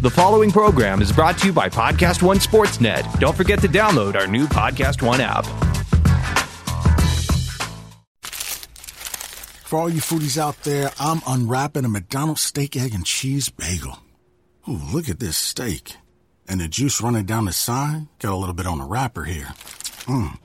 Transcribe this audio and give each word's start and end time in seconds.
The 0.00 0.08
following 0.08 0.50
program 0.50 1.02
is 1.02 1.12
brought 1.12 1.36
to 1.40 1.48
you 1.48 1.52
by 1.52 1.68
Podcast 1.68 2.22
One 2.22 2.38
Sportsnet. 2.38 3.20
Don't 3.20 3.36
forget 3.36 3.60
to 3.60 3.68
download 3.68 4.16
our 4.16 4.26
new 4.26 4.46
Podcast 4.46 5.02
One 5.02 5.20
app. 5.20 5.44
For 9.62 9.78
all 9.78 9.90
you 9.90 10.00
foodies 10.00 10.38
out 10.38 10.56
there, 10.62 10.90
I'm 10.98 11.20
unwrapping 11.26 11.84
a 11.84 11.88
McDonald's 11.90 12.40
steak, 12.40 12.78
egg, 12.78 12.94
and 12.94 13.04
cheese 13.04 13.50
bagel. 13.50 13.98
Ooh, 14.66 14.80
look 14.90 15.10
at 15.10 15.20
this 15.20 15.36
steak. 15.36 15.96
And 16.48 16.62
the 16.62 16.68
juice 16.68 17.02
running 17.02 17.26
down 17.26 17.44
the 17.44 17.52
side. 17.52 18.06
Got 18.20 18.32
a 18.32 18.36
little 18.36 18.54
bit 18.54 18.66
on 18.66 18.78
the 18.78 18.84
wrapper 18.84 19.24
here. 19.24 19.48
Mmm. 20.06 20.38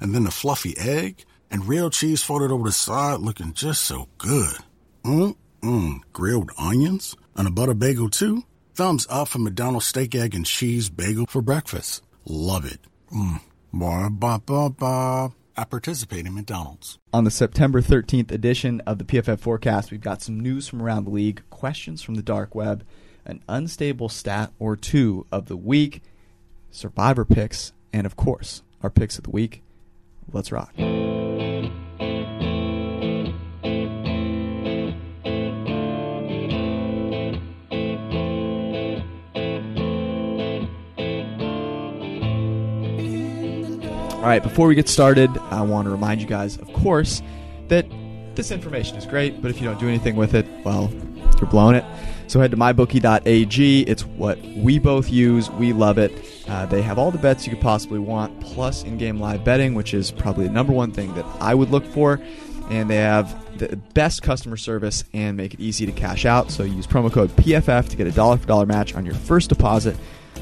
And 0.00 0.12
then 0.12 0.24
the 0.24 0.32
fluffy 0.32 0.76
egg 0.76 1.24
and 1.48 1.68
real 1.68 1.90
cheese 1.90 2.24
folded 2.24 2.50
over 2.50 2.64
the 2.64 2.72
side 2.72 3.20
looking 3.20 3.52
just 3.52 3.84
so 3.84 4.08
good. 4.18 4.56
Mmm, 5.04 5.36
mmm. 5.62 6.00
Grilled 6.12 6.50
onions 6.58 7.14
and 7.36 7.46
a 7.46 7.52
butter 7.52 7.74
bagel 7.74 8.10
too. 8.10 8.42
Thumbs 8.74 9.06
up 9.08 9.28
for 9.28 9.38
McDonald's 9.38 9.86
steak, 9.86 10.16
egg, 10.16 10.34
and 10.34 10.44
cheese 10.44 10.90
bagel 10.90 11.26
for 11.26 11.40
breakfast. 11.40 12.02
Love 12.24 12.64
it. 12.64 12.80
Mmm. 13.12 13.40
Ba 13.72 14.10
ba 14.10 14.42
ba 14.44 14.70
ba. 14.70 15.32
I 15.56 15.64
participate 15.64 16.26
in 16.26 16.34
McDonald's. 16.34 16.98
On 17.12 17.22
the 17.22 17.30
September 17.30 17.80
13th 17.80 18.32
edition 18.32 18.80
of 18.80 18.98
the 18.98 19.04
PFF 19.04 19.38
Forecast, 19.38 19.92
we've 19.92 20.00
got 20.00 20.22
some 20.22 20.40
news 20.40 20.66
from 20.66 20.82
around 20.82 21.04
the 21.04 21.10
league, 21.10 21.42
questions 21.50 22.02
from 22.02 22.16
the 22.16 22.22
dark 22.22 22.56
web, 22.56 22.84
an 23.24 23.44
unstable 23.48 24.08
stat 24.08 24.52
or 24.58 24.74
two 24.74 25.24
of 25.30 25.46
the 25.46 25.56
week, 25.56 26.02
survivor 26.72 27.24
picks, 27.24 27.72
and 27.92 28.04
of 28.06 28.16
course, 28.16 28.62
our 28.82 28.90
picks 28.90 29.18
of 29.18 29.22
the 29.22 29.30
week. 29.30 29.62
Let's 30.32 30.50
rock. 30.50 30.74
All 44.24 44.30
right, 44.30 44.42
before 44.42 44.68
we 44.68 44.74
get 44.74 44.88
started, 44.88 45.36
I 45.50 45.60
want 45.60 45.84
to 45.84 45.90
remind 45.90 46.22
you 46.22 46.26
guys, 46.26 46.56
of 46.56 46.72
course, 46.72 47.20
that 47.68 47.84
this 48.34 48.50
information 48.50 48.96
is 48.96 49.04
great, 49.04 49.42
but 49.42 49.50
if 49.50 49.60
you 49.60 49.68
don't 49.68 49.78
do 49.78 49.86
anything 49.86 50.16
with 50.16 50.34
it, 50.34 50.46
well, 50.64 50.90
you're 51.38 51.50
blowing 51.50 51.76
it. 51.76 51.84
So 52.26 52.40
head 52.40 52.50
to 52.52 52.56
mybookie.ag. 52.56 53.82
It's 53.82 54.06
what 54.06 54.40
we 54.40 54.78
both 54.78 55.10
use. 55.10 55.50
We 55.50 55.74
love 55.74 55.98
it. 55.98 56.10
Uh, 56.48 56.64
they 56.64 56.80
have 56.80 56.98
all 56.98 57.10
the 57.10 57.18
bets 57.18 57.46
you 57.46 57.52
could 57.52 57.60
possibly 57.60 57.98
want, 57.98 58.40
plus 58.40 58.82
in 58.82 58.96
game 58.96 59.20
live 59.20 59.44
betting, 59.44 59.74
which 59.74 59.92
is 59.92 60.10
probably 60.10 60.46
the 60.46 60.54
number 60.54 60.72
one 60.72 60.90
thing 60.90 61.12
that 61.16 61.26
I 61.38 61.54
would 61.54 61.68
look 61.68 61.84
for. 61.84 62.18
And 62.70 62.88
they 62.88 62.96
have 62.96 63.58
the 63.58 63.76
best 63.92 64.22
customer 64.22 64.56
service 64.56 65.04
and 65.12 65.36
make 65.36 65.52
it 65.52 65.60
easy 65.60 65.84
to 65.84 65.92
cash 65.92 66.24
out. 66.24 66.50
So 66.50 66.62
use 66.62 66.86
promo 66.86 67.12
code 67.12 67.28
PFF 67.36 67.90
to 67.90 67.96
get 67.98 68.06
a 68.06 68.10
dollar 68.10 68.38
for 68.38 68.46
dollar 68.46 68.64
match 68.64 68.94
on 68.94 69.04
your 69.04 69.16
first 69.16 69.50
deposit. 69.50 69.98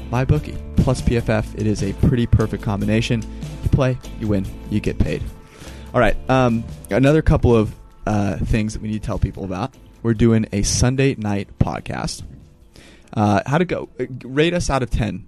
MyBookie 0.09 0.57
plus 0.77 1.01
PFF. 1.01 1.59
It 1.59 1.65
is 1.65 1.83
a 1.83 1.93
pretty 1.93 2.27
perfect 2.27 2.63
combination. 2.63 3.23
Play, 3.73 3.97
you 4.19 4.27
win, 4.27 4.45
you 4.69 4.79
get 4.79 4.97
paid. 4.99 5.21
All 5.93 5.99
right. 5.99 6.15
Um, 6.29 6.63
another 6.89 7.21
couple 7.21 7.55
of 7.55 7.73
uh, 8.07 8.37
things 8.37 8.73
that 8.73 8.81
we 8.81 8.89
need 8.89 9.01
to 9.01 9.05
tell 9.05 9.19
people 9.19 9.43
about. 9.43 9.73
We're 10.01 10.13
doing 10.13 10.45
a 10.51 10.63
Sunday 10.63 11.15
night 11.15 11.49
podcast. 11.59 12.23
Uh, 13.13 13.41
how 13.45 13.57
to 13.57 13.65
go? 13.65 13.89
uh, 13.99 14.05
Rate 14.23 14.53
us 14.53 14.69
out 14.69 14.83
of 14.83 14.89
ten 14.89 15.27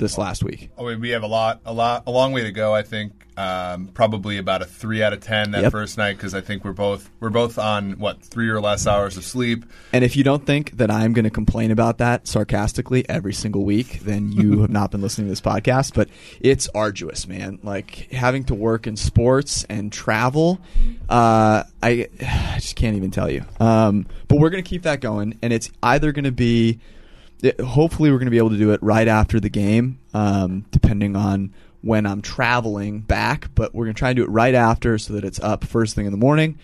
this 0.00 0.18
last 0.18 0.42
week. 0.42 0.70
Oh, 0.76 0.96
we 0.96 1.10
have 1.10 1.22
a 1.22 1.28
lot, 1.28 1.60
a 1.64 1.72
lot, 1.72 2.02
a 2.06 2.10
long 2.10 2.32
way 2.32 2.42
to 2.42 2.50
go. 2.52 2.74
I 2.74 2.82
think 2.82 3.12
um, 3.36 3.86
probably 3.94 4.36
about 4.36 4.60
a 4.60 4.66
three 4.66 5.02
out 5.02 5.12
of 5.12 5.20
ten 5.20 5.52
that 5.52 5.62
Yep. 5.62 5.72
first 5.72 5.96
night 5.96 6.16
because 6.16 6.34
I 6.34 6.40
think 6.40 6.64
we're 6.64 6.72
both 6.72 7.08
we're 7.20 7.30
both 7.30 7.58
on 7.58 7.92
what 7.92 8.20
three 8.22 8.48
or 8.50 8.60
less 8.60 8.86
hours 8.86 9.16
of 9.16 9.24
sleep. 9.24 9.64
And 9.92 10.04
if 10.04 10.16
you 10.16 10.24
don't 10.24 10.44
think 10.44 10.76
that 10.78 10.90
I'm 10.90 11.12
going 11.12 11.24
to 11.24 11.30
complain 11.30 11.70
about 11.70 11.98
that 11.98 12.26
sarcastically 12.26 13.08
every 13.08 13.32
single 13.32 13.64
week, 13.64 14.00
then 14.00 14.32
you 14.32 14.60
have 14.62 14.70
not 14.70 14.90
been 14.90 15.00
listening 15.00 15.28
to 15.28 15.30
this 15.30 15.40
podcast. 15.40 15.94
But 15.94 16.08
it's 16.40 16.68
arduous, 16.74 17.26
man. 17.28 17.60
Like 17.62 18.10
having 18.12 18.44
to 18.44 18.54
work 18.54 18.86
in 18.86 18.96
sports 18.96 19.64
and 19.70 19.92
travel, 19.92 20.60
uh, 21.08 21.62
I, 21.82 22.08
I 22.20 22.56
just 22.56 22.76
can't 22.76 22.96
even 22.96 23.10
tell 23.10 23.30
you. 23.30 23.44
Um, 23.58 24.06
but 24.28 24.38
we're 24.38 24.50
going 24.50 24.62
to 24.62 24.68
keep 24.68 24.82
that 24.82 25.00
going, 25.00 25.38
and 25.40 25.52
it's 25.52 25.70
either 25.82 26.12
going 26.12 26.24
to 26.24 26.32
be, 26.32 26.78
it- 27.42 27.60
hopefully, 27.60 28.10
we're 28.10 28.18
going 28.18 28.26
to 28.26 28.30
be 28.30 28.38
able 28.38 28.50
to 28.50 28.58
do 28.58 28.72
it 28.72 28.82
right 28.82 29.08
after 29.08 29.40
the 29.40 29.50
game, 29.50 29.98
um, 30.14 30.64
depending 30.70 31.16
on 31.16 31.52
when 31.82 32.06
I'm 32.06 32.22
traveling 32.22 33.00
back. 33.00 33.48
But 33.54 33.74
we're 33.74 33.84
going 33.86 33.94
to 33.94 33.98
try 33.98 34.10
and 34.10 34.16
do 34.16 34.22
it 34.24 34.30
right 34.30 34.54
after 34.54 34.98
so 34.98 35.14
that 35.14 35.24
it's 35.24 35.40
up 35.40 35.64
first 35.64 35.94
thing 35.94 36.06
in 36.06 36.12
the 36.12 36.18
morning 36.18 36.58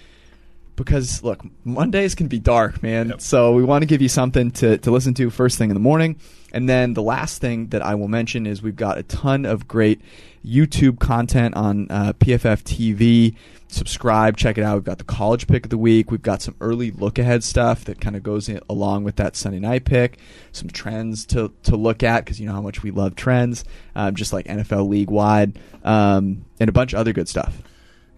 because 0.77 1.23
look, 1.23 1.43
Mondays 1.65 2.15
can 2.15 2.29
be 2.29 2.39
dark, 2.39 2.83
man. 2.83 3.09
Yep. 3.09 3.21
So 3.21 3.53
we 3.53 3.65
want 3.65 3.83
to 3.83 3.87
give 3.87 4.03
you 4.03 4.09
something 4.09 4.51
to, 4.53 4.79
to 4.79 4.91
listen 4.91 5.15
to 5.15 5.31
first 5.31 5.59
thing 5.59 5.71
in 5.71 5.75
the 5.75 5.81
morning. 5.81 6.21
And 6.53 6.69
then 6.69 6.95
the 6.95 7.03
last 7.03 7.41
thing 7.41 7.69
that 7.69 7.83
I 7.83 7.95
will 7.97 8.09
mention 8.09 8.47
is 8.47 8.63
we've 8.63 8.77
got 8.77 8.99
a 8.99 9.03
ton 9.03 9.45
of 9.45 9.67
great 9.67 10.01
YouTube 10.45 10.99
content 10.99 11.57
on 11.57 11.89
uh, 11.91 12.13
PFF 12.15 12.63
TV. 12.63 13.35
Subscribe, 13.69 14.37
check 14.37 14.57
it 14.57 14.63
out. 14.63 14.77
We've 14.77 14.85
got 14.85 14.99
the 14.99 15.05
college 15.05 15.49
pick 15.49 15.65
of 15.65 15.71
the 15.71 15.79
week. 15.79 16.11
We've 16.11 16.23
got 16.23 16.41
some 16.41 16.55
early 16.61 16.93
look 16.93 17.19
ahead 17.19 17.43
stuff 17.43 17.85
that 17.87 18.01
kind 18.01 18.15
of 18.15 18.23
goes 18.23 18.49
in, 18.49 18.61
along 18.71 19.03
with 19.03 19.17
that 19.17 19.35
Sunday 19.35 19.59
night 19.59 19.85
pick. 19.85 20.19
Some 20.53 20.69
trends 20.69 21.27
to, 21.27 21.53
to 21.65 21.77
look 21.77 22.03
at 22.05 22.25
because 22.25 22.39
you 22.39 22.47
know 22.47 22.53
how 22.53 22.63
much 22.63 22.83
we 22.85 22.93
love 22.93 23.17
trends, 23.17 23.65
um, 23.97 24.15
just 24.15 24.33
like 24.33 24.47
NFL 24.47 24.89
league 24.89 25.11
wide, 25.11 25.59
um, 25.85 26.45
and 26.61 26.69
a 26.69 26.73
bunch 26.73 26.93
of 26.93 27.01
other 27.01 27.13
good 27.13 27.29
stuff. 27.29 27.61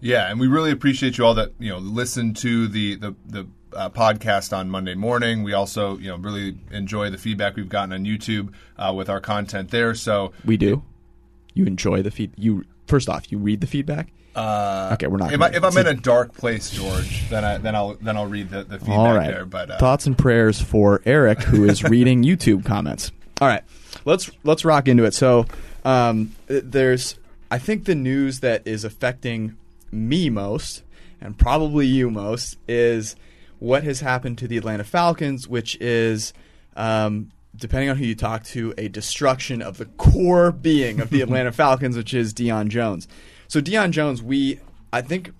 Yeah, 0.01 0.29
and 0.29 0.39
we 0.39 0.47
really 0.47 0.71
appreciate 0.71 1.17
you 1.17 1.25
all 1.25 1.33
that 1.35 1.53
you 1.59 1.69
know 1.69 1.77
listen 1.79 2.33
to 2.35 2.67
the 2.67 2.95
the 2.95 3.15
the 3.27 3.47
uh, 3.75 3.89
podcast 3.89 4.55
on 4.55 4.69
Monday 4.69 4.95
morning. 4.95 5.43
We 5.43 5.53
also 5.53 5.97
you 5.97 6.07
know 6.07 6.17
really 6.17 6.57
enjoy 6.71 7.09
the 7.09 7.17
feedback 7.17 7.55
we've 7.55 7.69
gotten 7.69 7.93
on 7.93 8.05
YouTube 8.05 8.53
uh, 8.77 8.93
with 8.95 9.09
our 9.09 9.19
content 9.21 9.71
there. 9.71 9.93
So 9.95 10.31
We 10.45 10.57
do. 10.57 10.83
You 11.53 11.65
enjoy 11.65 12.01
the 12.01 12.11
feed. 12.11 12.31
You 12.37 12.65
first 12.87 13.09
off, 13.09 13.31
you 13.31 13.37
read 13.37 13.61
the 13.61 13.67
feedback. 13.67 14.09
uh, 14.35 14.91
Okay, 14.93 15.07
we're 15.07 15.17
not 15.17 15.33
If, 15.33 15.41
I, 15.41 15.47
if 15.49 15.63
I'm 15.63 15.77
in 15.77 15.87
a 15.87 15.93
dark 15.93 16.33
place, 16.33 16.69
George, 16.69 17.27
then 17.29 17.43
I 17.43 17.57
then 17.57 17.75
I'll 17.75 17.95
then 17.95 18.15
I'll 18.17 18.27
read 18.27 18.49
the, 18.49 18.63
the 18.63 18.79
feedback 18.79 18.97
All 18.97 19.13
right. 19.13 19.27
there. 19.27 19.45
But 19.45 19.71
uh, 19.71 19.77
Thoughts 19.77 20.07
and 20.07 20.17
prayers 20.17 20.61
for 20.61 21.01
Eric, 21.05 21.41
who 21.41 21.65
is 21.65 21.83
reading 21.95 22.23
YouTube 22.23 22.63
comments. 22.65 23.11
All 23.41 23.47
right, 23.47 23.63
let's 24.05 24.29
let's 24.43 24.63
rock 24.65 24.87
into 24.87 25.03
it. 25.03 25.13
So, 25.13 25.45
um, 25.85 26.33
there's 26.47 27.17
I 27.51 27.57
think 27.57 27.85
the 27.85 27.95
news 27.95 28.39
that 28.41 28.65
is 28.65 28.83
affecting 28.83 29.57
me 29.91 30.29
most, 30.29 30.83
and 31.21 31.37
probably 31.37 31.85
you 31.85 32.09
most, 32.09 32.57
is 32.67 33.15
what 33.59 33.83
has 33.83 33.99
happened 33.99 34.37
to 34.39 34.47
the 34.47 34.57
Atlanta 34.57 34.83
Falcons, 34.83 35.47
which 35.47 35.75
is. 35.79 36.33
Um, 36.75 37.31
Depending 37.55 37.89
on 37.89 37.97
who 37.97 38.05
you 38.05 38.15
talk 38.15 38.45
to, 38.45 38.73
a 38.77 38.87
destruction 38.87 39.61
of 39.61 39.79
the 39.79 39.85
core 39.85 40.51
being 40.51 41.01
of 41.01 41.09
the 41.09 41.19
Atlanta 41.23 41.51
Falcons, 41.51 41.97
which 41.97 42.13
is 42.13 42.33
Deion 42.33 42.69
Jones. 42.69 43.05
So 43.49 43.59
Deion 43.59 43.89
Jones, 43.89 44.21
we 44.21 44.61
I 44.93 45.01
think 45.01 45.33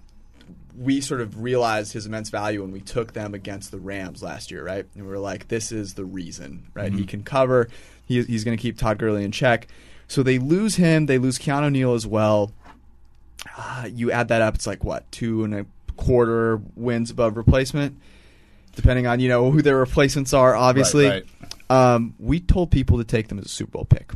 we 0.79 1.01
sort 1.01 1.19
of 1.19 1.41
realized 1.41 1.91
his 1.91 2.05
immense 2.05 2.29
value 2.29 2.61
when 2.61 2.71
we 2.71 2.79
took 2.79 3.11
them 3.11 3.33
against 3.33 3.71
the 3.71 3.79
Rams 3.79 4.23
last 4.23 4.49
year, 4.49 4.63
right? 4.63 4.85
And 4.95 5.03
we 5.03 5.09
were 5.09 5.19
like, 5.19 5.49
this 5.49 5.73
is 5.73 5.95
the 5.95 6.05
reason, 6.05 6.67
right? 6.73 6.93
He 6.93 7.05
can 7.05 7.21
cover. 7.21 7.67
He, 8.05 8.23
he's 8.23 8.45
going 8.45 8.57
to 8.57 8.61
keep 8.61 8.77
Todd 8.77 8.97
Gurley 8.97 9.25
in 9.25 9.31
check. 9.31 9.67
So 10.07 10.23
they 10.23 10.39
lose 10.39 10.75
him. 10.75 11.05
They 11.05 11.17
lose 11.17 11.37
Keanu 11.37 11.71
Neal 11.71 11.93
as 11.93 12.07
well. 12.07 12.53
Uh, 13.57 13.87
you 13.91 14.11
add 14.11 14.29
that 14.29 14.41
up, 14.41 14.55
it's 14.55 14.67
like 14.67 14.83
what 14.83 15.09
two 15.11 15.43
and 15.43 15.53
a 15.53 15.65
quarter 15.95 16.61
wins 16.75 17.11
above 17.11 17.37
replacement, 17.37 17.99
depending 18.75 19.07
on 19.07 19.19
you 19.19 19.29
know 19.29 19.51
who 19.51 19.61
their 19.61 19.77
replacements 19.77 20.33
are. 20.33 20.55
Obviously, 20.55 21.07
right. 21.07 21.25
Um, 21.69 22.15
we 22.17 22.39
told 22.39 22.71
people 22.71 22.97
to 22.97 23.03
take 23.03 23.27
them 23.27 23.39
as 23.39 23.45
a 23.45 23.49
Super 23.49 23.71
Bowl 23.71 23.85
pick. 23.85 24.11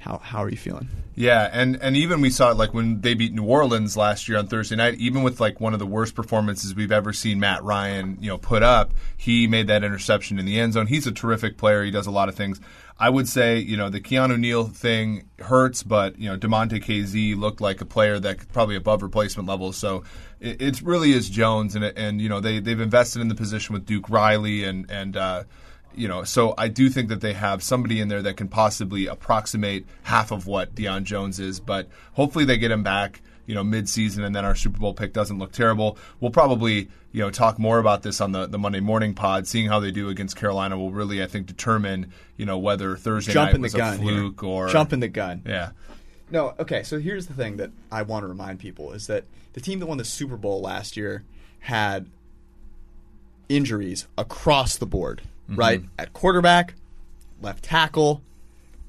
How 0.00 0.18
how 0.18 0.42
are 0.42 0.48
you 0.48 0.56
feeling? 0.56 0.88
Yeah, 1.14 1.50
and 1.52 1.76
and 1.82 1.94
even 1.96 2.22
we 2.22 2.30
saw 2.30 2.50
it 2.50 2.56
like 2.56 2.72
when 2.72 3.02
they 3.02 3.12
beat 3.12 3.34
New 3.34 3.44
Orleans 3.44 3.98
last 3.98 4.28
year 4.28 4.38
on 4.38 4.46
Thursday 4.46 4.76
night. 4.76 4.94
Even 4.94 5.22
with 5.22 5.38
like 5.40 5.60
one 5.60 5.74
of 5.74 5.78
the 5.78 5.86
worst 5.86 6.14
performances 6.14 6.74
we've 6.74 6.90
ever 6.90 7.12
seen 7.12 7.38
Matt 7.38 7.62
Ryan, 7.62 8.16
you 8.20 8.28
know, 8.28 8.38
put 8.38 8.62
up, 8.62 8.94
he 9.18 9.46
made 9.46 9.66
that 9.66 9.84
interception 9.84 10.38
in 10.38 10.46
the 10.46 10.58
end 10.58 10.72
zone. 10.72 10.86
He's 10.86 11.06
a 11.06 11.12
terrific 11.12 11.58
player. 11.58 11.84
He 11.84 11.90
does 11.90 12.06
a 12.06 12.10
lot 12.10 12.30
of 12.30 12.34
things. 12.34 12.60
I 12.98 13.10
would 13.10 13.28
say, 13.28 13.58
you 13.58 13.76
know, 13.76 13.90
the 13.90 14.00
Keanu 14.00 14.38
Neal 14.38 14.64
thing 14.68 15.28
hurts, 15.38 15.82
but 15.82 16.18
you 16.18 16.30
know, 16.30 16.38
Damontae 16.38 16.82
Kazee 16.82 17.36
looked 17.36 17.60
like 17.60 17.82
a 17.82 17.86
player 17.86 18.18
that 18.18 18.50
probably 18.52 18.76
above 18.76 19.02
replacement 19.02 19.46
level. 19.46 19.72
So 19.72 20.04
it, 20.40 20.62
it 20.62 20.80
really 20.80 21.12
is 21.12 21.28
Jones, 21.28 21.74
and 21.74 21.84
and 21.84 22.22
you 22.22 22.30
know 22.30 22.40
they 22.40 22.60
they've 22.60 22.80
invested 22.80 23.20
in 23.20 23.28
the 23.28 23.34
position 23.34 23.74
with 23.74 23.84
Duke 23.84 24.08
Riley 24.08 24.64
and 24.64 24.90
and. 24.90 25.16
uh 25.16 25.44
you 25.94 26.08
know, 26.08 26.24
so 26.24 26.54
I 26.56 26.68
do 26.68 26.88
think 26.88 27.08
that 27.08 27.20
they 27.20 27.32
have 27.32 27.62
somebody 27.62 28.00
in 28.00 28.08
there 28.08 28.22
that 28.22 28.36
can 28.36 28.48
possibly 28.48 29.06
approximate 29.06 29.86
half 30.02 30.30
of 30.30 30.46
what 30.46 30.74
Deion 30.74 31.04
Jones 31.04 31.40
is, 31.40 31.60
but 31.60 31.88
hopefully 32.12 32.44
they 32.44 32.56
get 32.58 32.70
him 32.70 32.82
back, 32.82 33.20
you 33.46 33.54
know, 33.54 33.64
mid-season, 33.64 34.22
and 34.22 34.34
then 34.34 34.44
our 34.44 34.54
Super 34.54 34.78
Bowl 34.78 34.94
pick 34.94 35.12
doesn't 35.12 35.38
look 35.38 35.50
terrible. 35.52 35.98
We'll 36.20 36.30
probably, 36.30 36.88
you 37.10 37.20
know, 37.20 37.30
talk 37.30 37.58
more 37.58 37.78
about 37.80 38.02
this 38.02 38.20
on 38.20 38.30
the, 38.32 38.46
the 38.46 38.58
Monday 38.58 38.78
morning 38.80 39.14
pod. 39.14 39.48
Seeing 39.48 39.66
how 39.66 39.80
they 39.80 39.90
do 39.90 40.08
against 40.08 40.36
Carolina 40.36 40.78
will 40.78 40.92
really, 40.92 41.22
I 41.22 41.26
think, 41.26 41.46
determine, 41.46 42.12
you 42.36 42.46
know, 42.46 42.58
whether 42.58 42.96
Thursday 42.96 43.34
night 43.34 43.46
Jumping 43.46 43.62
the 43.62 43.66
was 43.66 43.74
gun, 43.74 43.94
a 43.94 43.98
fluke 43.98 44.40
here. 44.40 44.48
or 44.48 44.68
jumping 44.68 45.00
the 45.00 45.08
gun. 45.08 45.42
Yeah, 45.44 45.70
No, 46.30 46.54
okay. 46.60 46.84
So 46.84 47.00
here's 47.00 47.26
the 47.26 47.34
thing 47.34 47.56
that 47.56 47.70
I 47.90 48.02
want 48.02 48.22
to 48.22 48.28
remind 48.28 48.60
people 48.60 48.92
is 48.92 49.08
that 49.08 49.24
the 49.54 49.60
team 49.60 49.80
that 49.80 49.86
won 49.86 49.98
the 49.98 50.04
Super 50.04 50.36
Bowl 50.36 50.60
last 50.60 50.96
year 50.96 51.24
had 51.58 52.06
injuries 53.48 54.06
across 54.16 54.76
the 54.76 54.86
board, 54.86 55.22
right? 55.50 55.82
At 55.98 56.12
quarterback, 56.12 56.74
left 57.42 57.64
tackle, 57.64 58.22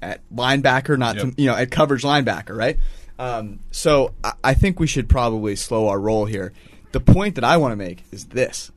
at 0.01 0.21
linebacker, 0.33 0.97
not 0.97 1.15
Yep. 1.17 1.35
to, 1.35 1.41
you 1.41 1.47
know 1.47 1.55
at 1.55 1.71
coverage 1.71 2.03
linebacker, 2.03 2.55
right? 2.55 2.77
Um, 3.19 3.59
so 3.71 4.13
I, 4.23 4.33
I 4.43 4.53
think 4.53 4.79
we 4.79 4.87
should 4.87 5.07
probably 5.09 5.55
slow 5.55 5.87
our 5.89 5.99
roll 5.99 6.25
here. 6.25 6.53
The 6.91 6.99
point 6.99 7.35
that 7.35 7.43
I 7.43 7.57
want 7.57 7.71
to 7.71 7.75
make 7.75 8.03
is 8.11 8.25
this: 8.25 8.71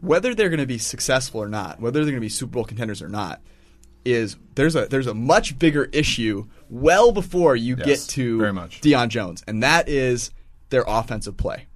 whether 0.00 0.34
they're 0.34 0.48
going 0.50 0.60
to 0.60 0.66
be 0.66 0.78
successful 0.78 1.40
or 1.42 1.48
not, 1.48 1.80
whether 1.80 2.00
they're 2.00 2.10
going 2.12 2.16
to 2.16 2.20
be 2.20 2.28
Super 2.28 2.52
Bowl 2.52 2.64
contenders 2.64 3.00
or 3.00 3.08
not, 3.08 3.40
is 4.04 4.36
there's 4.56 4.74
a 4.76 4.86
there's 4.86 5.06
a 5.06 5.14
much 5.14 5.58
bigger 5.58 5.84
issue 5.92 6.46
well 6.68 7.12
before 7.12 7.54
you 7.56 7.76
Yes, 7.78 7.86
get 8.06 8.10
to 8.14 8.38
very 8.38 8.52
much. 8.52 8.80
Deion 8.80 9.08
Jones, 9.08 9.42
and 9.46 9.62
that 9.62 9.88
is 9.88 10.30
their 10.70 10.84
offensive 10.86 11.36
play. 11.36 11.66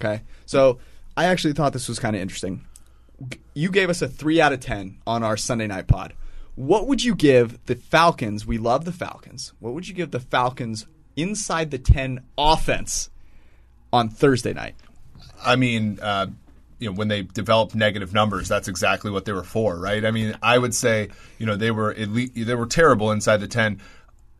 Okay, 0.00 0.22
so 0.46 0.78
I 1.16 1.24
actually 1.26 1.54
thought 1.54 1.72
this 1.72 1.88
was 1.88 1.98
kind 1.98 2.14
of 2.14 2.22
interesting. 2.22 2.64
You 3.54 3.70
gave 3.70 3.88
us 3.88 4.02
a 4.02 4.08
three 4.08 4.40
out 4.40 4.52
of 4.52 4.60
ten 4.60 4.98
on 5.06 5.22
our 5.22 5.36
Sunday 5.36 5.66
night 5.66 5.86
pod. 5.86 6.14
What 6.54 6.86
would 6.86 7.04
you 7.04 7.14
give 7.14 7.64
the 7.66 7.74
Falcons? 7.74 8.46
We 8.46 8.58
love 8.58 8.84
the 8.84 8.92
Falcons. 8.92 9.52
What 9.58 9.74
would 9.74 9.88
you 9.88 9.94
give 9.94 10.10
the 10.10 10.20
Falcons 10.20 10.86
inside 11.16 11.70
the 11.70 11.78
ten 11.78 12.20
offense 12.36 13.10
on 13.92 14.08
Thursday 14.08 14.52
night? 14.52 14.74
I 15.44 15.56
mean, 15.56 15.98
uh, 16.00 16.26
you 16.78 16.90
know, 16.90 16.96
when 16.96 17.08
they 17.08 17.22
developed 17.22 17.74
negative 17.74 18.12
numbers, 18.12 18.48
that's 18.48 18.68
exactly 18.68 19.10
what 19.10 19.24
they 19.24 19.32
were 19.32 19.42
for, 19.42 19.78
right? 19.78 20.04
I 20.04 20.10
mean, 20.10 20.36
I 20.42 20.58
would 20.58 20.74
say, 20.74 21.08
you 21.38 21.46
know, 21.46 21.56
they 21.56 21.70
were 21.70 21.94
elite, 21.94 22.32
they 22.34 22.54
were 22.54 22.66
terrible 22.66 23.12
inside 23.12 23.38
the 23.38 23.48
ten. 23.48 23.80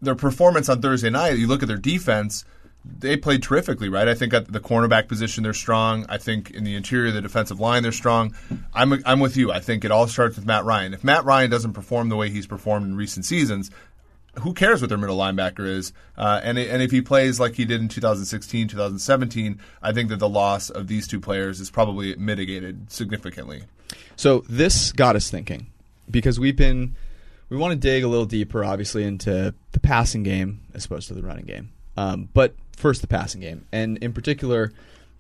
Their 0.03 0.15
performance 0.15 0.69
on 0.69 0.83
Thursday 0.83 1.09
night, 1.09 1.39
you 1.39 1.47
look 1.47 1.63
at 1.63 1.69
their 1.69 1.79
defense, 1.79 2.45
they 2.99 3.17
played 3.17 3.43
terrifically, 3.43 3.89
right? 3.89 4.09
I 4.09 4.15
think 4.15 4.33
at 4.33 4.53
the 4.53 4.61
cornerback 4.61 5.09
position 5.09 5.43
they're 5.43 5.53
strong. 5.53 6.07
I 6.09 6.19
think 6.19 6.51
in 6.51 6.65
the 6.65 6.75
interior, 6.75 7.09
of 7.09 7.15
the 7.15 7.21
defensive 7.21 7.61
line 7.61 7.83
they're 7.83 7.93
strong. 7.93 8.35
I'm 8.75 9.03
I'm 9.05 9.21
with 9.21 9.37
you. 9.37 9.53
I 9.53 9.61
think 9.61 9.85
it 9.85 9.91
all 9.91 10.07
starts 10.07 10.37
with 10.37 10.47
Matt 10.47 10.65
Ryan. 10.65 10.95
If 10.95 11.05
Matt 11.05 11.25
Ryan 11.25 11.51
doesn't 11.51 11.73
perform 11.73 12.09
the 12.09 12.17
way 12.17 12.31
he's 12.31 12.47
performed 12.47 12.87
in 12.87 12.97
recent 12.97 13.25
seasons, 13.25 13.71
who 14.41 14.53
cares 14.53 14.81
what 14.81 14.89
their 14.89 14.99
middle 14.99 15.17
linebacker 15.17 15.67
is? 15.67 15.93
Uh, 16.17 16.41
and 16.43 16.59
and 16.59 16.83
if 16.83 16.91
he 16.91 17.01
plays 17.01 17.41
like 17.41 17.55
he 17.55 17.65
did 17.65 17.81
in 17.81 17.89
2016, 17.89 18.69
2017, 18.69 19.61
I 19.83 19.93
think 19.93 20.09
that 20.11 20.19
the 20.19 20.29
loss 20.29 20.71
of 20.71 20.89
these 20.89 21.07
two 21.07 21.21
players 21.21 21.61
is 21.61 21.71
probably 21.71 22.15
mitigated 22.17 22.91
significantly. 22.91 23.65
So 24.17 24.45
this 24.49 24.93
got 24.93 25.17
us 25.17 25.31
thinking 25.31 25.69
because 26.11 26.41
we've 26.41 26.57
been 26.57 26.97
we 27.49 27.57
want 27.57 27.73
to 27.73 27.77
dig 27.77 28.03
a 28.03 28.09
little 28.09 28.27
deeper, 28.27 28.65
obviously, 28.65 29.05
into 29.05 29.55
the 29.73 29.81
passing 29.81 30.23
game 30.23 30.61
as 30.75 30.85
opposed 30.85 31.09
to 31.09 31.15
the 31.15 31.23
running 31.23 31.45
game. 31.45 31.71
Um, 31.97 32.29
but 32.35 32.55
first, 32.77 33.01
the 33.01 33.07
passing 33.07 33.41
game, 33.41 33.67
and 33.73 33.99
in 33.99 34.13
particular, 34.13 34.73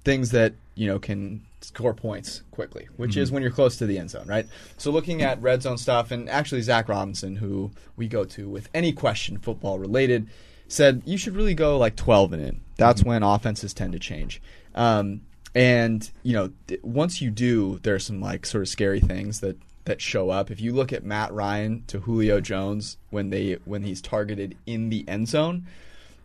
things 0.05 0.31
that 0.31 0.55
you 0.75 0.87
know 0.87 0.99
can 0.99 1.43
score 1.61 1.94
points 1.94 2.43
quickly, 2.53 2.88
which 2.97 3.17
is 3.17 3.32
when 3.32 3.43
you're 3.43 3.50
close 3.50 3.76
to 3.76 3.87
the 3.87 3.99
end 3.99 4.11
zone, 4.11 4.26
right? 4.29 4.47
So 4.76 4.91
looking 4.93 5.23
at 5.23 5.43
red 5.43 5.62
zone 5.62 5.79
stuff, 5.79 6.11
and 6.11 6.31
actually 6.31 6.62
Zach 6.62 6.88
Robinson, 6.88 7.37
who 7.37 7.73
we 7.97 8.06
go 8.06 8.25
to 8.25 8.49
with 8.49 8.69
any 8.73 8.93
question 8.93 9.38
football 9.38 9.79
related, 9.79 10.29
said 10.69 11.03
you 11.05 11.19
should 11.19 11.35
really 11.35 11.55
go 11.55 11.76
like 11.76 11.97
12 11.97 12.35
and 12.35 12.43
in. 12.43 12.61
That's 12.76 13.03
when 13.03 13.23
offenses 13.23 13.75
tend 13.75 13.94
to 13.94 13.99
change. 13.99 14.41
Um, 14.75 15.23
and 15.55 16.08
you 16.23 16.35
know, 16.35 16.53
th- 16.69 16.82
once 16.82 17.20
you 17.20 17.31
do, 17.31 17.81
there's 17.82 18.05
some 18.05 18.20
like 18.20 18.47
sort 18.47 18.62
of 18.62 18.69
scary 18.69 19.00
things 19.00 19.41
that 19.41 19.56
that 19.87 20.00
show 20.00 20.31
up. 20.31 20.50
If 20.50 20.61
you 20.61 20.73
look 20.73 20.93
at 20.93 21.05
Matt 21.05 21.32
Ryan 21.32 21.85
to 21.87 22.00
Julio 22.00 22.41
Jones 22.41 22.99
when 23.11 23.31
they 23.31 23.55
when 23.64 23.82
he's 23.82 24.00
targeted 24.03 24.56
in 24.67 24.91
the 24.91 25.05
end 25.08 25.29
zone, 25.29 25.67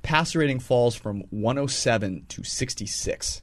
passer 0.02 0.40
rating 0.40 0.60
falls 0.60 0.96
from 0.96 1.24
107 1.30 2.26
to 2.30 2.44
66. 2.44 3.42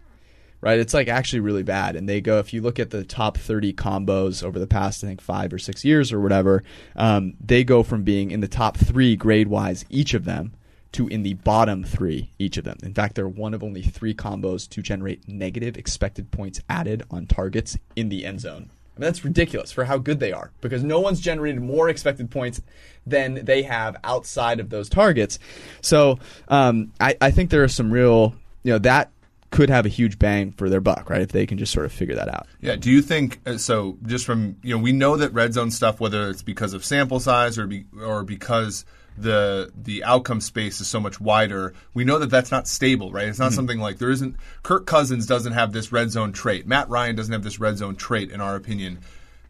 Right, 0.61 0.81
it's 0.81 0.93
like 0.93 1.07
actually 1.07 1.39
really 1.39 1.63
bad. 1.63 1.95
And 1.95 2.09
they 2.09 2.21
go 2.21 2.39
if 2.39 2.53
you 2.53 2.63
look 2.63 2.81
at 2.81 2.91
the 2.91 3.05
top 3.05 3.39
30 3.39 3.73
combos 3.75 4.43
over 4.43 4.59
the 4.59 4.67
past 4.67 5.05
I 5.05 5.07
think 5.07 5.21
five 5.21 5.53
or 5.53 5.59
six 5.59 5.85
years 5.85 6.13
or 6.13 6.21
whatever, 6.21 6.65
um, 6.97 7.35
they 7.39 7.63
go 7.63 7.85
from 7.85 8.03
being 8.03 8.33
in 8.33 8.41
the 8.41 8.49
top 8.49 8.77
three 8.77 9.15
grade 9.15 9.47
wise 9.47 9.85
each 9.89 10.15
of 10.15 10.25
them 10.25 10.55
to 10.93 11.07
in 11.09 11.23
the 11.23 11.35
bottom 11.35 11.85
three 11.85 12.33
each 12.41 12.57
of 12.57 12.65
them. 12.65 12.79
In 12.83 12.93
fact, 12.93 13.15
they're 13.15 13.29
one 13.29 13.55
of 13.55 13.63
only 13.63 13.83
three 13.83 14.15
combos 14.15 14.69
to 14.71 14.83
generate 14.83 15.29
negative 15.29 15.77
expected 15.77 16.33
points 16.33 16.61
added 16.69 17.05
on 17.09 17.27
targets 17.27 17.77
in 17.95 18.09
the 18.09 18.25
end 18.25 18.41
zone. 18.41 18.71
I 18.99 19.01
mean, 19.01 19.07
that's 19.07 19.25
ridiculous 19.25 19.71
for 19.71 19.85
how 19.85 19.99
good 19.99 20.19
they 20.19 20.33
are 20.33 20.51
because 20.61 20.83
no 20.83 20.99
one's 20.99 21.21
generated 21.21 21.63
more 21.63 21.89
expected 21.89 22.33
points 22.33 22.61
than 23.07 23.45
they 23.45 23.63
have 23.63 23.97
outside 24.03 24.59
of 24.59 24.71
those 24.71 24.89
targets. 24.89 25.39
So 25.81 26.19
um, 26.49 26.93
I, 26.99 27.17
I 27.21 27.31
think 27.31 27.51
there 27.51 27.63
are 27.63 27.69
some 27.69 27.93
real, 27.93 28.35
you 28.65 28.73
know, 28.73 28.79
that 28.79 29.13
could 29.51 29.71
have 29.71 29.87
a 29.87 29.89
huge 29.89 30.19
bang 30.19 30.51
for 30.53 30.69
their 30.69 30.81
buck, 30.81 31.09
right? 31.09 31.23
If 31.23 31.31
they 31.31 31.47
can 31.47 31.59
just 31.59 31.73
sort 31.73 31.87
of 31.87 31.93
figure 31.93 32.17
that 32.17 32.29
out. 32.29 32.49
Yeah. 32.61 32.75
Do 32.75 32.91
you 32.91 33.01
think 33.01 33.41
uh, 33.47 33.57
so? 33.57 33.97
Just 34.05 34.27
from 34.27 34.57
you 34.63 34.77
know, 34.77 34.83
we 34.83 34.91
know 34.91 35.17
that 35.17 35.33
red 35.33 35.55
zone 35.55 35.71
stuff, 35.71 36.01
whether 36.01 36.29
it's 36.29 36.43
because 36.43 36.75
of 36.75 36.85
sample 36.85 37.21
size 37.21 37.57
or 37.57 37.69
be, 37.69 37.85
or 38.03 38.25
because 38.25 38.85
the 39.21 39.73
the 39.75 40.05
outcome 40.05 40.41
space 40.41 40.81
is 40.81 40.89
so 40.89 41.01
much 41.01 41.21
wider, 41.21 41.75
we 41.95 42.05
know 42.05 42.19
that 42.19 42.31
that's 42.31 42.51
not 42.51 42.69
stable, 42.69 43.13
right? 43.13 43.29
It's 43.29 43.39
not 43.39 43.51
hmm. 43.51 43.57
something 43.57 43.79
like 43.79 43.99
there 43.99 44.11
isn't. 44.11 44.37
Kirk 44.63 44.87
Cousins 44.87 45.27
doesn't 45.27 45.53
have 45.53 45.73
this 45.73 45.93
red 45.93 46.11
zone 46.11 46.33
trait. 46.33 46.67
Matt 46.67 46.89
Ryan 46.89 47.17
doesn't 47.17 47.33
have 47.33 47.43
this 47.43 47.61
red 47.61 47.79
zone 47.79 47.97
trait, 47.97 48.31
in 48.31 48.41
our 48.41 48.57
opinion. 48.57 49.01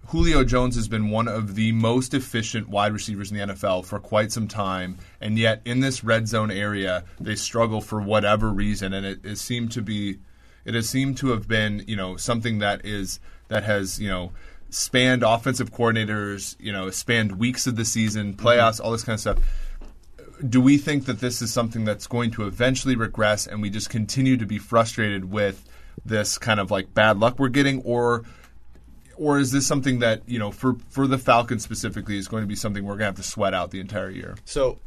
Julio 0.08 0.42
Jones 0.42 0.74
has 0.76 0.88
been 0.88 1.10
one 1.10 1.28
of 1.28 1.54
the 1.54 1.72
most 1.72 2.14
efficient 2.14 2.68
wide 2.68 2.94
receivers 2.94 3.30
in 3.30 3.36
the 3.36 3.54
NFL 3.54 3.84
for 3.84 3.98
quite 3.98 4.32
some 4.32 4.48
time, 4.48 4.96
and 5.20 5.38
yet 5.38 5.60
in 5.66 5.80
this 5.80 6.02
red 6.02 6.26
zone 6.26 6.50
area, 6.50 7.04
they 7.20 7.34
struggle 7.34 7.82
for 7.82 8.00
whatever 8.00 8.50
reason, 8.50 8.94
and 8.94 9.04
it, 9.04 9.20
it 9.22 9.36
seemed 9.36 9.70
to 9.72 9.82
be, 9.82 10.18
it 10.64 10.72
has 10.72 10.88
seemed 10.88 11.18
to 11.18 11.28
have 11.28 11.46
been, 11.46 11.84
you 11.86 11.96
know, 11.96 12.16
something 12.16 12.58
that 12.60 12.86
is 12.86 13.20
that 13.48 13.64
has, 13.64 14.00
you 14.00 14.08
know, 14.08 14.32
spanned 14.70 15.22
offensive 15.22 15.72
coordinators, 15.72 16.56
you 16.58 16.72
know, 16.72 16.90
spanned 16.90 17.38
weeks 17.38 17.66
of 17.66 17.76
the 17.76 17.84
season, 17.84 18.34
mm-hmm. 18.34 18.46
playoffs, 18.46 18.80
all 18.80 18.92
this 18.92 19.04
kind 19.04 19.14
of 19.14 19.20
stuff. 19.20 19.38
Do 20.48 20.60
we 20.60 20.78
think 20.78 21.06
that 21.06 21.20
this 21.20 21.42
is 21.42 21.52
something 21.52 21.84
that's 21.84 22.06
going 22.06 22.30
to 22.32 22.46
eventually 22.46 22.94
regress, 22.94 23.46
and 23.46 23.60
we 23.60 23.70
just 23.70 23.90
continue 23.90 24.36
to 24.36 24.46
be 24.46 24.58
frustrated 24.58 25.32
with 25.32 25.64
this 26.04 26.38
kind 26.38 26.60
of 26.60 26.70
like 26.70 26.94
bad 26.94 27.18
luck 27.18 27.38
we're 27.38 27.48
getting, 27.48 27.82
or 27.82 28.24
or 29.16 29.38
is 29.40 29.50
this 29.50 29.66
something 29.66 29.98
that 29.98 30.22
you 30.26 30.38
know 30.38 30.52
for 30.52 30.76
for 30.90 31.08
the 31.08 31.18
Falcons 31.18 31.64
specifically 31.64 32.18
is 32.18 32.28
going 32.28 32.44
to 32.44 32.46
be 32.46 32.54
something 32.54 32.84
we're 32.84 32.92
going 32.92 33.00
to 33.00 33.06
have 33.06 33.16
to 33.16 33.22
sweat 33.22 33.52
out 33.52 33.72
the 33.72 33.80
entire 33.80 34.10
year? 34.10 34.36
So 34.44 34.78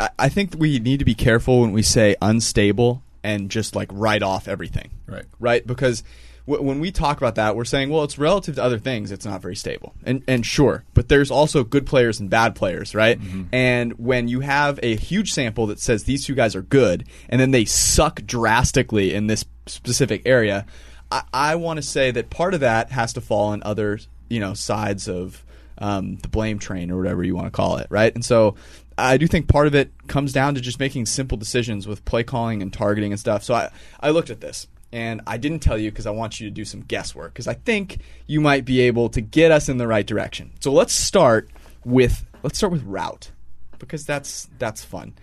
I, 0.00 0.10
I 0.18 0.28
think 0.28 0.54
we 0.58 0.78
need 0.80 0.98
to 0.98 1.04
be 1.04 1.14
careful 1.14 1.60
when 1.60 1.72
we 1.72 1.82
say 1.82 2.16
unstable 2.20 3.02
and 3.22 3.50
just 3.50 3.74
like 3.76 3.88
write 3.92 4.22
off 4.22 4.48
everything. 4.48 4.90
Right. 5.06 5.24
Right? 5.38 5.66
Because 5.66 6.02
w- 6.48 6.66
when 6.66 6.80
we 6.80 6.90
talk 6.90 7.18
about 7.18 7.36
that, 7.36 7.54
we're 7.54 7.64
saying, 7.64 7.90
well, 7.90 8.04
it's 8.04 8.18
relative 8.18 8.56
to 8.56 8.62
other 8.62 8.78
things, 8.78 9.12
it's 9.12 9.26
not 9.26 9.42
very 9.42 9.54
stable. 9.56 9.94
And, 10.04 10.22
and 10.26 10.44
sure, 10.44 10.84
but 10.94 11.08
there's 11.08 11.30
also 11.30 11.62
good 11.62 11.86
players 11.86 12.18
and 12.18 12.30
bad 12.30 12.54
players, 12.54 12.94
right? 12.94 13.20
And 13.52 13.92
when 13.98 14.28
you 14.28 14.40
have 14.40 14.80
a 14.82 14.96
huge 14.96 15.32
sample 15.32 15.66
that 15.66 15.80
says 15.80 16.04
these 16.04 16.24
two 16.24 16.34
guys 16.34 16.56
are 16.56 16.62
good, 16.62 17.04
and 17.28 17.40
then 17.40 17.50
they 17.50 17.64
suck 17.64 18.22
drastically 18.26 19.14
in 19.14 19.26
this 19.26 19.44
specific 19.66 20.22
area, 20.24 20.66
I, 21.12 21.22
I 21.32 21.54
want 21.56 21.76
to 21.78 21.82
say 21.82 22.10
that 22.10 22.30
part 22.30 22.54
of 22.54 22.60
that 22.60 22.90
has 22.90 23.12
to 23.14 23.20
fall 23.20 23.48
on 23.48 23.62
other, 23.64 23.98
you 24.28 24.40
know, 24.40 24.54
sides 24.54 25.08
of 25.08 25.44
um, 25.78 26.16
the 26.16 26.28
blame 26.28 26.58
train 26.58 26.90
or 26.90 26.96
whatever 26.96 27.22
you 27.22 27.36
want 27.36 27.46
to 27.46 27.52
call 27.52 27.76
it, 27.76 27.86
right? 27.90 28.12
And 28.14 28.24
so 28.24 28.56
I 28.96 29.16
do 29.16 29.26
think 29.26 29.48
part 29.48 29.68
of 29.68 29.74
it 29.74 29.92
comes 30.08 30.32
down 30.32 30.56
to 30.56 30.60
just 30.60 30.80
making 30.80 31.06
simple 31.06 31.38
decisions 31.38 31.86
with 31.86 32.04
play 32.04 32.24
calling 32.24 32.62
and 32.62 32.72
targeting 32.72 33.12
and 33.12 33.20
stuff. 33.20 33.44
So 33.44 33.54
I, 33.54 33.70
I 34.00 34.10
looked 34.10 34.30
at 34.30 34.40
this 34.40 34.66
and 34.92 35.20
I 35.26 35.36
didn't 35.36 35.60
tell 35.60 35.78
you 35.78 35.90
because 35.90 36.06
I 36.06 36.10
want 36.10 36.40
you 36.40 36.48
to 36.48 36.50
do 36.50 36.64
some 36.64 36.80
guesswork 36.80 37.32
because 37.32 37.46
I 37.46 37.54
think 37.54 37.98
you 38.26 38.40
might 38.40 38.64
be 38.64 38.80
able 38.80 39.08
to 39.10 39.20
get 39.20 39.50
us 39.50 39.68
in 39.68 39.78
the 39.78 39.86
right 39.86 40.06
direction. 40.06 40.52
So 40.60 40.72
let's 40.72 40.92
start 40.92 41.50
with 41.84 42.24
let's 42.42 42.58
start 42.58 42.72
with 42.72 42.82
route 42.84 43.30
because 43.78 44.04
that's 44.04 44.48
that's 44.58 44.84
fun. 44.84 45.14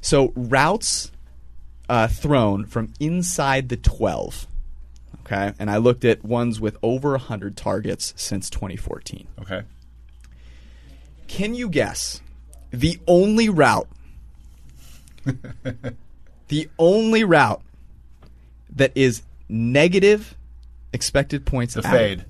So 0.00 0.32
routes 0.36 1.10
uh, 1.88 2.08
thrown 2.08 2.66
from 2.66 2.92
inside 3.00 3.68
the 3.68 3.76
twelve. 3.76 4.46
Okay, 5.24 5.52
and 5.58 5.70
I 5.70 5.78
looked 5.78 6.04
at 6.04 6.24
ones 6.24 6.60
with 6.60 6.76
over 6.84 7.10
100 7.10 7.56
targets 7.56 8.14
since 8.16 8.48
2014. 8.48 9.26
Okay. 9.40 9.62
Can 11.26 11.56
you 11.56 11.68
guess 11.68 12.20
the 12.70 13.00
only 13.08 13.48
route, 13.48 13.88
the 16.48 16.68
only 16.78 17.24
route 17.24 17.60
that 18.76 18.92
is 18.94 19.22
negative 19.48 20.36
expected 20.92 21.44
points? 21.44 21.74
The 21.74 21.82
fade. 21.82 22.24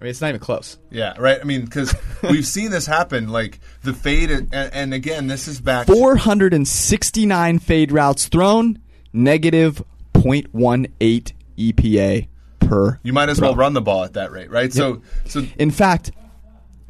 I 0.00 0.04
mean, 0.04 0.10
it's 0.10 0.20
not 0.20 0.28
even 0.28 0.40
close. 0.40 0.78
Yeah, 0.90 1.14
right. 1.18 1.40
I 1.40 1.44
mean, 1.44 1.64
because 1.64 1.92
we've 2.22 2.46
seen 2.46 2.70
this 2.70 2.86
happen. 2.86 3.28
Like 3.28 3.58
the 3.82 3.92
fade, 3.92 4.30
and, 4.30 4.54
and 4.54 4.94
again, 4.94 5.26
this 5.26 5.48
is 5.48 5.60
back. 5.60 5.88
469 5.88 7.58
fade 7.58 7.90
routes 7.90 8.28
thrown, 8.28 8.80
negative 9.12 9.82
0.18 10.14 11.32
EPA 11.58 12.28
per. 12.60 13.00
You 13.02 13.12
might 13.12 13.28
as 13.28 13.40
well 13.40 13.56
run 13.56 13.72
the 13.72 13.80
ball 13.80 14.04
at 14.04 14.12
that 14.14 14.30
rate, 14.30 14.50
right? 14.50 14.72
So, 14.72 15.02
so 15.24 15.44
In 15.58 15.72
fact, 15.72 16.12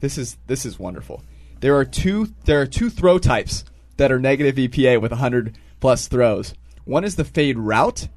this 0.01 0.19
is 0.19 0.37
this 0.47 0.67
is 0.67 0.79
wonderful. 0.79 1.23
There 1.61 1.77
are 1.77 1.85
two 1.85 2.35
there 2.45 2.61
are 2.61 2.67
two 2.67 2.91
throw 2.91 3.19
types 3.19 3.65
that 3.97 4.13
are 4.13 4.19
negative 4.19 4.57
EPA 4.57 5.01
with 5.01 5.13
100 5.13 5.57
plus 5.81 6.09
throws. 6.09 6.55
One 6.89 7.05
is 7.05 7.17
the 7.17 7.25
fade 7.25 7.59
route, 7.59 8.09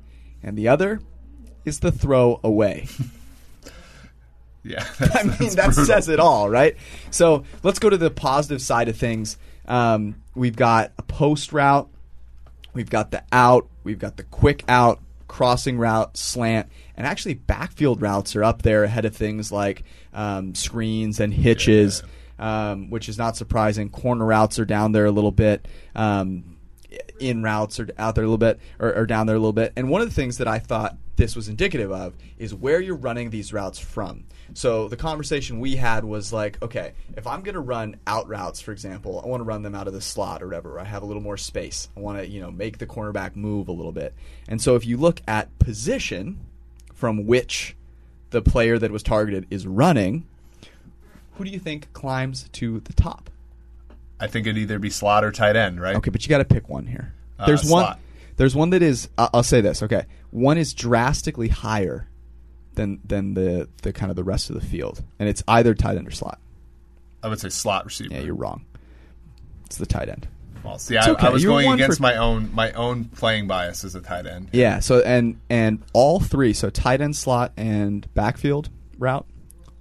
and 0.41 0.57
the 0.57 0.69
other 0.69 1.01
is 1.65 1.81
the 1.81 1.91
throw 1.91 2.39
away. 2.43 2.87
Yeah, 4.63 4.85
I 4.99 5.23
mean, 5.23 5.37
that's 5.39 5.55
that 5.55 5.65
brutal. 5.65 5.85
says 5.85 6.07
it 6.07 6.19
all, 6.19 6.47
right? 6.47 6.77
So 7.09 7.45
let's 7.63 7.79
go 7.79 7.89
to 7.89 7.97
the 7.97 8.11
positive 8.11 8.61
side 8.61 8.89
of 8.89 8.95
things. 8.95 9.39
Um, 9.67 10.21
we've 10.35 10.55
got 10.55 10.91
a 10.99 11.01
post 11.01 11.51
route, 11.51 11.89
we've 12.71 12.89
got 12.91 13.09
the 13.09 13.23
out, 13.31 13.67
we've 13.83 13.97
got 13.97 14.17
the 14.17 14.23
quick 14.23 14.63
out, 14.67 14.99
crossing 15.27 15.79
route, 15.79 16.15
slant, 16.15 16.69
and 16.95 17.07
actually 17.07 17.33
backfield 17.33 18.03
routes 18.03 18.35
are 18.35 18.43
up 18.43 18.61
there 18.61 18.83
ahead 18.83 19.05
of 19.05 19.15
things 19.15 19.51
like 19.51 19.83
um, 20.13 20.53
screens 20.53 21.19
and 21.19 21.33
hitches, 21.33 22.03
um, 22.37 22.91
which 22.91 23.09
is 23.09 23.17
not 23.17 23.35
surprising. 23.35 23.89
Corner 23.89 24.25
routes 24.27 24.59
are 24.59 24.65
down 24.65 24.91
there 24.91 25.07
a 25.07 25.11
little 25.11 25.31
bit. 25.31 25.67
Um, 25.95 26.50
in 27.19 27.43
routes 27.43 27.79
or 27.79 27.89
out 27.97 28.15
there 28.15 28.23
a 28.23 28.27
little 28.27 28.37
bit 28.37 28.59
or, 28.79 28.93
or 28.93 29.05
down 29.05 29.27
there 29.27 29.35
a 29.35 29.39
little 29.39 29.53
bit. 29.53 29.73
And 29.75 29.89
one 29.89 30.01
of 30.01 30.09
the 30.09 30.15
things 30.15 30.37
that 30.39 30.47
I 30.47 30.59
thought 30.59 30.97
this 31.15 31.35
was 31.35 31.47
indicative 31.47 31.91
of 31.91 32.13
is 32.37 32.53
where 32.53 32.81
you're 32.81 32.95
running 32.95 33.29
these 33.29 33.53
routes 33.53 33.79
from. 33.79 34.25
So 34.53 34.87
the 34.87 34.97
conversation 34.97 35.59
we 35.59 35.75
had 35.75 36.03
was 36.03 36.33
like, 36.33 36.61
okay, 36.61 36.93
if 37.15 37.27
I'm 37.27 37.41
going 37.41 37.55
to 37.55 37.61
run 37.61 37.97
out 38.07 38.27
routes, 38.27 38.59
for 38.59 38.71
example, 38.71 39.21
I 39.23 39.27
want 39.27 39.41
to 39.41 39.45
run 39.45 39.61
them 39.61 39.75
out 39.75 39.87
of 39.87 39.93
the 39.93 40.01
slot 40.01 40.41
or 40.41 40.47
whatever. 40.47 40.79
I 40.79 40.83
have 40.83 41.03
a 41.03 41.05
little 41.05 41.21
more 41.21 41.37
space. 41.37 41.89
I 41.95 41.99
want 41.99 42.17
to, 42.17 42.27
you 42.27 42.41
know, 42.41 42.51
make 42.51 42.79
the 42.79 42.87
cornerback 42.87 43.35
move 43.35 43.67
a 43.67 43.71
little 43.71 43.91
bit. 43.91 44.13
And 44.47 44.61
so 44.61 44.75
if 44.75 44.85
you 44.85 44.97
look 44.97 45.21
at 45.27 45.57
position 45.59 46.39
from 46.93 47.25
which 47.25 47.75
the 48.31 48.41
player 48.41 48.77
that 48.79 48.91
was 48.91 49.03
targeted 49.03 49.47
is 49.49 49.67
running, 49.67 50.25
who 51.33 51.45
do 51.45 51.51
you 51.51 51.59
think 51.59 51.91
climbs 51.93 52.49
to 52.53 52.79
the 52.81 52.93
top? 52.93 53.29
I 54.21 54.27
think 54.27 54.45
it'd 54.47 54.57
either 54.57 54.79
be 54.79 54.89
slot 54.89 55.23
or 55.25 55.31
tight 55.31 55.55
end, 55.55 55.81
right? 55.81 55.95
Okay, 55.97 56.11
but 56.11 56.23
you 56.23 56.29
got 56.29 56.37
to 56.37 56.45
pick 56.45 56.69
one 56.69 56.85
here. 56.85 57.13
Uh, 57.39 57.47
There's 57.47 57.63
one. 57.63 57.83
slot. 57.83 57.99
There's 58.37 58.55
one 58.55 58.69
that 58.69 58.81
is. 58.81 59.09
Uh, 59.17 59.27
I'll 59.33 59.43
say 59.43 59.59
this. 59.61 59.83
Okay, 59.83 60.05
one 60.29 60.57
is 60.57 60.73
drastically 60.73 61.47
higher 61.49 62.07
than 62.75 62.99
than 63.03 63.33
the 63.33 63.67
the 63.81 63.91
kind 63.91 64.09
of 64.09 64.15
the 64.15 64.23
rest 64.23 64.49
of 64.49 64.55
the 64.55 64.65
field, 64.65 65.03
and 65.19 65.27
it's 65.27 65.43
either 65.47 65.73
tight 65.73 65.97
end 65.97 66.07
or 66.07 66.11
slot. 66.11 66.39
I 67.23 67.27
would 67.27 67.39
say 67.39 67.49
slot 67.49 67.85
receiver. 67.85 68.13
Yeah, 68.13 68.21
you're 68.21 68.35
wrong. 68.35 68.65
It's 69.65 69.77
the 69.77 69.85
tight 69.85 70.09
end. 70.09 70.27
Well, 70.63 70.77
see, 70.77 70.95
I, 70.97 71.09
okay. 71.09 71.27
I 71.27 71.29
was 71.31 71.43
You're 71.43 71.53
going 71.53 71.71
against 71.73 71.97
for- 71.97 72.03
my 72.03 72.17
own 72.17 72.53
my 72.53 72.71
own 72.73 73.05
playing 73.05 73.47
bias 73.47 73.83
as 73.83 73.95
a 73.95 74.01
tight 74.01 74.27
end. 74.27 74.49
Yeah. 74.53 74.79
So 74.79 75.01
and 75.01 75.39
and 75.49 75.81
all 75.93 76.19
three. 76.19 76.53
So 76.53 76.69
tight 76.69 77.01
end, 77.01 77.15
slot, 77.15 77.51
and 77.57 78.11
backfield 78.13 78.69
route, 78.99 79.25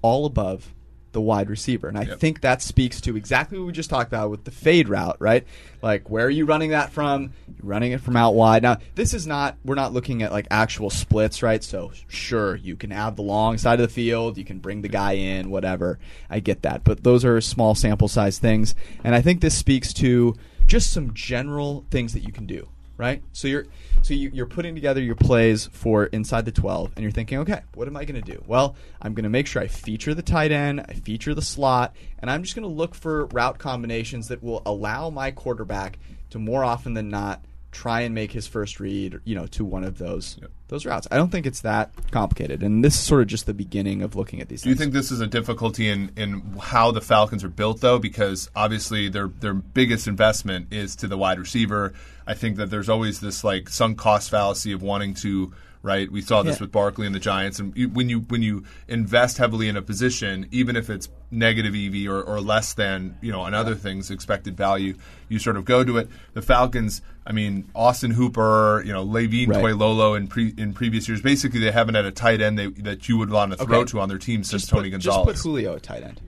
all 0.01 0.25
above 0.25 0.73
the 1.13 1.21
wide 1.21 1.51
receiver. 1.51 1.89
And 1.89 1.99
I 1.99 2.03
Yep. 2.03 2.19
think 2.21 2.41
that 2.43 2.63
speaks 2.63 3.01
to 3.03 3.17
exactly 3.17 3.59
what 3.59 3.67
we 3.67 3.73
just 3.73 3.91
talked 3.91 4.09
about 4.09 4.31
with 4.31 4.45
the 4.45 4.51
fade 4.51 4.89
route, 4.89 5.17
right? 5.19 5.45
Like 5.83 6.09
where 6.11 6.27
are 6.27 6.31
you 6.31 6.45
running 6.45 6.71
that 6.71 6.91
from? 6.93 7.33
You're 7.49 7.69
running 7.69 7.93
it 7.93 8.01
from 8.01 8.17
out 8.17 8.35
wide. 8.35 8.63
Now, 8.63 8.79
this 8.95 9.13
is 9.15 9.27
not 9.27 9.57
we're 9.65 9.75
not 9.75 9.93
looking 9.93 10.23
at 10.23 10.33
like 10.33 10.47
actual 10.51 10.91
splits, 10.91 11.43
right? 11.43 11.63
So 11.65 11.93
sure, 12.09 12.57
you 12.57 12.77
can 12.77 12.91
have 12.91 13.17
the 13.17 13.23
long 13.23 13.59
side 13.59 13.81
of 13.81 13.89
the 13.89 13.93
field, 13.95 14.39
you 14.39 14.45
can 14.45 14.59
bring 14.59 14.83
the 14.83 14.89
guy 14.89 15.13
in, 15.13 15.51
whatever. 15.51 15.99
I 16.29 16.41
get 16.41 16.63
that. 16.63 16.85
But 16.85 17.03
those 17.03 17.25
are 17.25 17.41
small 17.41 17.75
sample 17.75 18.09
size 18.09 18.39
things. 18.39 18.75
And 19.05 19.15
I 19.15 19.21
think 19.21 19.41
this 19.41 19.57
speaks 19.57 19.93
to 19.95 20.35
just 20.67 20.93
some 20.93 21.13
general 21.15 21.85
things 21.91 22.13
that 22.13 22.23
you 22.25 22.33
can 22.33 22.47
do 22.47 22.69
right? 23.01 23.23
So 23.33 23.49
you're 23.49 23.67
so 24.03 24.15
you, 24.15 24.31
you're 24.33 24.47
putting 24.47 24.75
together 24.75 25.01
your 25.01 25.17
plays 25.17 25.67
for 25.73 26.05
inside 26.07 26.45
the 26.45 26.53
12, 26.53 26.93
and 26.95 27.03
you're 27.03 27.11
thinking, 27.11 27.39
okay, 27.39 27.63
what 27.75 27.89
am 27.89 27.97
I 27.97 28.05
going 28.05 28.23
to 28.23 28.33
do? 28.33 28.43
Well, 28.47 28.77
I'm 29.03 29.15
going 29.15 29.25
to 29.25 29.31
make 29.31 29.47
sure 29.47 29.63
I 29.63 29.67
feature 29.67 30.15
the 30.15 30.23
tight 30.23 30.53
end, 30.53 30.85
I 30.89 30.93
feature 30.93 31.35
the 31.35 31.43
slot, 31.43 31.97
and 32.19 32.31
I'm 32.31 32.43
just 32.43 32.55
going 32.55 32.69
to 32.69 32.75
look 32.75 32.95
for 32.95 33.27
route 33.27 33.59
combinations 33.59 34.29
that 34.29 34.43
will 34.43 34.63
allow 34.65 35.11
my 35.11 35.31
quarterback 35.31 35.99
to 36.31 36.39
more 36.39 36.63
often 36.63 36.95
than 36.95 37.09
not 37.09 37.43
try 37.73 38.01
and 38.01 38.15
make 38.15 38.33
his 38.33 38.47
first 38.47 38.81
read, 38.81 39.21
you 39.25 39.35
know, 39.35 39.47
to 39.47 39.65
one 39.65 39.85
of 39.85 39.99
those 39.99 40.39
those 40.69 40.87
routes. 40.87 41.07
I 41.11 41.17
don't 41.17 41.31
think 41.31 41.47
it's 41.47 41.61
that 41.63 41.91
complicated, 42.11 42.63
and 42.63 42.85
this 42.85 42.95
is 42.95 43.01
sort 43.01 43.23
of 43.23 43.29
just 43.29 43.47
the 43.47 43.55
beginning 43.55 44.03
of 44.03 44.17
looking 44.17 44.41
at 44.41 44.49
these. 44.49 44.63
Do 44.63 44.69
you 44.69 44.75
think 44.75 44.93
this 44.93 45.11
is 45.11 45.21
a 45.21 45.27
difficulty 45.27 45.89
in, 45.89 46.13
in 46.17 46.57
how 46.61 46.91
the 46.91 47.01
Falcons 47.01 47.43
are 47.45 47.49
built, 47.49 47.81
though? 47.81 47.99
Because 47.99 48.51
obviously 48.55 49.09
their 49.09 49.29
their 49.29 49.55
biggest 49.55 50.07
investment 50.07 50.73
is 50.73 50.97
to 50.97 51.09
the 51.09 51.17
wide 51.17 51.39
receiver. 51.39 51.93
I 52.27 52.35
think 52.35 52.57
that 52.57 52.71
there's 52.71 52.89
always 52.89 53.21
this 53.21 53.45
like 53.45 53.69
sunk 53.69 53.99
cost 53.99 54.31
fallacy 54.31 54.73
of 54.73 54.83
wanting 54.83 55.15
to 55.15 55.53
right. 55.83 56.11
We 56.11 56.21
saw 56.21 56.43
this 56.43 56.57
Yeah. 56.57 56.65
with 56.65 56.73
Barkley 56.73 57.07
and 57.07 57.15
the 57.15 57.21
Giants, 57.21 57.59
and 57.59 57.77
you, 57.77 57.89
when 57.89 58.09
you 58.09 58.21
when 58.21 58.43
you 58.43 58.65
invest 58.89 59.39
heavily 59.39 59.69
in 59.69 59.77
a 59.77 59.83
position, 59.83 60.47
even 60.51 60.77
if 60.77 60.91
it's 60.91 61.09
negative 61.31 61.75
EV 61.75 62.09
or, 62.11 62.23
or 62.23 62.41
less 62.41 62.73
than 62.75 63.17
you 63.21 63.31
know 63.33 63.41
on 63.41 63.55
other 63.55 63.75
things 63.75 64.11
expected 64.11 64.57
value, 64.57 64.95
you 65.29 65.39
sort 65.39 65.57
of 65.57 65.65
go 65.65 65.85
to 65.85 65.99
it. 65.99 66.09
The 66.35 66.43
Falcons, 66.43 67.03
I 67.27 67.33
mean 67.33 67.69
Austin 67.75 68.11
Hooper, 68.13 68.83
you 68.85 68.93
know 68.93 69.03
Levine 69.03 69.51
Right. 69.51 69.63
Toilolo 69.65 70.17
in 70.17 70.27
pre, 70.29 70.55
in 70.57 70.73
previous 70.73 71.09
years, 71.09 71.21
basically 71.23 71.61
they 71.61 71.71
haven't 71.71 71.95
had 71.95 72.05
a 72.05 72.11
tight 72.13 72.41
end 72.41 72.59
they, 72.59 72.67
that 72.69 73.09
you 73.09 73.17
would 73.19 73.31
want 73.31 73.53
to 73.53 73.65
throw 73.65 73.81
Okay. 73.81 73.91
to 73.93 74.01
on 74.01 74.09
their 74.09 74.19
team 74.19 74.43
since 74.45 74.63
just 74.63 74.71
Tony 74.71 74.85
put, 74.91 74.93
Gonzalez. 75.03 75.17
Just 75.35 75.45
put 75.45 75.51
Julio 75.51 75.77
at 75.77 75.83
tight 75.83 76.03
end. 76.03 76.21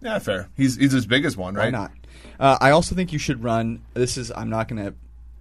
Yeah, 0.00 0.18
fair. 0.18 0.50
He's 0.56 0.76
he's 0.76 0.92
as 0.94 1.06
big 1.06 1.24
as 1.24 1.36
one, 1.36 1.54
right? 1.54 1.66
Why 1.72 1.78
not? 1.78 1.92
Uh, 2.38 2.58
I 2.60 2.70
also 2.70 2.94
think 2.94 3.12
you 3.12 3.18
should 3.18 3.42
run. 3.42 3.80
This 3.94 4.16
is. 4.18 4.30
I'm 4.36 4.50
not 4.50 4.68
going 4.68 4.84
to 4.84 4.94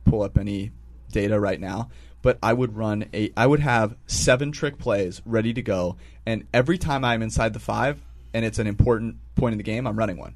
pull 0.05 0.21
up 0.21 0.37
any 0.37 0.71
data 1.11 1.39
right 1.39 1.59
now, 1.59 1.89
but 2.23 2.39
I 2.41 2.53
would 2.53 2.75
run 2.75 3.05
a. 3.13 3.31
I 3.37 3.45
would 3.45 3.59
have 3.59 3.95
seven 4.07 4.51
trick 4.51 4.79
plays 4.79 5.21
ready 5.25 5.53
to 5.53 5.61
go, 5.61 5.97
and 6.25 6.47
every 6.51 6.79
time 6.79 7.05
I'm 7.05 7.21
inside 7.21 7.53
the 7.53 7.59
five, 7.59 8.01
and 8.33 8.43
it's 8.43 8.57
an 8.57 8.65
important 8.65 9.17
point 9.35 9.53
in 9.53 9.57
the 9.57 9.63
game, 9.63 9.85
I'm 9.85 9.99
running 9.99 10.17
one. 10.17 10.33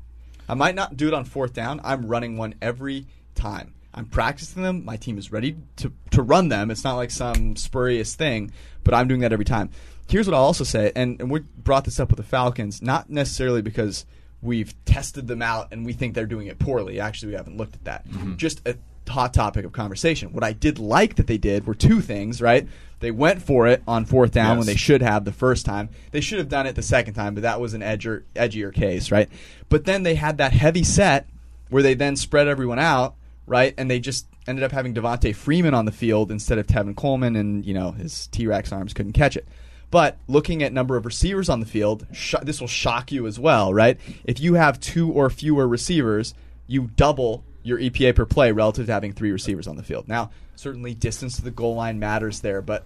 I 0.48 0.53
might 0.53 0.75
not 0.75 0.96
do 0.96 1.08
it 1.08 1.15
on 1.15 1.25
fourth 1.25 1.53
down. 1.53 1.82
I'm 1.84 2.06
running 2.06 2.38
one 2.38 2.53
every 2.62 3.08
time. 3.34 3.74
I'm 3.94 4.06
practicing 4.06 4.62
them. 4.62 4.86
My 4.86 4.96
team 4.96 5.17
is 5.17 5.32
ready 5.32 5.58
to, 5.77 5.91
to 6.12 6.22
run 6.22 6.50
them. 6.50 6.70
It's 6.70 6.84
not 6.84 6.98
like 6.98 7.10
some 7.10 7.56
spurious 7.56 8.13
thing, 8.13 8.51
but 8.84 8.94
I'm 8.94 9.08
doing 9.08 9.22
that 9.22 9.34
every 9.34 9.46
time. 9.46 9.72
Here's 10.08 10.27
what 10.27 10.36
I'll 10.36 10.44
also 10.44 10.63
say, 10.63 10.91
and, 10.96 11.20
and 11.20 11.32
we 11.32 11.39
brought 11.39 11.84
this 11.84 12.00
up 12.00 12.10
with 12.10 12.17
the 12.17 12.24
Falcons, 12.24 12.82
not 12.82 13.10
necessarily 13.10 13.62
because 13.62 14.06
we've 14.41 14.74
tested 14.86 15.27
them 15.27 15.41
out 15.41 15.70
and 15.72 15.86
we 15.86 15.94
think 15.94 16.13
they're 16.13 16.25
doing 16.25 16.48
it 16.48 16.60
poorly. 16.60 17.00
Actually, 17.00 17.29
we 17.29 17.36
haven't 17.36 17.58
looked 17.58 17.75
at 17.75 17.86
that. 17.86 18.08
Mm-hmm. 18.08 18.36
Just 18.36 18.65
a 18.67 18.77
hot 19.10 19.34
topic 19.34 19.66
of 19.66 19.72
conversation. 19.72 20.34
What 20.34 20.44
I 20.44 20.54
did 20.54 20.80
like 20.80 21.16
that 21.16 21.28
they 21.28 21.38
did 21.38 21.66
were 21.66 21.76
two 21.76 22.02
things, 22.02 22.42
right? 22.42 22.68
They 23.00 23.12
went 23.12 23.42
for 23.42 23.68
it 23.68 23.84
on 23.88 24.06
fourth 24.06 24.32
down 24.32 24.58
when 24.58 24.66
they 24.66 24.76
should 24.76 25.02
have 25.02 25.24
the 25.24 25.32
first 25.32 25.66
time. 25.66 25.90
They 26.12 26.22
should 26.22 26.40
have 26.40 26.50
done 26.50 26.66
it 26.66 26.76
the 26.76 26.82
second 26.82 27.14
time, 27.14 27.36
but 27.36 27.44
that 27.44 27.62
was 27.62 27.74
an 27.74 27.82
edgier, 27.82 28.24
edgier 28.36 28.74
case, 28.74 29.12
right? 29.12 29.30
But 29.70 29.86
then 29.86 30.04
they 30.04 30.16
had 30.16 30.40
that 30.40 30.52
heavy 30.52 30.84
set 30.84 31.28
where 31.70 31.84
they 31.84 31.94
then 31.94 32.16
spread 32.16 32.48
everyone 32.48 32.80
out, 32.80 33.16
right? 33.46 33.74
And 33.78 33.90
they 33.90 34.00
just 34.00 34.26
ended 34.48 34.64
up 34.64 34.72
having 34.72 34.94
Devonta 34.94 35.36
Freeman 35.36 35.74
on 35.74 35.86
the 35.86 35.92
field 35.92 36.32
instead 36.32 36.58
of 36.58 36.66
Tevin 36.66 36.96
Coleman, 36.96 37.36
and 37.36 37.66
you 37.66 37.74
know 37.74 37.92
his 37.92 38.28
T 38.28 38.48
Rex 38.48 38.72
arms 38.72 38.94
couldn't 38.94 39.14
catch 39.14 39.38
it. 39.38 39.48
But 39.90 40.18
looking 40.28 40.64
at 40.64 40.74
number 40.74 40.98
of 40.98 41.06
receivers 41.06 41.50
on 41.50 41.60
the 41.60 41.66
field, 41.66 42.06
sh- 42.12 42.36
this 42.44 42.60
will 42.60 42.68
shock 42.68 43.12
you 43.12 43.26
as 43.26 43.40
well, 43.40 43.74
right? 43.74 43.98
If 44.26 44.40
you 44.40 44.56
have 44.56 44.80
two 44.80 45.12
or 45.12 45.30
fewer 45.30 45.68
receivers, 45.68 46.34
you 46.68 46.90
double 46.96 47.44
your 47.68 47.80
EPA 47.80 48.16
per 48.16 48.26
play 48.26 48.52
relative 48.52 48.86
to 48.86 48.92
having 48.94 49.12
three 49.12 49.32
receivers 49.32 49.68
on 49.68 49.76
the 49.76 49.84
field. 49.84 50.08
Now, 50.08 50.32
certainly 50.56 50.94
distance 50.94 51.36
to 51.36 51.44
the 51.44 51.52
goal 51.52 51.76
line 51.76 52.00
matters 52.00 52.40
there, 52.40 52.62
but 52.62 52.86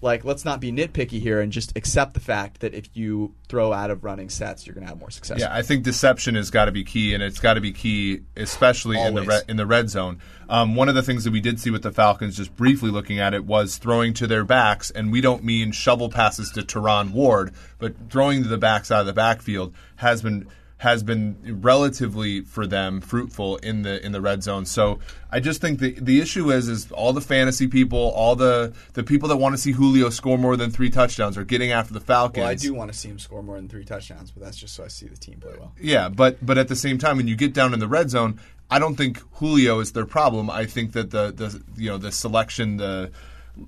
like 0.00 0.24
let's 0.24 0.44
not 0.44 0.60
be 0.60 0.70
nitpicky 0.70 1.20
here 1.20 1.40
and 1.40 1.50
just 1.50 1.76
accept 1.76 2.14
the 2.14 2.20
fact 2.20 2.60
that 2.60 2.74
if 2.74 2.88
you 2.94 3.34
throw 3.48 3.72
out 3.72 3.90
of 3.90 4.04
running 4.04 4.28
sets, 4.28 4.66
you're 4.66 4.74
going 4.74 4.84
to 4.84 4.88
have 4.88 5.00
more 5.00 5.10
success. 5.10 5.40
Yeah, 5.40 5.52
I 5.52 5.62
think 5.62 5.82
deception 5.82 6.34
has 6.34 6.50
got 6.50 6.66
to 6.66 6.72
be 6.72 6.84
key, 6.84 7.14
and 7.14 7.22
it's 7.22 7.40
got 7.40 7.54
to 7.54 7.60
be 7.60 7.72
key, 7.72 8.20
especially 8.36 8.96
in 9.00 9.14
the 9.14 9.22
Always. 9.22 9.28
red, 9.28 9.44
in 9.48 9.56
the 9.56 9.66
red 9.66 9.90
zone. 9.90 10.20
Um, 10.48 10.76
one 10.76 10.88
of 10.88 10.94
the 10.94 11.02
things 11.02 11.24
that 11.24 11.32
we 11.32 11.40
did 11.40 11.58
see 11.58 11.70
with 11.70 11.82
the 11.82 11.90
Falcons, 11.90 12.36
just 12.36 12.54
briefly 12.54 12.90
looking 12.90 13.18
at 13.18 13.34
it, 13.34 13.44
was 13.44 13.76
throwing 13.78 14.14
to 14.14 14.26
their 14.26 14.44
backs, 14.44 14.90
and 14.90 15.10
we 15.10 15.20
don't 15.20 15.42
mean 15.42 15.72
shovel 15.72 16.10
passes 16.10 16.50
to 16.52 16.62
Terron 16.62 17.10
Ward, 17.10 17.52
but 17.78 17.94
throwing 18.10 18.42
to 18.42 18.48
the 18.48 18.58
backs 18.58 18.90
out 18.90 19.00
of 19.00 19.06
the 19.06 19.12
backfield 19.12 19.74
has 19.96 20.22
been 20.22 20.46
has 20.78 21.02
been 21.02 21.58
relatively 21.60 22.40
for 22.40 22.64
them 22.66 23.00
fruitful 23.00 23.56
in 23.58 23.82
the 23.82 24.04
in 24.04 24.12
the 24.12 24.20
red 24.20 24.42
zone. 24.44 24.64
So 24.64 25.00
I 25.30 25.40
just 25.40 25.60
think 25.60 25.80
the 25.80 25.92
the 26.00 26.20
issue 26.20 26.50
is 26.50 26.68
is 26.68 26.90
all 26.92 27.12
the 27.12 27.20
fantasy 27.20 27.66
people, 27.66 27.98
all 27.98 28.36
the 28.36 28.72
the 28.94 29.02
people 29.02 29.28
that 29.28 29.36
want 29.36 29.54
to 29.54 29.60
see 29.60 29.72
Julio 29.72 30.08
score 30.08 30.38
more 30.38 30.56
than 30.56 30.70
three 30.70 30.88
touchdowns 30.88 31.36
are 31.36 31.44
getting 31.44 31.72
after 31.72 31.92
the 31.92 32.00
Falcons. 32.00 32.42
Well, 32.42 32.48
I 32.48 32.54
do 32.54 32.74
want 32.74 32.92
to 32.92 32.98
see 32.98 33.08
him 33.08 33.18
score 33.18 33.42
more 33.42 33.56
than 33.56 33.68
three 33.68 33.84
touchdowns, 33.84 34.30
but 34.30 34.42
that's 34.42 34.56
just 34.56 34.74
so 34.74 34.84
I 34.84 34.88
see 34.88 35.06
the 35.06 35.16
team 35.16 35.40
play 35.40 35.54
well. 35.58 35.72
Yeah, 35.80 36.08
but 36.08 36.44
but 36.44 36.58
at 36.58 36.68
the 36.68 36.76
same 36.76 36.96
time, 36.96 37.16
when 37.16 37.26
you 37.26 37.36
get 37.36 37.52
down 37.52 37.74
in 37.74 37.80
the 37.80 37.88
red 37.88 38.08
zone, 38.08 38.40
I 38.70 38.78
don't 38.78 38.94
think 38.94 39.20
Julio 39.34 39.80
is 39.80 39.92
their 39.92 40.06
problem. 40.06 40.48
I 40.48 40.66
think 40.66 40.92
that 40.92 41.10
the 41.10 41.32
the 41.32 41.60
you 41.76 41.90
know 41.90 41.98
the 41.98 42.12
selection, 42.12 42.76
the 42.76 43.10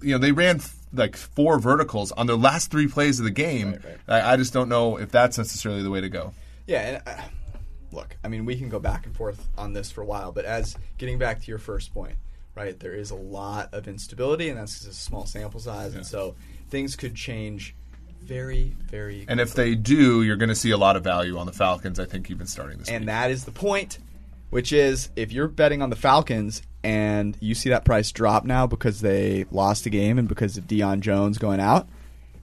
you 0.00 0.12
know 0.12 0.18
they 0.18 0.30
ran 0.30 0.60
like 0.92 1.16
four 1.16 1.58
verticals 1.58 2.12
on 2.12 2.28
their 2.28 2.36
last 2.36 2.70
three 2.70 2.86
plays 2.86 3.18
of 3.18 3.24
the 3.24 3.32
game. 3.32 3.72
Right, 3.72 3.84
right. 3.84 4.24
I, 4.24 4.32
I 4.34 4.36
just 4.36 4.52
don't 4.52 4.68
know 4.68 4.96
if 4.96 5.10
that's 5.10 5.38
necessarily 5.38 5.82
the 5.82 5.90
way 5.90 6.00
to 6.00 6.08
go. 6.08 6.32
Yeah, 6.70 6.82
and 6.82 7.02
uh, 7.04 7.22
look, 7.90 8.16
I 8.22 8.28
mean, 8.28 8.44
we 8.44 8.54
can 8.54 8.68
go 8.68 8.78
back 8.78 9.04
and 9.04 9.16
forth 9.16 9.48
on 9.58 9.72
this 9.72 9.90
for 9.90 10.02
a 10.02 10.04
while, 10.04 10.30
but 10.30 10.44
as 10.44 10.76
getting 10.98 11.18
back 11.18 11.40
to 11.40 11.48
your 11.48 11.58
first 11.58 11.92
point, 11.92 12.14
right, 12.54 12.78
there 12.78 12.92
is 12.92 13.10
a 13.10 13.16
lot 13.16 13.74
of 13.74 13.88
instability, 13.88 14.50
and 14.50 14.56
that's 14.56 14.86
a 14.86 14.94
small 14.94 15.26
sample 15.26 15.58
size, 15.58 15.96
and 15.96 16.06
so 16.06 16.36
things 16.68 16.94
could 16.94 17.16
change 17.16 17.74
very, 18.20 18.72
very. 18.88 19.24
And 19.26 19.40
if 19.40 19.52
they 19.52 19.74
do, 19.74 20.22
you're 20.22 20.36
going 20.36 20.48
to 20.48 20.54
see 20.54 20.70
a 20.70 20.76
lot 20.76 20.94
of 20.94 21.02
value 21.02 21.38
on 21.38 21.46
the 21.46 21.52
Falcons. 21.52 21.98
I 21.98 22.04
think 22.04 22.30
even 22.30 22.46
starting 22.46 22.78
this. 22.78 22.88
and 22.88 23.00
week. 23.00 23.06
that 23.06 23.32
is 23.32 23.44
the 23.44 23.50
point, 23.50 23.98
which 24.50 24.72
is 24.72 25.08
if 25.16 25.32
you're 25.32 25.48
betting 25.48 25.82
on 25.82 25.90
the 25.90 25.96
Falcons 25.96 26.62
and 26.84 27.36
you 27.40 27.56
see 27.56 27.70
that 27.70 27.84
price 27.84 28.12
drop 28.12 28.44
now 28.44 28.68
because 28.68 29.00
they 29.00 29.44
lost 29.50 29.86
a 29.86 29.90
game 29.90 30.20
and 30.20 30.28
because 30.28 30.56
of 30.56 30.68
Deion 30.68 31.00
Jones 31.00 31.36
going 31.36 31.58
out, 31.58 31.88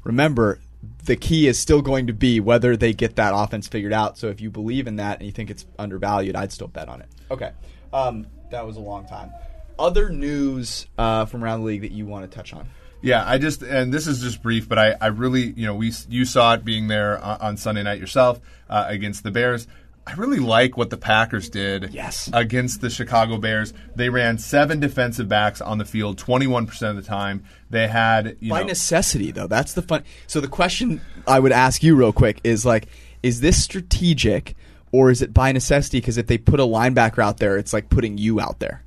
remember 0.04 0.60
the 1.06 1.16
key 1.16 1.48
is 1.48 1.60
still 1.60 1.82
going 1.82 2.08
to 2.08 2.14
be 2.14 2.40
whether 2.40 2.78
they 2.78 2.94
get 2.94 3.16
that 3.16 3.34
offense 3.36 3.68
figured 3.68 3.94
out. 3.94 4.18
So 4.18 4.28
if 4.28 4.42
you 4.42 4.50
believe 4.50 4.88
in 4.88 4.98
that 4.98 5.20
and 5.20 5.26
you 5.26 5.32
think 5.32 5.50
it's 5.50 5.66
undervalued, 5.80 6.36
I'd 6.36 6.52
still 6.52 6.68
bet 6.68 6.90
on 6.90 7.02
it. 7.02 7.08
Okay, 7.32 7.52
um, 7.94 8.28
that 8.52 8.66
was 8.66 8.78
a 8.78 8.82
long 8.82 9.06
time. 9.08 9.32
Other 9.80 10.10
news 10.10 10.88
uh, 10.98 11.26
from 11.26 11.44
around 11.44 11.62
the 11.62 11.66
league 11.68 11.82
that 11.82 11.92
you 11.92 12.06
want 12.06 12.30
to 12.30 12.36
touch 12.36 12.54
on? 12.54 12.68
Yeah, 13.02 13.24
I 13.28 13.38
just 13.38 13.62
and 13.62 13.94
this 13.94 14.08
is 14.08 14.22
just 14.22 14.42
brief, 14.42 14.68
but 14.68 14.80
I, 14.80 14.96
I 15.00 15.08
really 15.08 15.54
you 15.56 15.66
know 15.66 15.76
we 15.76 15.92
you 16.10 16.26
saw 16.26 16.54
it 16.54 16.66
being 16.66 16.88
there 16.88 17.24
on, 17.24 17.42
on 17.42 17.58
Sunday 17.58 17.84
night 17.84 18.00
yourself 18.00 18.40
uh, 18.70 18.86
against 18.88 19.24
the 19.24 19.32
Bears. 19.32 19.68
I 20.08 20.14
really 20.14 20.40
like 20.40 20.78
what 20.78 20.90
the 20.90 20.96
Packers 20.98 21.50
did 21.50 21.94
Yes. 21.94 22.30
against 22.32 22.80
the 22.80 22.90
Chicago 22.90 23.38
Bears. 23.38 23.74
They 23.96 24.08
ran 24.10 24.38
seven 24.38 24.80
defensive 24.80 25.28
backs 25.28 25.60
on 25.60 25.78
the 25.80 25.86
field, 25.86 26.18
twenty 26.18 26.48
one 26.48 26.66
percent 26.66 26.98
of 26.98 27.04
the 27.04 27.08
time. 27.08 27.44
They 27.70 27.88
had 27.90 28.38
you 28.40 28.52
By 28.52 28.62
know 28.62 28.68
necessity, 28.68 29.32
though, 29.32 29.48
that's 29.48 29.74
the 29.74 29.82
fun. 29.82 30.04
So 30.26 30.40
the 30.40 30.48
question 30.48 31.02
I 31.28 31.40
would 31.40 31.52
ask 31.52 31.84
you 31.84 31.96
real 31.96 32.14
quick 32.14 32.40
is 32.46 32.66
like, 32.66 32.88
is 33.22 33.42
this 33.42 33.62
strategic 33.62 34.56
or 34.94 35.12
is 35.12 35.22
it 35.22 35.34
by 35.34 35.52
necessity? 35.52 36.00
Because 36.00 36.18
if 36.18 36.28
they 36.28 36.38
put 36.38 36.62
a 36.62 36.64
linebacker 36.64 37.22
out 37.22 37.40
there, 37.40 37.58
it's 37.58 37.74
like 37.74 37.90
putting 37.90 38.18
you 38.18 38.40
out 38.40 38.60
there. 38.60 38.84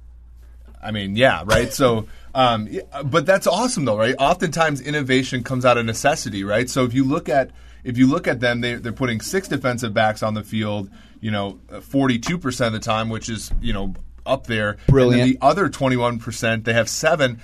I 0.83 0.91
mean, 0.93 1.15
yeah, 1.17 1.43
right. 1.45 1.71
So, 1.71 2.07
um, 2.35 2.71
but 3.05 3.27
that's 3.27 3.47
awesome 3.47 3.85
though, 3.85 3.99
right? 3.99 4.15
Oftentimes, 4.19 4.81
innovation 4.81 5.45
comes 5.45 5.67
out 5.67 5.77
of 5.77 5.85
necessity, 5.85 6.43
right? 6.45 6.71
So 6.71 6.85
if 6.85 6.95
you 6.95 7.05
look 7.05 7.29
at 7.29 7.51
if 7.85 7.99
you 7.99 8.07
look 8.07 8.27
at 8.27 8.41
them, 8.41 8.61
they, 8.61 8.75
they're 8.75 8.93
putting 8.93 9.21
six 9.21 9.49
defensive 9.49 9.95
backs 9.95 10.23
on 10.23 10.35
the 10.35 10.43
field, 10.43 10.91
you 11.21 11.31
know, 11.31 11.59
forty 11.83 12.19
two 12.19 12.39
percent 12.39 12.75
of 12.75 12.81
the 12.81 12.85
time, 12.85 13.09
which 13.09 13.29
is 13.29 13.51
you 13.61 13.73
know 13.73 13.95
up 14.27 14.47
there. 14.47 14.77
Brilliant. 14.87 15.31
The 15.31 15.39
other 15.45 15.69
twenty 15.69 15.97
one 15.97 16.19
percent, 16.19 16.65
they 16.65 16.73
have 16.73 16.89
seven, 16.89 17.41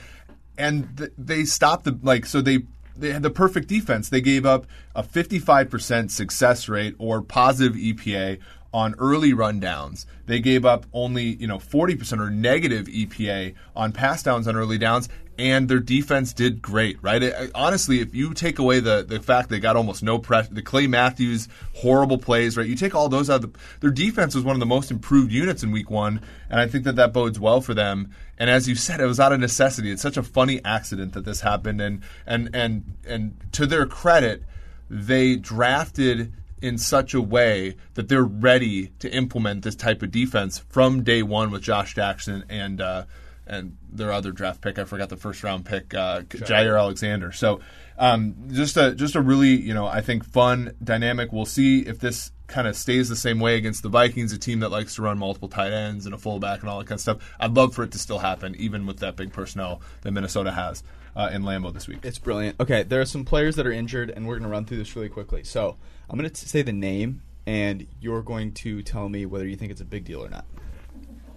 and 0.56 0.96
th- 0.96 1.12
they 1.18 1.44
stopped 1.44 1.84
the 1.84 1.98
like 2.02 2.26
so 2.26 2.40
they. 2.40 2.60
They 2.98 3.12
had 3.12 3.22
the 3.22 3.28
perfect 3.28 3.68
defense. 3.68 4.08
They 4.08 4.22
gave 4.22 4.46
up 4.46 4.66
a 4.94 5.02
55% 5.02 6.10
success 6.10 6.66
rate 6.66 6.94
or 6.98 7.20
positive 7.20 7.76
EPA 7.76 8.38
on 8.72 8.94
early 8.98 9.32
rundowns. 9.32 10.06
They 10.26 10.40
gave 10.40 10.64
up 10.64 10.86
only, 10.92 11.24
you 11.24 11.46
know, 11.46 11.58
40% 11.58 12.20
or 12.20 12.30
negative 12.30 12.86
EPA 12.86 13.54
on 13.74 13.92
pass 13.92 14.22
downs 14.22 14.48
on 14.48 14.56
early 14.56 14.78
downs 14.78 15.08
and 15.38 15.68
their 15.68 15.80
defense 15.80 16.32
did 16.32 16.62
great, 16.62 17.02
right? 17.02 17.22
It, 17.22 17.50
honestly, 17.54 18.00
if 18.00 18.14
you 18.14 18.34
take 18.34 18.58
away 18.58 18.80
the 18.80 19.04
the 19.06 19.20
fact 19.20 19.48
they 19.48 19.60
got 19.60 19.76
almost 19.76 20.02
no 20.02 20.18
pressure, 20.18 20.52
the 20.52 20.62
Clay 20.62 20.86
Matthews 20.86 21.48
horrible 21.74 22.18
plays, 22.18 22.56
right? 22.56 22.66
You 22.66 22.76
take 22.76 22.94
all 22.94 23.08
those 23.08 23.28
out, 23.28 23.42
the, 23.42 23.50
their 23.80 23.90
defense 23.90 24.34
was 24.34 24.44
one 24.44 24.56
of 24.56 24.60
the 24.60 24.66
most 24.66 24.90
improved 24.90 25.32
units 25.32 25.62
in 25.62 25.70
Week 25.72 25.90
One, 25.90 26.20
and 26.48 26.60
I 26.60 26.66
think 26.66 26.84
that 26.84 26.96
that 26.96 27.12
bodes 27.12 27.38
well 27.38 27.60
for 27.60 27.74
them. 27.74 28.10
And 28.38 28.50
as 28.50 28.68
you 28.68 28.74
said, 28.74 29.00
it 29.00 29.06
was 29.06 29.20
out 29.20 29.32
of 29.32 29.40
necessity. 29.40 29.90
It's 29.90 30.02
such 30.02 30.16
a 30.16 30.22
funny 30.22 30.60
accident 30.64 31.12
that 31.14 31.24
this 31.24 31.40
happened, 31.40 31.80
and 31.80 32.02
and 32.26 32.50
and 32.54 32.96
and 33.06 33.36
to 33.52 33.66
their 33.66 33.86
credit, 33.86 34.42
they 34.88 35.36
drafted 35.36 36.32
in 36.62 36.78
such 36.78 37.14
a 37.14 37.20
way 37.20 37.76
that 37.94 38.08
they're 38.08 38.24
ready 38.24 38.88
to 38.98 39.12
implement 39.12 39.62
this 39.62 39.74
type 39.74 40.02
of 40.02 40.10
defense 40.10 40.58
from 40.68 41.02
day 41.02 41.22
one 41.22 41.50
with 41.50 41.62
Josh 41.62 41.94
Jackson 41.94 42.44
and 42.48 42.80
uh, 42.80 43.04
and 43.46 43.76
their 43.90 44.12
other 44.12 44.32
draft 44.32 44.60
pick. 44.60 44.78
I 44.78 44.84
forgot 44.84 45.08
the 45.08 45.16
first 45.16 45.42
round 45.42 45.64
pick, 45.64 45.94
uh, 45.94 46.22
Jaire 46.22 46.78
Alexander. 46.78 47.32
So 47.32 47.60
um, 47.98 48.34
just 48.52 48.76
a 48.76 48.94
just 48.94 49.14
a 49.14 49.20
really 49.20 49.56
you 49.56 49.74
know 49.74 49.86
I 49.86 50.00
think 50.00 50.24
fun 50.24 50.74
dynamic. 50.82 51.32
We'll 51.32 51.46
see 51.46 51.80
if 51.80 51.98
this 51.98 52.32
kind 52.46 52.68
of 52.68 52.76
stays 52.76 53.08
the 53.08 53.16
same 53.16 53.40
way 53.40 53.56
against 53.56 53.82
the 53.82 53.88
Vikings, 53.88 54.32
a 54.32 54.38
team 54.38 54.60
that 54.60 54.70
likes 54.70 54.94
to 54.96 55.02
run 55.02 55.18
multiple 55.18 55.48
tight 55.48 55.72
ends 55.72 56.06
and 56.06 56.14
a 56.14 56.18
fullback 56.18 56.60
and 56.60 56.70
all 56.70 56.78
that 56.78 56.86
kind 56.86 56.96
of 56.96 57.00
stuff. 57.00 57.34
I'd 57.40 57.54
love 57.56 57.74
for 57.74 57.82
it 57.82 57.92
to 57.92 57.98
still 57.98 58.18
happen, 58.18 58.54
even 58.56 58.86
with 58.86 59.00
that 59.00 59.16
big 59.16 59.32
personnel 59.32 59.80
that 60.02 60.12
Minnesota 60.12 60.52
has 60.52 60.82
uh, 61.16 61.30
in 61.32 61.42
Lambeau 61.42 61.72
this 61.72 61.88
week. 61.88 61.98
It's 62.02 62.18
brilliant. 62.18 62.60
Okay, 62.60 62.82
there 62.82 63.00
are 63.00 63.06
some 63.06 63.24
players 63.24 63.56
that 63.56 63.66
are 63.66 63.72
injured, 63.72 64.10
and 64.10 64.26
we're 64.26 64.34
going 64.34 64.48
to 64.48 64.52
run 64.52 64.64
through 64.64 64.78
this 64.78 64.94
really 64.94 65.08
quickly. 65.08 65.42
So 65.42 65.76
I'm 66.08 66.18
going 66.18 66.30
to 66.30 66.48
say 66.48 66.62
the 66.62 66.72
name, 66.72 67.22
and 67.46 67.86
you're 68.00 68.22
going 68.22 68.52
to 68.54 68.82
tell 68.82 69.08
me 69.08 69.26
whether 69.26 69.46
you 69.46 69.56
think 69.56 69.72
it's 69.72 69.80
a 69.80 69.86
big 69.86 70.04
deal 70.04 70.24
or 70.24 70.28
not. 70.28 70.44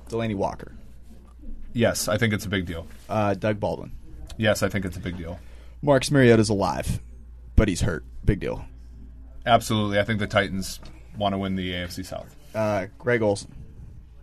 Delanie 0.10 0.36
Walker, 0.36 0.74
Yes, 1.73 2.08
I 2.08 2.17
think 2.17 2.34
it's 2.34 2.45
a 2.45 2.49
big 2.49 2.65
deal. 2.65 2.88
uh, 3.10 3.34
Doug 3.36 3.60
Baldwin, 3.60 3.91
Yes, 4.38 4.63
I 4.63 4.69
think 4.69 4.86
it's 4.86 4.95
a 4.97 5.01
big 5.01 5.17
deal. 5.17 5.38
Marcus 5.82 6.12
Mariota's 6.12 6.49
alive, 6.49 6.99
but 7.55 7.67
he's 7.67 7.82
hurt. 7.82 8.05
Big 8.25 8.39
deal. 8.39 8.65
Absolutely. 9.45 9.99
I 9.99 10.03
think 10.03 10.19
the 10.19 10.27
Titans 10.27 10.79
want 11.17 11.34
to 11.34 11.38
win 11.38 11.55
the 11.55 11.71
AFC 11.73 12.05
South. 12.05 12.36
Uh, 12.55 12.88
Greg 12.97 13.21
Olsen, 13.21 13.53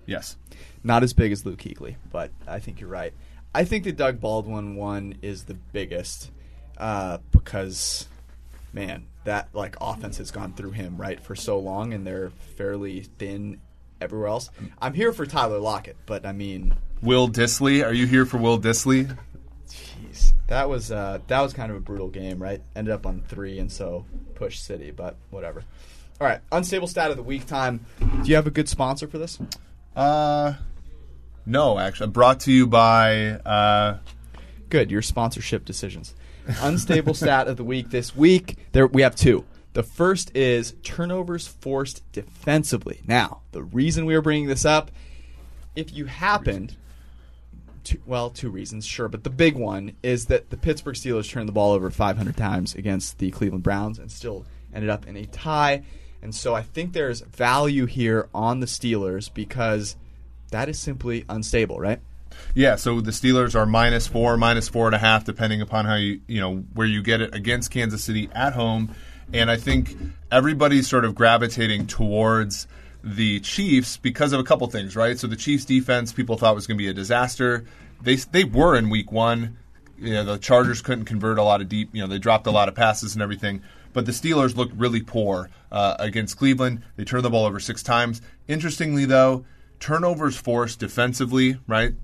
Yes. 0.06 0.36
not 0.82 1.02
as 1.02 1.12
big 1.12 1.32
as 1.32 1.44
Luke 1.44 1.58
Kuechly, 1.58 1.96
but 2.10 2.30
I 2.46 2.58
think 2.60 2.80
you're 2.80 2.88
right. 2.90 3.12
I 3.54 3.64
think 3.64 3.84
the 3.84 3.92
Doug 3.92 4.20
Baldwin 4.20 4.76
one 4.76 5.16
is 5.22 5.44
the 5.44 5.54
biggest 5.54 6.30
uh, 6.78 7.18
because, 7.30 8.06
man, 8.72 9.06
that 9.24 9.48
like 9.54 9.76
offense 9.80 10.18
has 10.18 10.30
gone 10.30 10.52
through 10.54 10.72
him 10.72 10.96
right 10.98 11.20
for 11.20 11.34
so 11.34 11.58
long, 11.58 11.92
and 11.92 12.06
they're 12.06 12.30
fairly 12.56 13.02
thin 13.18 13.60
everywhere 14.00 14.28
else. 14.28 14.50
I'm 14.80 14.94
here 14.94 15.12
for 15.12 15.24
Tyler 15.26 15.58
Lockett, 15.58 15.96
but 16.06 16.24
I 16.26 16.32
mean, 16.32 16.74
Will 17.02 17.28
Dissly, 17.28 17.84
are 17.84 17.92
you 17.92 18.06
here 18.06 18.26
for 18.26 18.38
Will 18.38 18.58
Dissly? 18.58 19.16
jeez, 19.68 20.32
that 20.48 20.68
was 20.68 20.90
uh, 20.90 21.18
that 21.26 21.40
was 21.40 21.52
kind 21.52 21.70
of 21.70 21.76
a 21.76 21.80
brutal 21.80 22.08
game, 22.08 22.42
right? 22.42 22.62
Ended 22.74 22.92
up 22.94 23.06
on 23.06 23.22
three, 23.28 23.58
and 23.58 23.70
so 23.70 24.06
push 24.34 24.58
City, 24.58 24.90
but 24.90 25.16
whatever. 25.30 25.62
All 26.20 26.26
right, 26.26 26.40
unstable 26.50 26.86
stat 26.88 27.10
of 27.10 27.16
the 27.16 27.22
week 27.22 27.46
time. 27.46 27.84
Do 28.00 28.28
you 28.28 28.36
have 28.36 28.46
a 28.46 28.50
good 28.50 28.68
sponsor 28.68 29.06
for 29.06 29.18
this? 29.18 29.38
Uh, 29.94 30.54
no, 31.44 31.78
actually. 31.78 32.08
Brought 32.08 32.40
to 32.40 32.52
you 32.52 32.66
by. 32.66 33.32
Uh, 33.44 33.98
Good, 34.68 34.90
your 34.90 35.02
sponsorship 35.02 35.64
decisions. 35.64 36.14
Unstable 36.60 37.14
stat 37.14 37.46
of 37.46 37.56
the 37.56 37.62
week 37.64 37.90
this 37.90 38.16
week. 38.16 38.56
There 38.72 38.86
we 38.86 39.02
have 39.02 39.14
two. 39.14 39.44
The 39.74 39.84
first 39.84 40.34
is 40.36 40.74
turnovers 40.82 41.46
forced 41.46 42.02
defensively. 42.12 43.00
Now, 43.06 43.42
the 43.52 43.62
reason 43.62 44.06
we 44.06 44.14
are 44.16 44.22
bringing 44.22 44.48
this 44.48 44.64
up, 44.64 44.90
if 45.76 45.92
you 45.92 46.06
happened, 46.06 46.76
two, 47.86 48.00
well, 48.04 48.30
two 48.30 48.50
reasons, 48.50 48.84
sure, 48.84 49.08
but 49.08 49.24
the 49.24 49.30
big 49.30 49.54
one 49.54 49.92
is 50.02 50.26
that 50.26 50.50
the 50.50 50.56
Pittsburgh 50.56 50.96
Steelers 50.96 51.30
turned 51.30 51.48
the 51.48 51.52
ball 51.52 51.72
over 51.72 51.90
500 51.90 52.36
times 52.36 52.74
against 52.74 53.18
the 53.18 53.30
Cleveland 53.30 53.62
Browns 53.62 53.98
and 53.98 54.10
still 54.10 54.44
ended 54.74 54.90
up 54.90 55.06
in 55.06 55.16
a 55.16 55.24
tie. 55.26 55.84
And 56.20 56.34
so 56.34 56.54
I 56.54 56.62
think 56.62 56.92
there's 56.92 57.20
value 57.20 57.86
here 57.86 58.28
on 58.34 58.58
the 58.60 58.66
Steelers 58.66 59.32
because 59.32 59.96
that 60.50 60.68
is 60.68 60.78
simply 60.78 61.24
unstable, 61.28 61.78
right? 61.78 62.00
Yeah, 62.54 62.74
so 62.74 63.00
the 63.00 63.12
Steelers 63.12 63.54
are 63.54 63.64
minus 63.64 64.08
four, 64.08 64.36
minus 64.36 64.68
four 64.68 64.86
and 64.86 64.94
a 64.94 64.98
half, 64.98 65.24
depending 65.24 65.60
upon 65.60 65.84
how 65.84 65.94
you 65.94 66.20
you 66.26 66.40
know 66.40 66.56
where 66.74 66.86
you 66.86 67.02
get 67.02 67.20
it 67.20 67.34
against 67.34 67.70
Kansas 67.70 68.04
City 68.04 68.28
at 68.32 68.52
home, 68.52 68.94
and 69.32 69.50
I 69.50 69.56
think 69.56 69.96
everybody's 70.30 70.86
sort 70.86 71.04
of 71.04 71.14
gravitating 71.14 71.86
towards 71.86 72.66
the 73.06 73.38
Chiefs 73.38 73.96
because 73.96 74.32
of 74.32 74.40
a 74.40 74.42
couple 74.42 74.66
things, 74.66 74.96
right? 74.96 75.16
So 75.16 75.28
the 75.28 75.36
Chiefs 75.36 75.64
defense, 75.64 76.12
people 76.12 76.36
thought 76.36 76.56
was 76.56 76.66
going 76.66 76.76
to 76.76 76.82
be 76.82 76.88
a 76.88 76.92
disaster. 76.92 77.64
They 78.02 78.16
they 78.16 78.42
were 78.42 78.76
in 78.76 78.90
Week 78.90 79.12
One. 79.12 79.56
You 79.96 80.14
know, 80.14 80.24
the 80.24 80.38
Chargers 80.38 80.82
couldn't 80.82 81.04
convert 81.04 81.38
a 81.38 81.42
lot 81.42 81.60
of 81.60 81.68
deep. 81.68 81.90
You 81.92 82.02
know, 82.02 82.08
they 82.08 82.18
dropped 82.18 82.48
a 82.48 82.50
lot 82.50 82.68
of 82.68 82.74
passes 82.74 83.14
and 83.14 83.22
everything. 83.22 83.62
But 83.92 84.04
the 84.04 84.12
Steelers 84.12 84.56
looked 84.56 84.74
really 84.74 85.00
poor 85.00 85.48
uh, 85.70 85.94
against 85.98 86.36
Cleveland. 86.36 86.82
They 86.96 87.04
turned 87.04 87.24
the 87.24 87.30
ball 87.30 87.46
over 87.46 87.60
six 87.60 87.82
times. 87.82 88.20
Interestingly, 88.48 89.06
though, 89.06 89.46
turnovers 89.78 90.36
forced 90.36 90.80
defensively, 90.80 91.58
right? 91.66 91.94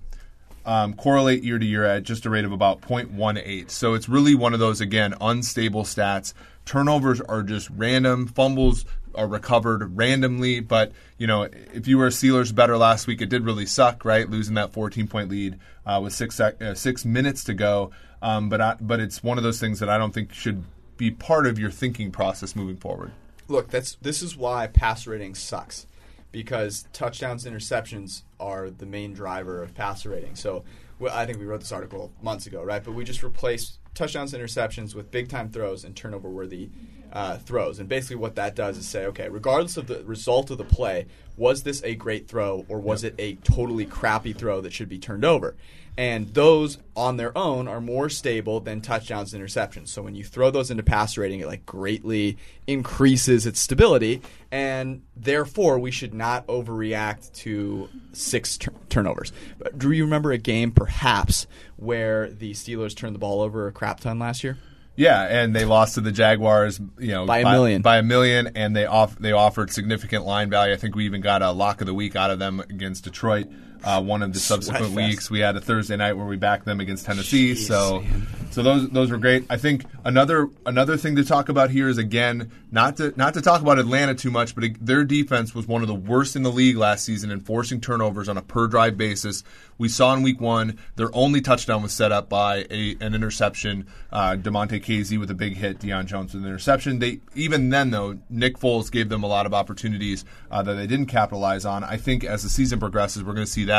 um, 0.65 0.95
correlate 0.95 1.43
year 1.43 1.59
to 1.59 1.65
year 1.65 1.85
at 1.85 2.05
just 2.05 2.27
a 2.27 2.31
rate 2.31 2.45
of 2.45 2.53
about 2.53 2.81
0.18. 2.83 3.71
So 3.71 3.95
it's 3.95 4.09
really 4.09 4.35
one 4.35 4.55
of 4.55 4.61
those, 4.61 4.81
again, 4.81 5.15
unstable 5.21 5.85
stats. 5.85 6.35
Turnovers 6.65 7.21
are 7.21 7.43
just 7.43 7.69
random. 7.71 8.27
Fumbles 8.27 8.85
are 9.15 9.27
recovered 9.27 9.97
randomly. 9.97 10.61
But, 10.61 10.93
you 11.19 11.27
know, 11.27 11.43
if 11.43 11.87
you 11.87 11.99
were 11.99 12.09
Steelers 12.09 12.55
better 12.55 12.77
last 12.77 13.07
week, 13.07 13.21
it 13.21 13.29
did 13.29 13.45
really 13.45 13.67
suck, 13.67 14.05
right? 14.05 14.29
Losing 14.29 14.55
that 14.55 14.73
14 14.73 15.09
point 15.09 15.31
lead 15.31 15.59
uh, 15.87 16.01
with 16.03 16.13
six, 16.13 16.37
sec- 16.37 16.61
uh, 16.61 16.75
six 16.75 17.05
minutes 17.05 17.45
to 17.45 17.55
go. 17.55 17.91
Um, 18.21 18.49
but, 18.49 18.61
I, 18.61 18.77
but 18.81 19.01
it's 19.01 19.23
one 19.23 19.39
of 19.39 19.45
those 19.45 19.59
things 19.59 19.81
that 19.81 19.89
I 19.89 19.99
don't 19.99 20.13
think 20.13 20.33
should 20.33 20.65
be 20.97 21.11
part 21.11 21.47
of 21.47 21.59
your 21.59 21.71
thinking 21.71 22.13
process 22.13 22.55
moving 22.55 22.77
forward. 22.77 23.13
look, 23.49 23.69
that's 23.69 23.97
this 24.01 24.23
is 24.23 24.37
why 24.37 24.67
pass 24.69 25.07
rating 25.07 25.35
sucks 25.35 25.87
because 26.31 26.87
touchdowns, 26.93 27.45
interceptions 27.45 28.23
are 28.41 28.71
the 28.71 28.87
main 28.87 29.13
driver 29.13 29.63
of 29.63 29.75
passer 29.75 30.11
rating. 30.11 30.35
So 30.35 30.65
well, 30.99 31.15
I 31.15 31.27
think 31.27 31.39
we 31.39 31.45
wrote 31.45 31.61
this 31.61 31.73
article 31.73 32.13
months 32.23 32.47
ago, 32.47 32.63
right? 32.63 32.83
But 32.83 32.93
we 32.93 33.05
just 33.05 33.23
replaced 33.23 33.79
touchdowns, 33.95 34.33
interceptions 34.33 34.95
with 34.95 35.11
big 35.11 35.29
time 35.29 35.51
throws 35.51 35.85
and 35.85 35.95
turnover 35.95 36.29
worthy 36.29 36.71
uh, 37.13 37.37
throws. 37.39 37.79
And 37.79 37.89
basically, 37.89 38.17
what 38.17 38.37
that 38.37 38.55
does 38.55 38.79
is 38.79 38.89
say, 38.89 39.07
okay, 39.07 39.29
regardless 39.29 39.77
of 39.77 39.87
the 39.87 40.03
result 40.05 40.51
of 40.51 40.59
the 40.59 40.65
play, 40.65 41.07
was 41.37 41.63
this 41.63 41.83
a 41.83 41.95
great 41.95 42.29
throw 42.29 42.65
or 42.69 42.79
was 42.79 43.05
it 43.05 43.15
a 43.19 43.35
totally 43.37 43.87
crappy 43.87 44.33
throw 44.33 44.61
that 44.61 44.73
should 44.73 44.89
be 44.89 44.99
turned 44.99 45.25
over? 45.25 45.55
And 45.97 46.33
those 46.33 46.79
on 46.97 47.19
their 47.19 47.37
own 47.37 47.69
are 47.69 47.81
more 47.81 48.09
stable 48.09 48.61
than 48.61 48.81
touchdowns 48.81 49.35
and 49.35 49.43
interceptions. 49.45 49.89
So 49.89 50.01
when 50.01 50.15
you 50.15 50.25
throw 50.25 50.51
those 50.51 50.71
into 50.71 50.83
passer 50.83 51.21
rating, 51.21 51.41
it 51.41 51.47
like 51.47 51.67
greatly 51.67 52.39
increases 52.67 53.45
its 53.45 53.61
stability, 53.61 54.23
and 54.51 55.03
therefore 55.15 55.79
we 55.79 55.91
should 55.91 56.15
not 56.15 56.47
overreact 56.47 57.35
to 57.35 57.91
six 58.15 58.57
tur- 58.57 58.73
turnovers. 58.89 59.33
But 59.59 59.79
do 59.79 59.91
you 59.91 60.05
remember 60.05 60.33
a 60.33 60.39
game 60.39 60.73
perhaps 60.73 61.47
where 61.77 62.31
the 62.31 62.53
Steelers 62.53 62.97
turned 62.97 63.15
the 63.15 63.19
ball 63.19 63.43
over 63.43 63.67
a 63.67 63.73
crap 63.73 64.01
ton 64.01 64.19
last 64.19 64.43
year? 64.43 64.57
Yeah, 64.95 65.23
and 65.23 65.57
they 65.57 65.65
lost 65.65 65.95
to 65.95 66.01
the 66.03 66.13
Jaguars, 66.13 66.79
you 66.99 67.09
know, 67.09 67.25
By 67.25 67.39
a 67.39 67.51
million. 67.51 67.83
by 67.83 67.97
a 67.99 68.03
million, 68.03 68.49
and 68.55 68.77
they 68.77 68.85
off 68.85 69.17
they 69.19 69.33
offered 69.33 69.71
significant 69.71 70.27
line 70.27 70.51
value. 70.51 70.75
I 70.75 70.77
think 70.77 70.95
we 70.95 71.07
even 71.07 71.23
got 71.23 71.41
a 71.43 71.51
lock 71.51 71.81
of 71.81 71.87
the 71.87 71.95
week 71.95 72.15
out 72.15 72.31
of 72.31 72.39
them 72.39 72.61
against 72.61 73.05
Detroit. 73.05 73.47
Uh, 73.85 74.01
one 74.03 74.23
of 74.23 74.33
the 74.33 74.39
subsequent 74.39 74.95
weeks, 74.95 75.31
we 75.31 75.41
had 75.41 75.57
a 75.57 75.61
Thursday 75.61 75.97
night 75.97 76.13
where 76.13 76.27
we 76.27 76.37
backed 76.37 76.65
them 76.65 76.81
against 76.81 77.05
Tennessee. 77.05 77.53
Jeez, 77.53 77.67
so, 77.67 78.01
man. 78.01 78.27
so 78.51 78.63
those 78.63 78.89
those 78.91 79.11
were 79.11 79.19
great. 79.19 79.45
I 79.51 79.57
think 79.57 79.85
another 80.05 80.49
another 80.65 80.97
thing 80.97 81.17
to 81.17 81.25
talk 81.25 81.49
about 81.49 81.71
here 81.71 81.89
is 81.89 81.99
again 81.99 82.53
not 82.71 82.97
to 82.99 83.13
not 83.17 83.35
to 83.35 83.41
talk 83.41 83.61
about 83.61 83.81
Atlanta 83.81 84.15
too 84.15 84.31
much, 84.31 84.55
but 84.55 84.65
it, 84.65 84.87
their 84.87 85.05
defense 85.05 85.55
was 85.55 85.67
one 85.67 85.83
of 85.83 85.89
the 85.89 85.95
worst 85.95 86.37
in 86.37 86.45
the 86.45 86.53
league 86.53 86.77
last 86.77 87.05
season 87.05 87.31
in 87.31 87.41
forcing 87.41 87.81
turnovers 87.81 88.29
on 88.29 88.37
a 88.37 88.43
per 88.43 88.69
drive 88.69 88.97
basis. 88.97 89.43
We 89.79 89.89
saw 89.89 90.15
in 90.15 90.23
week 90.23 90.41
one 90.41 90.79
their 90.95 91.11
only 91.13 91.41
touchdown 91.41 91.83
was 91.83 91.93
set 91.93 92.13
up 92.13 92.29
by 92.29 92.67
a, 92.71 92.97
an 93.01 93.15
interception. 93.15 93.89
Uh, 94.13 94.37
Damontae 94.37 94.81
Kazee 94.81 95.19
with 95.19 95.31
a 95.31 95.35
big 95.35 95.57
hit, 95.57 95.81
Deion 95.81 96.07
Jones 96.07 96.35
with 96.35 96.45
an 96.45 96.49
interception. 96.49 97.01
They 97.01 97.21
even 97.35 97.71
then 97.71 97.91
though 97.91 98.19
Nick 98.31 98.59
Foles 98.59 98.93
gave 98.93 99.09
them 99.09 99.25
a 99.25 99.27
lot 99.27 99.45
of 99.45 99.53
opportunities 99.53 100.25
uh, 100.53 100.63
that 100.63 100.75
they 100.75 100.87
didn't 100.87 101.07
capitalize 101.07 101.65
on. 101.65 101.83
I 101.83 101.97
think 101.97 102.23
as 102.23 102.45
the 102.45 102.49
season 102.49 102.79
progresses, 102.79 103.25
we're 103.25 103.35
going 103.35 103.47
to 103.47 103.53
see 103.53 103.65
that 103.65 103.72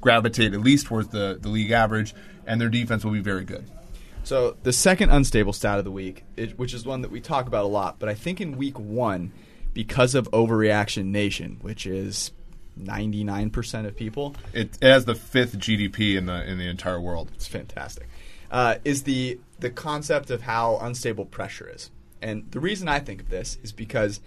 gravitate 0.00 0.52
at 0.54 0.60
least 0.60 0.86
towards 0.86 1.08
the 1.08 1.38
the 1.40 1.48
league 1.48 1.70
average, 1.70 2.14
and 2.46 2.60
their 2.60 2.68
defense 2.68 3.04
will 3.04 3.12
be 3.12 3.20
very 3.20 3.44
good. 3.44 3.64
So 4.24 4.56
the 4.62 4.72
second 4.72 5.10
unstable 5.10 5.52
stat 5.52 5.78
of 5.78 5.84
the 5.84 5.90
week, 5.90 6.24
it, 6.36 6.58
which 6.58 6.72
is 6.72 6.86
one 6.86 7.02
that 7.02 7.10
we 7.10 7.20
talk 7.20 7.46
about 7.46 7.64
a 7.64 7.68
lot, 7.68 7.98
but 7.98 8.08
I 8.08 8.14
think 8.14 8.40
in 8.40 8.56
week 8.56 8.78
one, 8.78 9.32
because 9.74 10.14
of 10.14 10.30
overreaction 10.30 11.06
nation, 11.06 11.58
which 11.60 11.86
is 11.86 12.32
ninety 12.76 13.22
nine 13.22 13.50
percent 13.50 13.86
of 13.86 13.96
people, 13.96 14.34
It, 14.52 14.78
it 14.80 14.88
has 14.88 15.04
the 15.04 15.14
fifth 15.14 15.58
GDP 15.58 16.16
in 16.16 16.26
the 16.26 16.42
in 16.50 16.58
the 16.58 16.68
entire 16.68 17.00
world. 17.00 17.30
it's 17.34 17.46
fantastic, 17.46 18.08
uh, 18.50 18.76
is 18.84 19.02
the 19.02 19.38
the 19.60 19.70
concept 19.70 20.30
of 20.30 20.42
how 20.42 20.78
unstable 20.80 21.26
pressure 21.26 21.70
is. 21.72 21.90
And 22.22 22.50
the 22.50 22.60
reason 22.60 22.88
I 22.88 23.00
think 23.00 23.20
of 23.20 23.28
this 23.28 23.58
is 23.62 23.72
because 23.72 24.20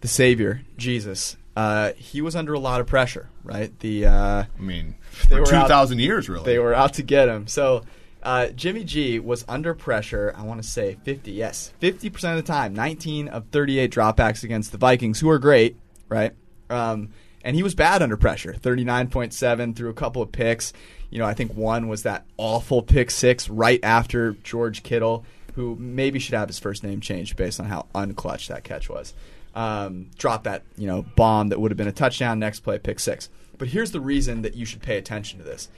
the 0.00 0.08
Savior 0.08 0.62
Jesus, 0.78 1.36
uh, 1.56 1.92
he 1.96 2.20
was 2.20 2.36
under 2.36 2.54
a 2.54 2.58
lot 2.58 2.80
of 2.80 2.86
pressure, 2.86 3.28
right? 3.42 3.76
The 3.80 4.06
uh, 4.06 4.44
I 4.56 4.60
mean, 4.60 4.94
They 5.28 5.36
for 5.36 5.40
were 5.40 5.46
two 5.46 5.68
thousand 5.68 6.00
years, 6.00 6.28
really. 6.28 6.44
They 6.44 6.58
were 6.58 6.74
out 6.74 6.94
to 6.94 7.02
get 7.02 7.28
him. 7.28 7.46
So 7.46 7.82
uh, 8.22 8.48
Jimmy 8.48 8.84
G 8.84 9.18
was 9.18 9.44
under 9.48 9.74
pressure. 9.74 10.34
I 10.36 10.42
want 10.42 10.62
to 10.62 10.68
say 10.68 10.96
50. 11.04 11.32
Yes, 11.32 11.72
50 11.80 12.10
percent 12.10 12.38
of 12.38 12.44
the 12.44 12.52
time. 12.52 12.74
19 12.74 13.28
of 13.28 13.46
38 13.50 13.90
dropbacks 13.90 14.44
against 14.44 14.72
the 14.72 14.78
Vikings, 14.78 15.20
who 15.20 15.30
are 15.30 15.38
great, 15.38 15.76
right? 16.08 16.32
Um, 16.68 17.10
and 17.42 17.56
he 17.56 17.62
was 17.62 17.74
bad 17.74 18.02
under 18.02 18.16
pressure. 18.16 18.52
39.7 18.52 19.74
through 19.74 19.90
a 19.90 19.94
couple 19.94 20.22
of 20.22 20.30
picks. 20.30 20.72
You 21.08 21.18
know, 21.18 21.24
I 21.24 21.34
think 21.34 21.54
one 21.54 21.88
was 21.88 22.02
that 22.04 22.24
awful 22.36 22.82
pick 22.82 23.10
six 23.10 23.48
right 23.48 23.80
after 23.82 24.32
George 24.44 24.82
Kittle, 24.82 25.24
who 25.54 25.74
maybe 25.76 26.18
should 26.18 26.34
have 26.34 26.48
his 26.48 26.58
first 26.58 26.84
name 26.84 27.00
changed 27.00 27.36
based 27.36 27.58
on 27.58 27.66
how 27.66 27.86
unclutch 27.94 28.48
that 28.48 28.62
catch 28.62 28.88
was. 28.88 29.14
Um, 29.54 30.10
drop 30.16 30.44
that 30.44 30.62
you 30.76 30.86
know 30.86 31.02
bomb 31.16 31.48
that 31.48 31.60
would 31.60 31.70
have 31.70 31.78
been 31.78 31.88
a 31.88 31.92
touchdown. 31.92 32.38
Next 32.38 32.60
play, 32.60 32.78
pick 32.78 33.00
six. 33.00 33.28
But 33.58 33.68
here's 33.68 33.90
the 33.90 34.00
reason 34.00 34.42
that 34.42 34.54
you 34.54 34.64
should 34.64 34.80
pay 34.80 34.96
attention 34.96 35.38
to 35.38 35.44
this 35.44 35.68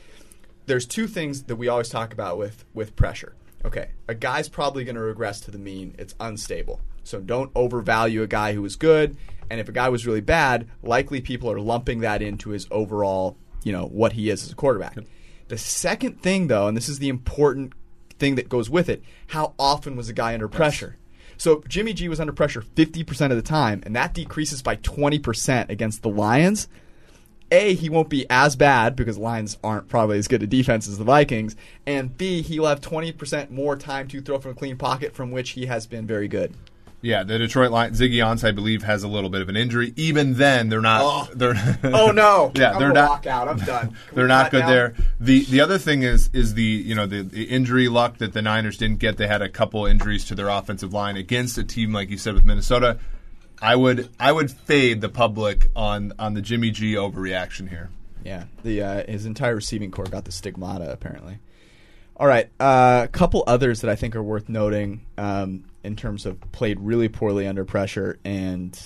there's 0.66 0.86
two 0.86 1.06
things 1.06 1.44
that 1.44 1.56
we 1.56 1.68
always 1.68 1.88
talk 1.88 2.12
about 2.12 2.38
with 2.38 2.64
with 2.74 2.96
pressure. 2.96 3.34
Okay, 3.64 3.90
a 4.08 4.14
guy's 4.14 4.48
probably 4.48 4.84
going 4.84 4.96
to 4.96 5.00
regress 5.00 5.40
to 5.42 5.50
the 5.50 5.58
mean. 5.58 5.94
It's 5.98 6.14
unstable. 6.18 6.80
So 7.04 7.20
don't 7.20 7.50
overvalue 7.54 8.22
a 8.22 8.26
guy 8.26 8.52
who 8.54 8.62
was 8.62 8.76
good. 8.76 9.16
And 9.50 9.60
if 9.60 9.68
a 9.68 9.72
guy 9.72 9.88
was 9.88 10.06
really 10.06 10.20
bad, 10.20 10.68
likely 10.82 11.20
people 11.20 11.50
are 11.50 11.60
lumping 11.60 12.00
that 12.00 12.22
into 12.22 12.50
his 12.50 12.66
overall, 12.70 13.36
you 13.62 13.72
know, 13.72 13.86
what 13.86 14.14
he 14.14 14.30
is 14.30 14.44
as 14.44 14.52
a 14.52 14.54
quarterback. 14.54 14.96
The 15.48 15.58
second 15.58 16.22
thing, 16.22 16.46
though, 16.46 16.68
and 16.68 16.76
this 16.76 16.88
is 16.88 16.98
the 16.98 17.08
important 17.08 17.72
thing 18.18 18.36
that 18.36 18.48
goes 18.48 18.70
with 18.70 18.88
it, 18.88 19.02
how 19.28 19.54
often 19.58 19.96
was 19.96 20.08
a 20.08 20.12
guy 20.12 20.32
under 20.34 20.48
pressure? 20.48 20.96
So 21.36 21.62
Jimmy 21.68 21.92
G 21.92 22.08
was 22.08 22.20
under 22.20 22.32
pressure 22.32 22.62
50% 22.62 23.30
of 23.30 23.36
the 23.36 23.42
time, 23.42 23.82
and 23.84 23.94
that 23.96 24.14
decreases 24.14 24.62
by 24.62 24.76
20% 24.76 25.68
against 25.68 26.02
the 26.02 26.08
Lions. 26.08 26.68
A, 27.50 27.74
he 27.74 27.90
won't 27.90 28.08
be 28.08 28.24
as 28.30 28.56
bad 28.56 28.96
because 28.96 29.18
Lions 29.18 29.58
aren't 29.62 29.88
probably 29.88 30.16
as 30.16 30.26
good 30.26 30.42
a 30.42 30.46
defense 30.46 30.88
as 30.88 30.96
the 30.96 31.04
Vikings. 31.04 31.54
And 31.86 32.16
B, 32.16 32.40
he'll 32.40 32.66
have 32.66 32.80
20% 32.80 33.50
more 33.50 33.76
time 33.76 34.08
to 34.08 34.22
throw 34.22 34.38
from 34.38 34.52
a 34.52 34.54
clean 34.54 34.78
pocket, 34.78 35.14
from 35.14 35.30
which 35.30 35.50
he 35.50 35.66
has 35.66 35.86
been 35.86 36.06
very 36.06 36.28
good. 36.28 36.54
Yeah, 37.02 37.24
the 37.24 37.36
Detroit 37.36 37.72
Lions. 37.72 38.00
Ziggy 38.00 38.18
Ansah, 38.24 38.48
I 38.48 38.52
believe, 38.52 38.84
has 38.84 39.02
a 39.02 39.08
little 39.08 39.28
bit 39.28 39.42
of 39.42 39.48
an 39.48 39.56
injury. 39.56 39.92
Even 39.96 40.34
then, 40.34 40.68
they're 40.68 40.80
not. 40.80 41.00
Oh. 41.02 41.34
They're 41.34 41.54
Oh, 41.84 42.12
no. 42.12 42.52
yeah, 42.54 42.72
I'm 42.72 42.78
they're 42.78 42.92
not. 42.92 43.08
walk 43.10 43.26
out. 43.26 43.48
I'm 43.48 43.58
done. 43.58 43.88
Can 44.06 44.14
They're 44.14 44.28
not 44.28 44.52
good 44.52 44.60
now? 44.60 44.68
there. 44.70 44.94
The 45.18 45.44
the 45.46 45.60
other 45.60 45.78
thing 45.78 46.02
is 46.04 46.30
is 46.32 46.54
the 46.54 46.62
you 46.62 46.94
know 46.94 47.06
the, 47.06 47.22
the 47.22 47.44
injury 47.44 47.88
luck 47.88 48.18
that 48.18 48.32
the 48.32 48.40
Niners 48.40 48.78
didn't 48.78 49.00
get. 49.00 49.16
They 49.16 49.26
had 49.26 49.42
a 49.42 49.48
couple 49.48 49.84
injuries 49.84 50.24
to 50.26 50.36
their 50.36 50.48
offensive 50.48 50.92
line 50.94 51.16
against 51.16 51.58
a 51.58 51.64
team 51.64 51.92
like 51.92 52.08
you 52.08 52.18
said 52.18 52.34
with 52.34 52.44
Minnesota. 52.44 52.98
I 53.60 53.74
would 53.74 54.08
I 54.20 54.30
would 54.30 54.50
fade 54.52 55.00
the 55.00 55.08
public 55.08 55.70
on 55.74 56.12
on 56.20 56.34
the 56.34 56.40
Jimmy 56.40 56.70
G 56.70 56.94
overreaction 56.94 57.68
here. 57.68 57.90
Yeah, 58.24 58.44
the 58.62 58.80
uh, 58.82 59.04
his 59.10 59.26
entire 59.26 59.56
receiving 59.56 59.90
corps 59.90 60.06
got 60.06 60.24
the 60.24 60.32
stigmata 60.32 60.92
apparently. 60.92 61.38
All 62.16 62.28
right, 62.28 62.48
uh, 62.60 63.02
a 63.04 63.08
couple 63.08 63.42
others 63.48 63.80
that 63.80 63.90
I 63.90 63.96
think 63.96 64.14
are 64.14 64.22
worth 64.22 64.48
noting 64.48 65.04
um, 65.18 65.64
in 65.84 65.96
terms 65.96 66.26
of 66.26 66.40
played 66.52 66.80
really 66.80 67.08
poorly 67.08 67.46
under 67.46 67.64
pressure, 67.64 68.18
and 68.24 68.78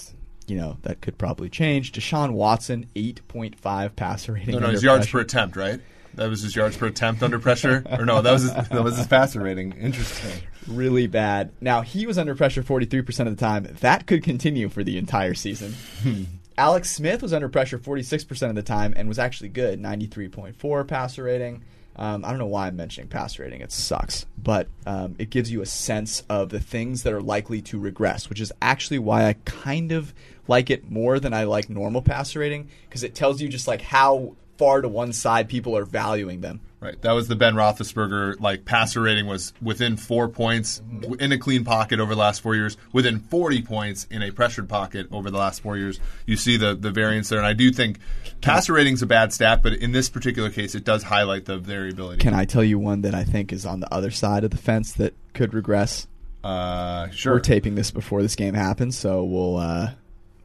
you 0.46 0.56
know 0.56 0.78
that 0.82 1.00
could 1.00 1.18
probably 1.18 1.48
change. 1.48 1.92
Deshaun 1.92 2.32
Watson, 2.32 2.86
eight 2.96 3.26
point 3.28 3.58
five 3.58 3.96
passer 3.96 4.32
rating. 4.32 4.54
No, 4.54 4.60
no, 4.60 4.68
his 4.68 4.82
yards 4.82 5.06
pressure. 5.06 5.18
per 5.18 5.22
attempt, 5.22 5.56
right? 5.56 5.80
That 6.14 6.30
was 6.30 6.40
his 6.40 6.56
yards 6.56 6.76
per 6.76 6.86
attempt 6.86 7.22
under 7.22 7.38
pressure, 7.38 7.84
or 7.90 8.06
no? 8.06 8.22
That 8.22 8.32
was 8.32 8.42
his, 8.42 8.52
that 8.52 8.82
was 8.82 8.96
his 8.96 9.06
passer 9.06 9.40
rating. 9.40 9.72
Interesting. 9.72 10.42
really 10.66 11.06
bad. 11.06 11.52
Now 11.60 11.82
he 11.82 12.06
was 12.06 12.16
under 12.18 12.34
pressure 12.34 12.62
43% 12.62 13.26
of 13.26 13.36
the 13.36 13.40
time. 13.40 13.68
That 13.80 14.06
could 14.06 14.22
continue 14.22 14.68
for 14.68 14.82
the 14.82 14.96
entire 14.98 15.34
season. 15.34 15.74
Hmm. 16.02 16.24
Alex 16.58 16.90
Smith 16.90 17.22
was 17.22 17.34
under 17.34 17.50
pressure 17.50 17.78
46% 17.78 18.48
of 18.48 18.54
the 18.54 18.62
time 18.62 18.94
and 18.96 19.08
was 19.08 19.18
actually 19.18 19.50
good, 19.50 19.80
93.4 19.80 20.88
passer 20.88 21.24
rating. 21.24 21.62
Um, 21.98 22.24
I 22.24 22.30
don't 22.30 22.38
know 22.38 22.46
why 22.46 22.66
I'm 22.66 22.76
mentioning 22.76 23.08
passer 23.08 23.42
rating. 23.42 23.62
It 23.62 23.72
sucks, 23.72 24.26
but 24.36 24.68
um, 24.86 25.16
it 25.18 25.30
gives 25.30 25.50
you 25.50 25.62
a 25.62 25.66
sense 25.66 26.22
of 26.28 26.50
the 26.50 26.60
things 26.60 27.02
that 27.04 27.12
are 27.12 27.22
likely 27.22 27.62
to 27.62 27.78
regress, 27.78 28.28
which 28.28 28.40
is 28.40 28.52
actually 28.60 28.98
why 28.98 29.26
I 29.26 29.34
kind 29.44 29.92
of 29.92 30.12
like 30.46 30.70
it 30.70 30.90
more 30.90 31.18
than 31.18 31.32
I 31.32 31.44
like 31.44 31.70
normal 31.70 32.02
passer 32.02 32.40
rating 32.40 32.68
because 32.88 33.02
it 33.02 33.14
tells 33.14 33.40
you 33.40 33.48
just 33.48 33.66
like 33.66 33.80
how 33.80 34.36
far 34.58 34.80
to 34.82 34.88
one 34.88 35.12
side 35.12 35.48
people 35.48 35.76
are 35.76 35.84
valuing 35.84 36.40
them. 36.40 36.60
Right. 36.78 37.00
That 37.02 37.12
was 37.12 37.26
the 37.26 37.36
Ben 37.36 37.54
Roethlisberger 37.54 38.38
like 38.38 38.64
passer 38.64 39.00
rating 39.00 39.26
was 39.26 39.52
within 39.62 39.96
four 39.96 40.28
points 40.28 40.82
in 41.18 41.32
a 41.32 41.38
clean 41.38 41.64
pocket 41.64 42.00
over 42.00 42.14
the 42.14 42.20
last 42.20 42.42
four 42.42 42.54
years, 42.54 42.76
within 42.92 43.18
40 43.18 43.62
points 43.62 44.06
in 44.10 44.22
a 44.22 44.30
pressured 44.30 44.68
pocket 44.68 45.08
over 45.10 45.30
the 45.30 45.38
last 45.38 45.62
four 45.62 45.76
years. 45.76 45.98
You 46.26 46.36
see 46.36 46.56
the 46.58 46.74
the 46.74 46.90
variance 46.90 47.30
there, 47.30 47.38
and 47.38 47.46
I 47.46 47.54
do 47.54 47.72
think 47.72 47.98
passer 48.40 48.74
rating's 48.74 49.02
a 49.02 49.06
bad 49.06 49.32
stat, 49.32 49.62
but 49.62 49.72
in 49.72 49.92
this 49.92 50.10
particular 50.10 50.50
case, 50.50 50.74
it 50.74 50.84
does 50.84 51.02
highlight 51.02 51.46
the 51.46 51.58
variability. 51.58 52.20
Can 52.20 52.34
I 52.34 52.44
tell 52.44 52.64
you 52.64 52.78
one 52.78 53.00
that 53.02 53.14
I 53.14 53.24
think 53.24 53.52
is 53.52 53.64
on 53.64 53.80
the 53.80 53.92
other 53.92 54.10
side 54.10 54.44
of 54.44 54.50
the 54.50 54.58
fence 54.58 54.92
that 54.92 55.14
could 55.32 55.54
regress? 55.54 56.06
uh, 56.44 57.10
sure. 57.10 57.34
We're 57.34 57.40
taping 57.40 57.74
this 57.74 57.90
before 57.90 58.22
this 58.22 58.36
game 58.36 58.54
happens, 58.54 58.96
so 58.96 59.24
we'll 59.24 59.56
uh, 59.56 59.90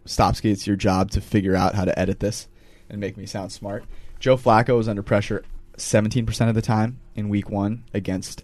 Stopsky. 0.05 0.51
It's 0.51 0.65
your 0.65 0.75
job 0.75 1.11
to 1.11 1.21
figure 1.21 1.55
out 1.55 1.75
how 1.75 1.85
to 1.85 1.97
edit 1.97 2.19
this 2.19 2.47
and 2.89 2.99
make 2.99 3.17
me 3.17 3.25
sound 3.25 3.51
smart. 3.51 3.85
Joe 4.21 4.37
Flacco 4.37 4.77
was 4.77 4.87
under 4.87 5.01
pressure 5.01 5.43
17% 5.77 6.47
of 6.47 6.55
the 6.55 6.61
time 6.61 6.99
in 7.15 7.27
Week 7.27 7.49
One 7.49 7.83
against. 7.93 8.43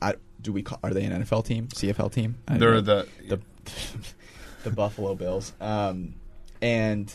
I, 0.00 0.14
do 0.40 0.52
we 0.52 0.62
call, 0.62 0.78
are 0.82 0.92
they 0.92 1.04
an 1.04 1.22
NFL 1.22 1.44
team, 1.46 1.68
CFL 1.68 2.12
team? 2.12 2.36
I 2.46 2.58
They're 2.58 2.82
the 2.82 3.08
the 3.26 3.40
the 4.64 4.70
Buffalo 4.70 5.14
Bills, 5.14 5.54
um, 5.60 6.14
and 6.60 7.12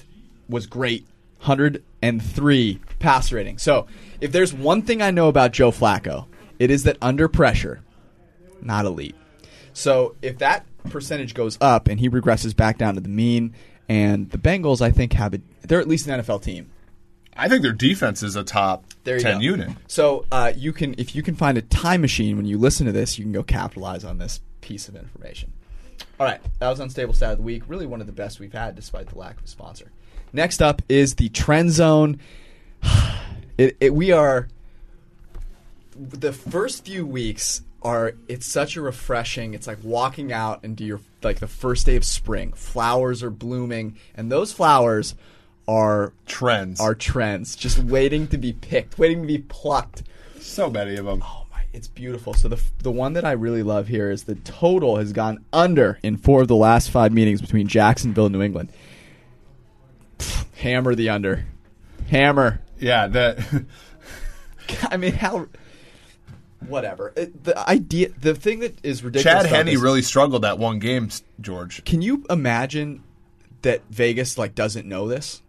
was 0.50 0.66
great. 0.66 1.06
103 1.38 2.80
pass 3.00 3.32
rating. 3.32 3.58
So, 3.58 3.88
if 4.20 4.32
there's 4.32 4.54
one 4.54 4.84
thing 4.84 5.02
I 5.02 5.10
know 5.10 5.28
about 5.28 5.54
Joe 5.54 5.72
Flacco, 5.72 6.28
it 6.60 6.70
is 6.70 6.84
that 6.84 6.98
under 7.02 7.28
pressure, 7.28 7.82
not 8.62 8.86
elite. 8.86 9.16
So, 9.74 10.16
if 10.22 10.38
that 10.38 10.68
percentage 10.90 11.34
goes 11.34 11.58
up 11.60 11.88
and 11.88 12.00
he 12.00 12.10
regresses 12.10 12.56
back 12.56 12.78
down 12.78 12.94
to 12.94 13.02
the 13.02 13.10
mean, 13.10 13.56
and 13.90 14.30
the 14.30 14.38
Bengals, 14.38 14.82
I 14.82 14.92
think, 14.92 15.14
have 15.14 15.34
a, 15.34 15.42
they're 15.64 15.80
at 15.80 15.88
least 15.88 16.08
an 16.08 16.20
NFL 16.20 16.44
team. 16.44 16.71
I 17.42 17.50
think 17.50 17.64
their 17.64 17.74
defense 17.74 18.22
is 18.22 18.36
a 18.36 18.44
top 18.44 18.86
There 19.04 19.18
you 19.18 19.24
10 19.24 19.34
go. 19.38 19.40
unit. 19.40 19.70
So 19.88 20.26
uh, 20.32 20.54
you 20.56 20.72
can, 20.72 20.94
if 21.00 21.16
you 21.16 21.24
can 21.24 21.36
find 21.36 21.58
a 21.58 21.64
time 21.64 22.02
machine 22.02 22.38
when 22.38 22.46
you 22.46 22.60
listen 22.60 22.86
to 22.86 22.92
this, 22.92 23.18
you 23.18 23.26
can 23.26 23.32
go 23.32 23.42
capitalize 23.42 24.04
on 24.04 24.20
this 24.20 24.42
piece 24.62 24.88
of 24.88 24.96
information. 24.96 25.52
All 26.20 26.28
right, 26.28 26.40
that 26.60 26.70
was 26.70 26.80
unstable 26.80 27.14
stat 27.16 27.32
of 27.32 27.38
the 27.38 27.44
week. 27.44 27.64
Really, 27.68 27.88
one 27.88 28.00
of 28.00 28.06
the 28.06 28.14
best 28.14 28.40
we've 28.40 28.54
had, 28.54 28.76
despite 28.76 29.08
the 29.08 29.18
lack 29.18 29.40
of 29.40 29.46
a 29.46 29.48
sponsor. 29.48 29.92
Next 30.34 30.62
up 30.62 30.84
is 30.88 31.16
the 31.16 31.30
trend 31.30 31.72
zone. 31.72 32.20
It, 33.58 33.78
it, 33.80 33.94
we 33.94 34.12
are 34.12 34.48
the 35.96 36.32
first 36.34 36.84
few 36.86 37.06
weeks 37.06 37.62
are 37.84 38.14
it's 38.28 38.48
such 38.48 38.76
a 38.76 38.82
refreshing 38.82 39.54
it's 39.54 39.68
like 39.68 39.78
walking 39.84 40.32
out 40.32 40.64
into 40.64 40.84
your 40.84 41.00
like 41.22 41.40
the 41.40 41.48
first 41.48 41.86
day 41.86 41.96
of 41.96 42.04
spring 42.04 42.54
flowers 42.54 43.22
are 43.22 43.30
blooming 43.30 43.98
and 44.16 44.32
those 44.32 44.52
flowers 44.52 45.14
are 45.67 46.13
Trends. 46.26 46.80
are 46.82 46.95
trends 46.95 47.56
just 47.56 47.78
waiting 47.80 48.28
to 48.28 48.38
be 48.38 48.52
picked 48.54 48.97
waiting 48.97 49.21
to 49.21 49.28
be 49.28 49.38
plucked 49.38 50.04
so 50.39 50.69
many 50.69 50.95
of 50.97 51.06
them. 51.06 51.21
oh 51.26 51.45
my 51.52 51.63
It's 51.74 51.88
beautiful. 51.88 52.34
So 52.34 52.47
the 52.47 52.60
the 52.82 52.91
one 52.91 53.13
that 53.13 53.24
I 53.26 53.32
really 53.34 53.63
love 53.63 53.88
here 53.88 54.10
is 54.12 54.24
the 54.24 54.36
total 54.36 54.97
has 54.97 55.13
gone 55.13 55.45
under 55.54 56.00
in 56.04 56.17
four 56.17 56.41
of 56.41 56.47
the 56.47 56.56
last 56.56 56.89
five 56.89 57.13
meetings 57.13 57.41
between 57.41 57.67
Jacksonville 57.67 58.26
and 58.26 58.34
New 58.34 58.41
England. 58.41 58.71
Pfft, 60.19 60.45
hammer 60.58 60.95
the 60.95 61.10
under, 61.10 61.45
hammer. 62.10 62.62
Yeah, 62.80 63.08
that 63.08 63.39
I 64.89 64.97
mean, 64.97 65.13
how? 65.13 65.47
Whatever. 66.67 67.12
It, 67.15 67.43
the 67.43 67.58
idea, 67.69 68.10
the 68.19 68.36
thing 68.36 68.60
that 68.60 68.84
is 68.84 69.04
ridiculous. 69.04 69.24
Chad 69.43 69.45
about 69.47 69.56
Henne 69.58 69.65
this- 69.67 69.80
really 69.80 70.02
struggled 70.02 70.43
that 70.43 70.60
one 70.60 70.80
game, 70.80 71.10
George. 71.39 71.84
Can 71.86 72.02
you 72.02 72.24
imagine 72.30 73.04
that 73.63 73.82
Vegas 73.89 74.38
like 74.38 74.54
doesn't 74.56 74.88
know 74.88 75.08
this? 75.08 75.41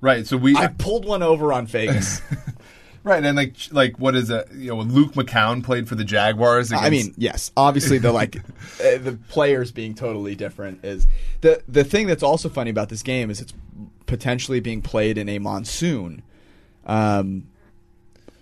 Right. 0.00 0.26
So 0.26 0.36
we 0.36 0.56
I 0.56 0.68
pulled 0.68 1.04
one 1.04 1.22
over 1.22 1.52
on 1.52 1.66
Vegas. 1.66 2.22
right 3.04 3.24
and 3.24 3.36
like 3.36 3.54
like 3.72 3.98
what 3.98 4.14
is 4.14 4.30
it? 4.30 4.48
You 4.52 4.74
know, 4.74 4.80
Luke 4.82 5.14
McCown 5.14 5.64
played 5.64 5.88
for 5.88 5.94
the 5.94 6.04
Jaguars. 6.04 6.70
Against, 6.70 6.84
I 6.84 6.90
mean, 6.90 7.14
yes, 7.16 7.50
obviously 7.56 7.98
the 7.98 8.12
like 8.12 8.36
uh, 8.36 8.40
the 8.78 9.18
players 9.28 9.72
being 9.72 9.94
totally 9.94 10.34
different 10.34 10.84
is 10.84 11.06
the 11.40 11.62
the 11.68 11.84
thing 11.84 12.06
that's 12.06 12.22
also 12.22 12.48
funny 12.48 12.70
about 12.70 12.88
this 12.88 13.02
game 13.02 13.30
is 13.30 13.40
it's 13.40 13.54
potentially 14.06 14.60
being 14.60 14.82
played 14.82 15.18
in 15.18 15.28
a 15.28 15.38
monsoon. 15.38 16.22
Um, 16.86 17.48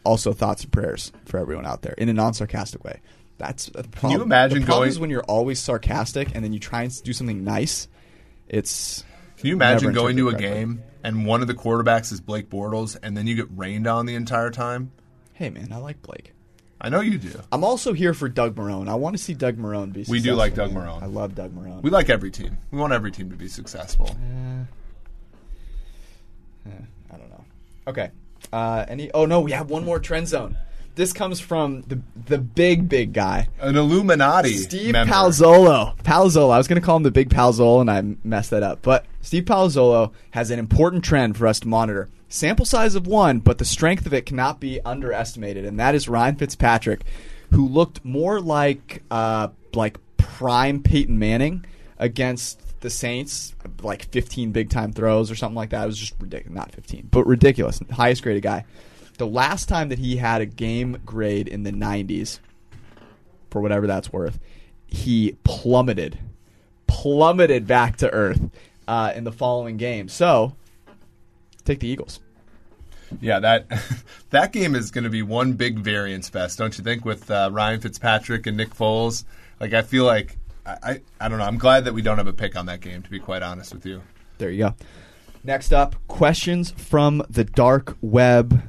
also 0.05 0.33
thoughts 0.33 0.63
and 0.63 0.73
prayers 0.73 1.11
for 1.25 1.39
everyone 1.39 1.67
out 1.67 1.83
there 1.83 1.95
in 1.95 2.09
a 2.09 2.13
non-sarcastic 2.13 2.85
way. 2.85 3.01
That's 3.39 3.67
the 3.67 3.83
problem. 3.83 4.21
you 4.21 4.25
imagine 4.25 4.61
the 4.61 4.65
problem 4.67 4.83
going- 4.83 4.89
is 4.91 5.01
when 5.01 5.11
you're 5.11 5.25
always 5.25 5.59
sarcastic 5.59 6.35
and 6.35 6.45
then 6.45 6.53
you 6.53 6.61
try 6.61 6.83
and 6.83 7.03
do 7.03 7.13
something 7.13 7.43
nice. 7.43 7.89
It's 8.49 9.05
Can 9.39 9.49
you 9.49 9.55
imagine 9.55 9.93
going 9.93 10.17
to 10.17 10.29
a 10.29 10.31
correctly. 10.33 10.49
game 10.49 10.83
and 11.07 11.25
one 11.25 11.41
of 11.41 11.47
the 11.47 11.55
quarterbacks 11.55 12.13
is 12.13 12.21
Blake 12.21 12.51
Bortles, 12.51 12.97
and 13.01 13.17
then 13.17 13.29
you 13.29 13.37
get 13.37 13.47
rained 13.55 13.87
on 13.87 14.07
the 14.07 14.17
entire 14.17 14.51
time? 14.51 14.91
hey 15.37 15.51
man, 15.51 15.71
I 15.71 15.77
like 15.77 16.03
Blake. 16.03 16.33
I 16.81 16.89
know 16.89 17.01
you 17.01 17.19
do. 17.19 17.41
I'm 17.53 17.63
also 17.63 17.93
here 17.93 18.13
for 18.15 18.29
Doug 18.29 18.57
Marrone. 18.57 18.89
I 18.89 18.95
want 18.95 19.17
to 19.17 19.23
see 19.23 19.35
Doug 19.35 19.57
Marrone 19.57 19.93
be. 19.93 20.05
We 20.09 20.21
do 20.21 20.35
like 20.35 20.55
Doug 20.55 20.73
man. 20.73 20.87
Marrone. 20.87 21.03
I 21.03 21.07
love 21.07 21.35
Doug 21.35 21.55
Marrone. 21.55 21.83
We 21.83 21.91
like 21.91 22.11
every 22.11 22.31
team. 22.31 22.59
We 22.71 22.79
want 22.79 22.93
every 22.93 23.11
team 23.11 23.31
to 23.31 23.37
be 23.37 23.49
successful. 23.49 24.17
I 26.67 27.17
don't 27.17 27.31
know. 27.31 27.45
Okay. 27.87 28.11
Uh, 28.53 28.85
any? 28.89 29.11
Oh 29.13 29.27
no, 29.27 29.41
we 29.41 29.53
have 29.53 29.71
one 29.71 29.85
more 29.85 30.01
trend 30.01 30.29
zone. 30.29 30.57
This 30.97 31.13
comes 31.13 31.41
from 31.41 31.83
the 31.83 32.01
the 32.27 32.39
big 32.39 32.89
big 32.89 33.13
guy, 33.13 33.49
An 33.61 33.77
Illuminati 33.77 34.57
Steve 34.57 34.93
member. 34.93 35.13
Palazzolo. 35.13 35.95
Palazzolo. 35.99 36.51
I 36.51 36.57
was 36.57 36.67
going 36.67 36.81
to 36.81 36.85
call 36.85 36.97
him 36.97 37.03
the 37.03 37.11
Big 37.11 37.29
Palazzolo, 37.29 37.83
and 37.83 37.91
I 37.91 38.03
messed 38.27 38.51
that 38.51 38.63
up. 38.63 38.81
But 38.81 39.05
Steve 39.21 39.45
Palazzolo 39.45 40.13
has 40.31 40.51
an 40.51 40.59
important 40.59 41.05
trend 41.05 41.37
for 41.37 41.47
us 41.47 41.61
to 41.61 41.69
monitor. 41.69 42.09
Sample 42.29 42.65
size 42.65 42.95
of 42.95 43.07
one, 43.07 43.41
but 43.41 43.59
the 43.59 43.65
strength 43.67 44.07
of 44.07 44.15
it 44.15 44.25
cannot 44.25 44.59
be 44.59 44.81
underestimated, 44.87 45.67
and 45.67 45.79
that 45.79 45.95
is 45.95 46.09
Ryan 46.09 46.37
Fitzpatrick, 46.37 47.03
who 47.53 47.69
looked 47.69 48.03
more 48.03 48.41
like 48.41 49.03
uh, 49.11 49.49
like 49.75 49.99
prime 50.17 50.83
Peyton 50.83 51.19
Manning 51.19 51.67
against 51.99 52.81
the 52.81 52.89
Saints, 52.89 53.55
like 53.83 54.07
15 54.13 54.51
big 54.53 54.71
time 54.71 54.95
throws 54.95 55.31
or 55.31 55.37
something 55.37 55.57
like 55.57 55.71
that. 55.71 55.85
It 55.85 55.87
was 55.89 55.99
just 55.99 56.15
ridiculous. 56.19 56.57
Not 56.57 56.73
15, 56.73 57.09
but 57.11 57.27
ridiculous. 57.27 57.81
Highest 57.93 58.23
graded 58.23 58.43
guy. 58.43 58.65
The 59.17 59.27
last 59.27 59.69
time 59.69 59.89
that 59.89 59.99
he 59.99 60.17
had 60.17 60.41
a 60.41 60.47
game 60.47 60.99
grade 61.05 61.49
in 61.49 61.63
the 61.63 61.73
90s, 61.73 62.41
for 63.51 63.61
whatever 63.61 63.87
that's 63.87 64.13
worth, 64.13 64.39
he 64.87 65.37
plummeted, 65.45 66.19
plummeted 66.87 67.67
back 67.67 67.97
to 67.99 68.13
earth 68.13 68.41
uh, 68.87 69.13
in 69.15 69.25
the 69.25 69.33
following 69.33 69.77
game. 69.77 70.09
So, 70.09 70.55
take 71.65 71.81
the 71.81 71.89
Eagles. 71.89 72.21
Yeah, 73.21 73.41
that 73.41 73.67
that 74.31 74.53
game 74.53 74.75
is 74.75 74.91
going 74.91 75.05
to 75.05 75.11
be 75.11 75.23
one 75.23 75.55
big 75.55 75.79
variance 75.79 76.29
fest, 76.29 76.59
don't 76.59 76.77
you 76.77 76.85
think? 76.85 77.05
With 77.05 77.31
uh, 77.31 77.51
Ryan 77.53 77.81
Fitzpatrick 77.81 78.47
and 78.47 78.57
Nick 78.57 78.75
Foles, 78.75 79.25
like 79.61 79.73
I 79.73 79.83
feel 79.83 80.05
like 80.05 80.37
I, 80.65 80.77
I 80.83 81.01
I 81.21 81.29
don't 81.29 81.39
know. 81.39 81.45
I'm 81.45 81.59
glad 81.59 81.85
that 81.85 81.95
we 81.95 82.03
don't 82.03 82.19
have 82.19 82.27
a 82.27 82.33
pick 82.33 82.57
on 82.57 82.67
that 82.67 82.81
game. 82.81 83.03
To 83.03 83.11
be 83.11 83.21
quite 83.21 83.43
honest 83.43 83.73
with 83.73 83.87
you. 83.87 84.03
There 84.39 84.51
you 84.51 84.65
go. 84.65 84.75
Next 85.45 85.73
up, 85.73 85.95
questions 86.09 86.73
from 86.73 87.23
the 87.31 87.45
dark 87.45 87.97
web. 88.01 88.63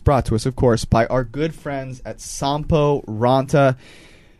It's 0.00 0.04
brought 0.06 0.24
to 0.26 0.34
us, 0.34 0.46
of 0.46 0.56
course, 0.56 0.86
by 0.86 1.04
our 1.08 1.24
good 1.24 1.54
friends 1.54 2.00
at 2.06 2.22
Sampo 2.22 3.02
Ranta. 3.02 3.76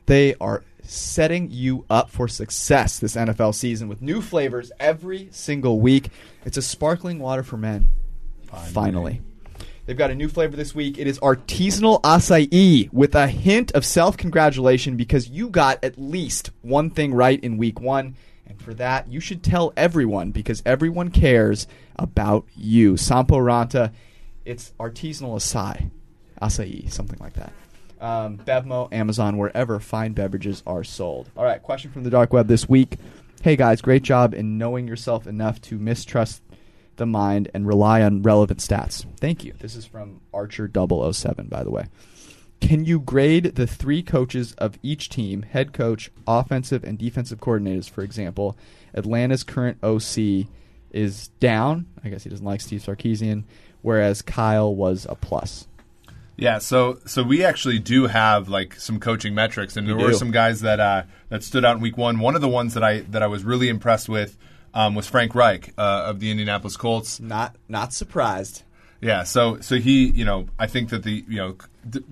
They 0.07 0.35
are 0.40 0.64
setting 0.85 1.51
you 1.51 1.85
up 1.90 2.09
for 2.09 2.29
success 2.29 2.99
this 2.99 3.14
NFL 3.14 3.55
season 3.55 3.87
with 3.87 4.01
new 4.01 4.23
flavors 4.23 4.73
every 4.81 5.29
single 5.33 5.79
week. 5.79 6.09
It's 6.46 6.57
a 6.57 6.62
sparkling 6.62 7.18
water 7.18 7.42
for 7.42 7.59
men. 7.59 7.90
Finally. 8.73 9.20
They've 9.85 9.99
got 9.99 10.11
a 10.11 10.14
new 10.14 10.31
flavor 10.31 10.57
this 10.57 10.75
week. 10.75 10.96
It 10.96 11.07
is 11.07 11.18
artisanal 11.18 12.01
acai 12.01 12.90
with 12.90 13.14
a 13.14 13.27
hint 13.27 13.70
of 13.73 13.85
self 13.85 14.16
congratulation 14.16 14.96
because 14.96 15.29
you 15.29 15.51
got 15.51 15.85
at 15.85 15.99
least 15.99 16.53
one 16.62 16.88
thing 16.88 17.12
right 17.12 17.38
in 17.38 17.59
week 17.59 17.83
one. 17.83 18.16
And 18.46 18.59
for 18.59 18.73
that, 18.75 19.09
you 19.09 19.20
should 19.20 19.42
tell 19.42 19.75
everyone 19.77 20.31
because 20.31 20.62
everyone 20.64 21.11
cares 21.11 21.66
about 21.96 22.46
you. 22.57 22.96
Sampo 22.96 23.37
Ranta, 23.37 23.92
it's 24.51 24.73
artisanal 24.81 25.37
acai, 25.37 25.91
acai, 26.43 26.91
something 26.91 27.19
like 27.21 27.35
that. 27.35 27.53
Um, 28.01 28.39
Bevmo, 28.39 28.93
Amazon, 28.93 29.39
wherever 29.39 29.79
fine 29.79 30.13
beverages 30.13 30.63
are 30.67 30.83
sold. 30.83 31.31
All 31.37 31.45
right, 31.45 31.63
question 31.63 31.93
from 31.93 32.03
the 32.03 32.11
dark 32.11 32.33
web 32.33 32.49
this 32.49 32.69
week. 32.69 32.97
Hey 33.43 33.55
guys, 33.55 33.81
great 33.81 34.03
job 34.03 34.35
in 34.35 34.59
knowing 34.59 34.89
yourself 34.89 35.29
enough 35.29 35.61
to 35.63 35.79
mistrust 35.79 36.43
the 36.97 37.07
mind 37.07 37.49
and 37.55 37.67
rely 37.67 38.03
on 38.03 38.23
relevant 38.23 38.59
stats. 38.59 39.07
Thank 39.19 39.45
you. 39.45 39.55
This 39.59 39.77
is 39.77 39.87
from 39.87 40.21
Archer 40.35 40.69
007, 40.69 41.47
by 41.47 41.63
the 41.63 41.71
way. 41.71 41.87
Can 42.61 42.85
you 42.85 43.01
grade 43.01 43.55
the 43.55 43.69
three 43.69 44.03
coaches 44.03 44.53
of 44.59 44.79
each 44.83 45.09
team, 45.11 45.43
head 45.43 45.73
coach, 45.73 46.11
offensive, 46.27 46.83
and 46.83 46.99
defensive 46.99 47.39
coordinators, 47.39 47.89
for 47.89 48.03
example? 48.03 48.59
Atlanta's 48.95 49.45
current 49.45 49.79
OC 49.83 50.49
is 50.91 51.29
down. 51.39 51.87
I 52.05 52.09
guess 52.09 52.25
he 52.25 52.31
doesn't 52.31 52.45
like 52.45 52.61
Steve 52.61 52.83
Sarkisian, 52.83 53.45
whereas 53.83 54.23
Kyle 54.23 54.75
was 54.75 55.07
a 55.09 55.14
plus. 55.14 55.66
Yeah, 56.37 56.59
so 56.59 56.99
so 57.05 57.23
we 57.23 57.45
actually 57.45 57.79
do 57.79 58.07
have 58.07 58.49
like 58.49 58.75
some 58.81 58.99
coaching 58.99 59.35
metrics, 59.35 59.77
and 59.77 59.87
there 59.87 59.95
We 59.97 60.03
were 60.05 60.11
do. 60.12 60.16
some 60.16 60.31
guys 60.31 60.61
that 60.62 60.81
uh, 60.81 61.03
that 61.29 61.43
stood 61.43 61.64
out 61.66 61.77
in 61.77 61.83
week 61.83 61.99
one. 61.99 62.19
One 62.19 62.35
of 62.35 62.40
the 62.40 62.49
ones 62.49 62.73
that 62.75 62.83
I 62.83 63.01
that 63.11 63.23
I 63.23 63.27
was 63.27 63.45
really 63.45 63.69
impressed 63.69 64.09
with 64.09 64.38
um, 64.73 64.95
was 64.95 65.07
Frank 65.07 65.35
Reich 65.35 65.75
uh, 65.77 66.05
of 66.07 66.19
the 66.21 66.31
Indianapolis 66.31 66.79
Colts. 66.79 67.21
Not 67.21 67.57
not 67.69 67.93
surprised. 67.93 68.62
Yeah, 69.03 69.25
so 69.25 69.61
so 69.61 69.77
he, 69.77 70.07
you 70.11 70.25
know, 70.25 70.47
I 70.59 70.66
think 70.66 70.88
that 70.90 71.03
the 71.03 71.25
you 71.29 71.37
know, 71.37 71.57
d- 71.88 72.05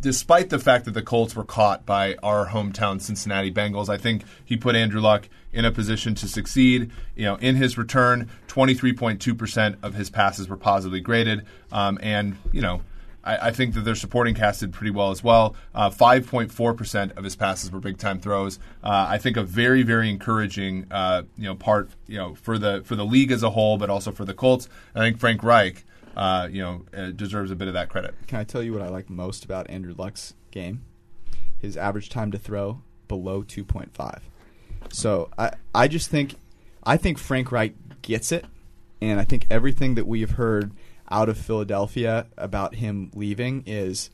despite 0.00 0.50
the 0.50 0.58
fact 0.58 0.84
that 0.84 0.92
the 0.92 1.02
Colts 1.02 1.34
were 1.34 1.44
caught 1.44 1.86
by 1.86 2.16
our 2.22 2.48
hometown 2.48 3.00
Cincinnati 3.00 3.52
Bengals, 3.52 3.88
I 3.88 3.96
think 3.96 4.24
he 4.44 4.56
put 4.56 4.74
Andrew 4.74 5.00
Luck 5.00 5.28
in 5.52 5.64
a 5.64 5.70
position 5.70 6.14
to 6.16 6.28
succeed. 6.28 6.90
You 7.16 7.24
know, 7.24 7.36
in 7.36 7.56
his 7.56 7.78
return, 7.78 8.28
twenty 8.48 8.74
three 8.74 8.92
point 8.92 9.20
two 9.20 9.34
percent 9.34 9.78
of 9.82 9.94
his 9.94 10.10
passes 10.10 10.48
were 10.48 10.56
positively 10.56 11.00
graded, 11.00 11.46
um, 11.70 11.98
and 12.02 12.36
you 12.52 12.60
know. 12.60 12.82
I, 13.24 13.48
I 13.48 13.50
think 13.52 13.74
that 13.74 13.82
their 13.82 13.94
supporting 13.94 14.34
cast 14.34 14.60
did 14.60 14.72
pretty 14.72 14.90
well 14.90 15.12
as 15.12 15.22
well. 15.22 15.54
Uh, 15.74 15.90
5.4% 15.90 17.16
of 17.16 17.22
his 17.22 17.36
passes 17.36 17.70
were 17.70 17.78
big 17.78 17.96
time 17.96 18.18
throws. 18.18 18.58
Uh, 18.82 19.06
I 19.08 19.18
think 19.18 19.36
a 19.36 19.44
very, 19.44 19.84
very 19.84 20.10
encouraging, 20.10 20.86
uh, 20.90 21.22
you 21.38 21.44
know, 21.44 21.54
part, 21.54 21.90
you 22.08 22.18
know, 22.18 22.34
for 22.34 22.58
the 22.58 22.82
for 22.84 22.96
the 22.96 23.04
league 23.04 23.30
as 23.30 23.44
a 23.44 23.50
whole, 23.50 23.78
but 23.78 23.90
also 23.90 24.10
for 24.10 24.24
the 24.24 24.34
Colts. 24.34 24.68
I 24.92 24.98
think 24.98 25.18
Frank 25.18 25.44
Reich, 25.44 25.84
uh, 26.16 26.48
you 26.50 26.62
know, 26.62 26.84
uh, 26.96 27.10
deserves 27.10 27.50
a 27.50 27.56
bit 27.56 27.68
of 27.68 27.74
that 27.74 27.88
credit. 27.88 28.14
Can 28.26 28.38
I 28.38 28.44
tell 28.44 28.62
you 28.62 28.72
what 28.72 28.82
I 28.82 28.88
like 28.88 29.08
most 29.08 29.44
about 29.44 29.70
Andrew 29.70 29.94
Luck's 29.96 30.34
game? 30.50 30.82
His 31.58 31.76
average 31.76 32.08
time 32.08 32.30
to 32.32 32.38
throw 32.38 32.82
below 33.08 33.42
2.5. 33.42 34.20
So 34.90 35.30
I 35.38 35.52
I 35.74 35.88
just 35.88 36.10
think 36.10 36.34
I 36.82 36.96
think 36.96 37.18
Frank 37.18 37.52
Reich 37.52 37.74
gets 38.02 38.32
it, 38.32 38.44
and 39.00 39.20
I 39.20 39.24
think 39.24 39.46
everything 39.50 39.94
that 39.94 40.06
we 40.06 40.20
have 40.20 40.32
heard 40.32 40.72
out 41.10 41.28
of 41.28 41.38
Philadelphia 41.38 42.26
about 42.36 42.76
him 42.76 43.10
leaving 43.14 43.62
is 43.66 44.10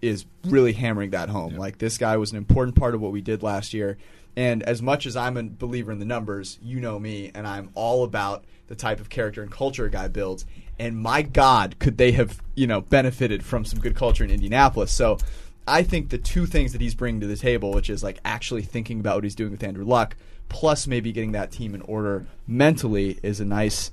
is 0.00 0.24
really 0.44 0.72
hammering 0.72 1.10
that 1.10 1.28
home. 1.28 1.56
Like 1.56 1.78
this 1.78 1.98
guy 1.98 2.16
was 2.16 2.30
an 2.30 2.38
important 2.38 2.76
part 2.76 2.94
of 2.94 3.00
what 3.00 3.12
we 3.12 3.20
did 3.20 3.42
last 3.42 3.74
year. 3.74 3.98
And 4.36 4.62
as 4.62 4.80
much 4.80 5.04
as 5.04 5.16
I'm 5.16 5.36
a 5.36 5.42
believer 5.42 5.90
in 5.90 5.98
the 5.98 6.04
numbers, 6.04 6.58
you 6.62 6.78
know 6.78 6.98
me, 6.98 7.32
and 7.34 7.46
I'm 7.46 7.70
all 7.74 8.04
about 8.04 8.44
the 8.68 8.76
type 8.76 9.00
of 9.00 9.08
character 9.08 9.42
and 9.42 9.50
culture 9.50 9.86
a 9.86 9.90
guy 9.90 10.06
builds. 10.06 10.46
And 10.78 10.96
my 10.96 11.22
God, 11.22 11.78
could 11.78 11.98
they 11.98 12.12
have 12.12 12.40
you 12.54 12.66
know 12.66 12.80
benefited 12.80 13.44
from 13.44 13.64
some 13.64 13.80
good 13.80 13.94
culture 13.94 14.24
in 14.24 14.30
Indianapolis? 14.30 14.92
So 14.92 15.18
I 15.66 15.82
think 15.82 16.08
the 16.08 16.18
two 16.18 16.46
things 16.46 16.72
that 16.72 16.80
he's 16.80 16.94
bringing 16.94 17.20
to 17.20 17.26
the 17.26 17.36
table, 17.36 17.72
which 17.72 17.90
is 17.90 18.02
like 18.02 18.18
actually 18.24 18.62
thinking 18.62 19.00
about 19.00 19.16
what 19.16 19.24
he's 19.24 19.34
doing 19.34 19.50
with 19.50 19.62
Andrew 19.62 19.84
Luck, 19.84 20.16
plus 20.48 20.86
maybe 20.86 21.12
getting 21.12 21.32
that 21.32 21.52
team 21.52 21.74
in 21.74 21.82
order 21.82 22.26
mentally, 22.46 23.18
is 23.22 23.38
a 23.40 23.44
nice, 23.44 23.90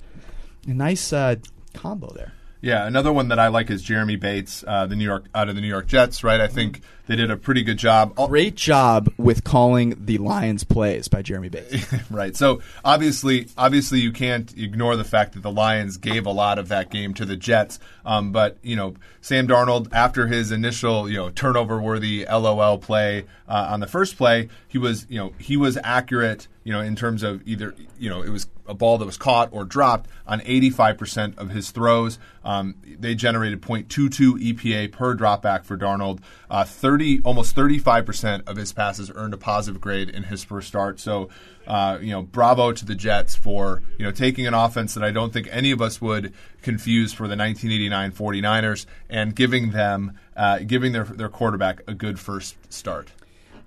a 0.67 0.73
nice 0.73 1.11
uh, 1.11 1.35
combo 1.73 2.13
there. 2.13 2.33
Yeah, 2.65 2.87
another 2.87 3.13
one 3.13 3.27
that 3.27 3.37
I 3.37 3.49
like 3.49 3.69
is 3.69 3.83
Jeremy 3.83 4.15
Bates, 4.15 4.63
uh, 4.65 4.87
the 4.87 4.95
New 4.95 5.03
York 5.03 5.25
out 5.35 5.49
of 5.49 5.55
the 5.55 5.61
New 5.61 5.67
York 5.67 5.85
Jets. 5.85 6.23
Right, 6.23 6.41
I 6.41 6.47
think 6.47 6.81
they 7.05 7.15
did 7.15 7.29
a 7.29 7.37
pretty 7.37 7.61
good 7.61 7.77
job. 7.77 8.15
Great 8.15 8.55
job 8.55 9.13
with 9.17 9.43
calling 9.43 9.95
the 10.03 10.17
Lions 10.17 10.63
plays 10.63 11.07
by 11.07 11.21
Jeremy 11.21 11.49
Bates. 11.49 11.85
right. 12.09 12.35
So 12.35 12.63
obviously, 12.83 13.49
obviously, 13.55 13.99
you 13.99 14.11
can't 14.11 14.51
ignore 14.57 14.95
the 14.95 15.03
fact 15.03 15.33
that 15.33 15.43
the 15.43 15.51
Lions 15.51 15.97
gave 15.97 16.25
a 16.25 16.31
lot 16.31 16.57
of 16.57 16.69
that 16.69 16.89
game 16.89 17.13
to 17.13 17.25
the 17.25 17.37
Jets. 17.37 17.77
Um, 18.03 18.31
but 18.31 18.57
you 18.63 18.75
know, 18.75 18.95
Sam 19.21 19.47
Darnold, 19.47 19.93
after 19.93 20.25
his 20.25 20.51
initial 20.51 21.07
you 21.07 21.17
know 21.17 21.29
turnover-worthy 21.29 22.25
LOL 22.25 22.79
play 22.79 23.25
uh, 23.47 23.67
on 23.69 23.79
the 23.79 23.87
first 23.87 24.17
play, 24.17 24.49
he 24.67 24.79
was 24.79 25.05
you 25.07 25.19
know 25.19 25.33
he 25.37 25.55
was 25.55 25.77
accurate. 25.83 26.47
You 26.65 26.73
know, 26.73 26.81
in 26.81 26.97
terms 26.97 27.23
of 27.23 27.47
either 27.47 27.73
you 27.97 28.09
know 28.09 28.21
it 28.21 28.29
was 28.29 28.47
a 28.67 28.73
ball 28.73 28.97
that 28.97 29.05
was 29.05 29.17
caught 29.17 29.49
or 29.51 29.65
dropped 29.65 30.09
on 30.27 30.39
85% 30.41 31.37
of 31.37 31.49
his 31.49 31.71
throws. 31.71 32.19
Um, 32.43 32.75
they 32.83 33.15
generated 33.15 33.61
0.22 33.61 34.53
EPA 34.53 34.91
per 34.91 35.15
dropback 35.15 35.65
for 35.65 35.77
Darnold. 35.77 36.19
Uh, 36.49 36.63
30, 36.63 37.21
almost 37.23 37.55
35% 37.55 38.47
of 38.47 38.57
his 38.57 38.73
passes 38.73 39.11
earned 39.13 39.33
a 39.33 39.37
positive 39.37 39.81
grade 39.81 40.09
in 40.09 40.23
his 40.23 40.43
first 40.43 40.67
start. 40.67 40.99
So, 40.99 41.29
uh, 41.67 41.99
you 42.01 42.11
know, 42.11 42.23
bravo 42.23 42.71
to 42.71 42.85
the 42.85 42.95
Jets 42.95 43.35
for 43.35 43.81
you 43.97 44.05
know 44.05 44.11
taking 44.11 44.47
an 44.47 44.53
offense 44.53 44.93
that 44.93 45.03
I 45.03 45.11
don't 45.11 45.33
think 45.33 45.47
any 45.51 45.71
of 45.71 45.81
us 45.81 46.01
would 46.01 46.33
confuse 46.61 47.13
for 47.13 47.27
the 47.27 47.35
1989 47.35 48.11
49ers 48.11 48.85
and 49.09 49.35
giving 49.35 49.71
them 49.71 50.17
uh, 50.35 50.59
giving 50.59 50.91
their 50.91 51.05
their 51.05 51.29
quarterback 51.29 51.81
a 51.87 51.93
good 51.93 52.19
first 52.19 52.55
start. 52.71 53.11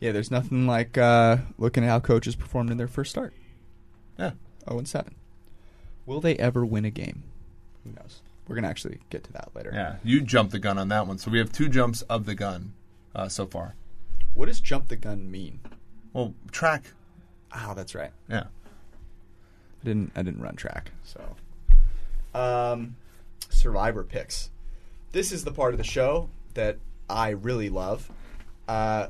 Yeah, 0.01 0.13
there's 0.13 0.31
nothing 0.31 0.67
like 0.67 0.97
uh, 0.97 1.39
looking 1.59 1.85
at 1.85 1.89
how 1.89 2.01
coaches 2.01 2.37
performed 2.37 2.71
in 2.71 2.77
their 2.77 2.89
first 2.89 3.11
start. 3.11 3.33
Yeah. 4.19 4.33
0 4.69 4.79
and 4.79 4.89
7. 4.89 5.15
Will 6.07 6.21
they 6.21 6.37
ever 6.37 6.65
win 6.65 6.85
a 6.85 6.91
game? 6.91 7.25
Who 7.85 7.91
knows? 7.91 8.21
We're 8.47 8.55
going 8.55 8.63
to 8.65 8.71
actually 8.71 8.99
get 9.11 9.25
to 9.25 9.33
that 9.33 9.51
later. 9.55 9.71
Yeah, 9.75 9.97
you 10.03 10.21
jumped 10.23 10.53
the 10.53 10.59
gun 10.59 10.79
on 10.79 10.89
that 10.89 11.07
one. 11.07 11.19
So 11.19 11.31
we 11.31 11.39
have 11.39 11.53
two 11.53 11.69
jumps 11.69 12.03
of 12.03 12.25
the 12.25 12.35
gun 12.35 12.73
uh, 13.15 13.29
so 13.29 13.47
far. 13.47 13.75
What 14.35 14.47
does 14.47 14.61
jump 14.61 14.89
the 14.89 14.97
gun 14.97 15.31
mean? 15.31 15.61
Well, 16.13 16.35
track. 16.51 16.85
Oh, 17.55 17.75
that's 17.75 17.95
right. 17.95 18.13
Yeah. 18.29 18.45
I 19.83 19.85
didn't 19.85 20.13
I 20.17 20.23
didn't 20.23 20.43
run 20.43 20.57
track, 20.57 20.91
so 21.05 21.37
um 22.35 22.97
survivor 23.49 24.03
picks. 24.05 24.51
This 25.13 25.33
is 25.33 25.45
the 25.45 25.53
part 25.53 25.73
of 25.73 25.79
the 25.79 25.85
show 25.85 26.31
that 26.55 26.79
I 27.09 27.31
really 27.31 27.69
love. 27.69 28.11
Uh, 28.69 29.09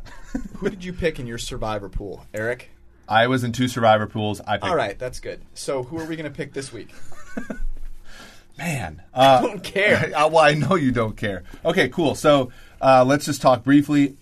who 0.57 0.71
did 0.71 0.85
you 0.85 0.93
pick 0.93 1.19
in 1.19 1.27
your 1.27 1.39
survivor 1.39 1.89
pool, 1.89 2.25
Eric? 2.33 2.71
I 3.09 3.27
was 3.27 3.43
in 3.43 3.53
two 3.53 3.69
survivor 3.69 4.07
pools. 4.07 4.41
I 4.41 4.59
picked, 4.59 4.65
All 4.65 4.77
right, 4.77 4.99
that's 4.99 5.19
good. 5.19 5.43
So 5.55 5.83
who 5.83 5.99
are 5.99 6.05
we 6.05 6.15
going 6.15 6.31
to 6.31 6.37
pick 6.37 6.53
this 6.53 6.73
week? 6.73 6.91
Man, 8.59 9.03
uh, 9.15 9.41
I 9.43 9.47
don't 9.47 9.63
care. 9.63 10.13
uh, 10.17 10.29
well, 10.29 10.45
I 10.45 10.55
know 10.55 10.75
you 10.75 10.93
don't 10.93 11.17
care. 11.17 11.45
Okay, 11.65 11.89
cool. 11.89 12.15
So 12.15 12.53
uh, 12.81 13.05
let's 13.05 13.25
just 13.25 13.41
talk 13.43 13.65
briefly. 13.65 14.17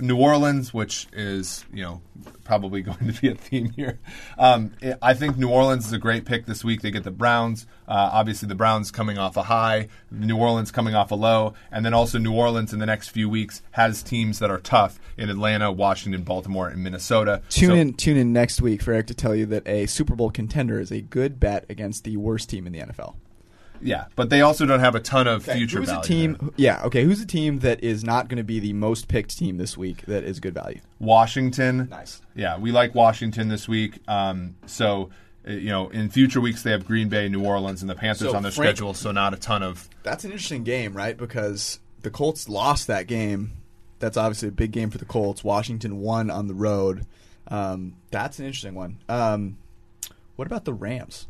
New 0.00 0.16
Orleans, 0.16 0.72
which 0.72 1.06
is 1.12 1.64
you 1.72 1.82
know 1.82 2.00
probably 2.44 2.82
going 2.82 3.12
to 3.12 3.20
be 3.20 3.28
a 3.28 3.34
theme 3.34 3.70
here. 3.70 3.98
Um, 4.38 4.72
I 5.02 5.14
think 5.14 5.36
New 5.36 5.48
Orleans 5.50 5.86
is 5.86 5.92
a 5.92 5.98
great 5.98 6.24
pick 6.24 6.46
this 6.46 6.64
week. 6.64 6.82
They 6.82 6.90
get 6.90 7.04
the 7.04 7.10
Browns. 7.10 7.66
Uh, 7.86 8.10
obviously, 8.12 8.48
the 8.48 8.54
Browns 8.54 8.90
coming 8.90 9.18
off 9.18 9.36
a 9.36 9.42
high, 9.44 9.88
New 10.10 10.36
Orleans 10.36 10.70
coming 10.70 10.94
off 10.94 11.10
a 11.10 11.14
low, 11.14 11.54
and 11.72 11.84
then 11.84 11.94
also 11.94 12.18
New 12.18 12.32
Orleans 12.34 12.72
in 12.72 12.78
the 12.78 12.86
next 12.86 13.08
few 13.08 13.28
weeks 13.28 13.62
has 13.72 14.02
teams 14.02 14.38
that 14.40 14.50
are 14.50 14.58
tough 14.60 14.98
in 15.16 15.30
Atlanta, 15.30 15.70
Washington, 15.72 16.22
Baltimore, 16.22 16.68
and 16.68 16.82
Minnesota. 16.82 17.42
Tune 17.48 17.68
So- 17.70 17.74
in 17.74 17.94
tune 17.94 18.16
in 18.16 18.32
next 18.32 18.60
week 18.60 18.82
for 18.82 18.92
Eric 18.92 19.06
to 19.08 19.14
tell 19.14 19.34
you 19.34 19.46
that 19.46 19.66
a 19.66 19.86
Super 19.86 20.14
Bowl 20.14 20.30
contender 20.30 20.80
is 20.80 20.90
a 20.90 21.00
good 21.00 21.40
bet 21.40 21.64
against 21.68 22.04
the 22.04 22.16
worst 22.16 22.48
team 22.50 22.66
in 22.66 22.72
the 22.72 22.80
NFL. 22.80 23.14
Yeah, 23.80 24.06
but 24.16 24.30
they 24.30 24.40
also 24.40 24.66
don't 24.66 24.80
have 24.80 24.94
a 24.94 25.00
ton 25.00 25.26
of 25.26 25.44
future 25.44 25.78
who's 25.78 25.88
value. 25.88 26.00
a 26.00 26.04
team? 26.04 26.36
there. 26.40 26.50
Yeah, 26.56 26.82
okay. 26.84 27.04
Who's 27.04 27.20
a 27.20 27.26
team 27.26 27.60
that 27.60 27.82
is 27.82 28.04
not 28.04 28.28
going 28.28 28.38
to 28.38 28.44
be 28.44 28.58
the 28.60 28.72
most 28.72 29.08
picked 29.08 29.36
team 29.38 29.56
this 29.56 29.76
week 29.76 30.04
that 30.06 30.24
is 30.24 30.40
good 30.40 30.54
value? 30.54 30.80
Washington. 30.98 31.88
Nice. 31.90 32.20
Yeah, 32.34 32.58
we 32.58 32.72
like 32.72 32.94
Washington 32.94 33.48
this 33.48 33.68
week. 33.68 33.98
Um, 34.08 34.56
so, 34.66 35.10
uh, 35.46 35.52
you 35.52 35.68
know, 35.70 35.88
in 35.88 36.08
future 36.10 36.40
weeks 36.40 36.62
they 36.62 36.70
have 36.70 36.86
Green 36.86 37.08
Bay, 37.08 37.28
New 37.28 37.44
Orleans, 37.44 37.80
and 37.82 37.90
the 37.90 37.94
Panthers 37.94 38.30
So 38.30 38.36
on 38.36 38.42
their 38.42 38.52
Frank- 38.52 38.76
schedule. 38.76 38.94
So 38.94 39.12
not 39.12 39.34
a 39.34 39.36
ton 39.36 39.62
of. 39.62 39.88
That's 40.02 40.24
an 40.24 40.30
interesting 40.32 40.64
game, 40.64 40.92
right? 40.94 41.16
Because 41.16 41.80
the 42.02 42.10
Colts 42.10 42.48
lost 42.48 42.86
that 42.86 43.06
game. 43.06 43.52
That's 44.00 44.16
obviously 44.16 44.48
a 44.48 44.52
big 44.52 44.70
game 44.70 44.90
for 44.90 44.98
the 44.98 45.04
Colts. 45.04 45.42
Washington 45.42 45.98
won 45.98 46.30
on 46.30 46.46
the 46.46 46.54
road. 46.54 47.04
Um, 47.48 47.96
that's 48.10 48.38
an 48.38 48.44
interesting 48.46 48.74
one. 48.74 48.98
Um, 49.08 49.58
what 50.36 50.46
about 50.46 50.64
the 50.64 50.72
Rams? 50.72 51.26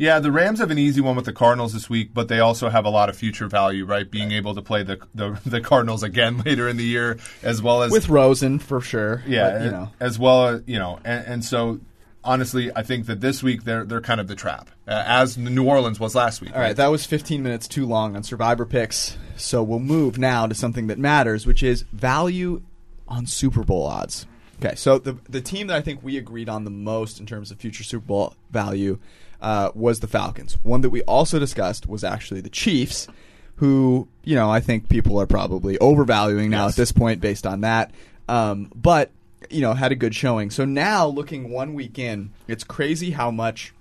Yeah, 0.00 0.18
the 0.18 0.32
Rams 0.32 0.60
have 0.60 0.70
an 0.70 0.78
easy 0.78 1.02
one 1.02 1.14
with 1.14 1.26
the 1.26 1.32
Cardinals 1.34 1.74
this 1.74 1.90
week, 1.90 2.14
but 2.14 2.28
they 2.28 2.40
also 2.40 2.70
have 2.70 2.86
a 2.86 2.88
lot 2.88 3.10
of 3.10 3.16
future 3.16 3.48
value, 3.48 3.84
right? 3.84 4.10
Being 4.10 4.32
able 4.32 4.54
to 4.54 4.62
play 4.62 4.82
the, 4.82 4.98
the 5.14 5.38
the 5.44 5.60
Cardinals 5.60 6.02
again 6.02 6.38
later 6.46 6.70
in 6.70 6.78
the 6.78 6.84
year, 6.84 7.18
as 7.42 7.60
well 7.60 7.82
as 7.82 7.92
With 7.92 8.08
Rosen 8.08 8.58
for 8.60 8.80
sure. 8.80 9.22
yeah, 9.26 9.50
but, 9.50 9.62
you 9.62 9.70
know. 9.70 9.90
as 10.00 10.18
well 10.18 10.46
as 10.46 10.62
you 10.66 10.78
know, 10.78 11.00
and, 11.04 11.26
and 11.26 11.44
so 11.44 11.80
honestly, 12.24 12.72
I 12.74 12.82
think 12.82 13.06
that 13.06 13.20
this 13.20 13.42
week 13.42 13.64
they're 13.64 13.84
they're 13.84 14.00
kind 14.00 14.22
of 14.22 14.26
the 14.26 14.34
trap, 14.34 14.70
uh, 14.88 15.04
as 15.06 15.36
New 15.36 15.68
Orleans 15.68 16.00
was 16.00 16.14
last 16.14 16.40
week. 16.40 16.54
All 16.54 16.62
right, 16.62 16.76
that 16.76 16.88
was 16.88 17.04
15 17.04 17.42
minutes 17.42 17.68
too 17.68 17.84
long 17.84 18.16
on 18.16 18.22
Survivor 18.22 18.64
picks. 18.64 19.18
So 19.36 19.62
we'll 19.62 19.80
move 19.80 20.16
now 20.16 20.46
to 20.46 20.54
something 20.54 20.86
that 20.86 20.98
matters, 20.98 21.46
which 21.46 21.62
is 21.62 21.82
value 21.92 22.62
on 23.06 23.26
Super 23.26 23.64
Bowl 23.64 23.86
odds. 23.86 24.26
Okay, 24.64 24.76
so 24.76 24.98
the 24.98 25.18
the 25.28 25.42
team 25.42 25.66
that 25.66 25.76
I 25.76 25.82
think 25.82 26.02
we 26.02 26.16
agreed 26.16 26.48
on 26.48 26.64
the 26.64 26.70
most 26.70 27.20
in 27.20 27.26
terms 27.26 27.50
of 27.50 27.58
future 27.58 27.84
Super 27.84 28.06
Bowl 28.06 28.34
value 28.50 28.98
uh, 29.42 29.70
was 29.74 30.00
the 30.00 30.06
Falcons. 30.06 30.56
One 30.62 30.80
that 30.82 30.90
we 30.90 31.02
also 31.02 31.38
discussed 31.38 31.86
was 31.88 32.04
actually 32.04 32.40
the 32.40 32.50
Chiefs, 32.50 33.06
who 33.56 34.08
you 34.24 34.34
know 34.34 34.50
I 34.50 34.60
think 34.60 34.88
people 34.88 35.20
are 35.20 35.26
probably 35.26 35.78
overvaluing 35.78 36.50
now 36.50 36.64
Yes. 36.66 36.74
at 36.74 36.76
this 36.76 36.92
point 36.92 37.20
based 37.20 37.46
on 37.46 37.60
that. 37.62 37.92
Um, 38.28 38.70
but 38.74 39.10
you 39.48 39.60
know 39.60 39.72
had 39.74 39.92
a 39.92 39.96
good 39.96 40.14
showing. 40.14 40.50
So 40.50 40.64
now 40.64 41.06
looking 41.06 41.50
one 41.50 41.74
week 41.74 41.98
in, 41.98 42.30
it's 42.48 42.64
crazy 42.64 43.10
how 43.12 43.30
much 43.30 43.72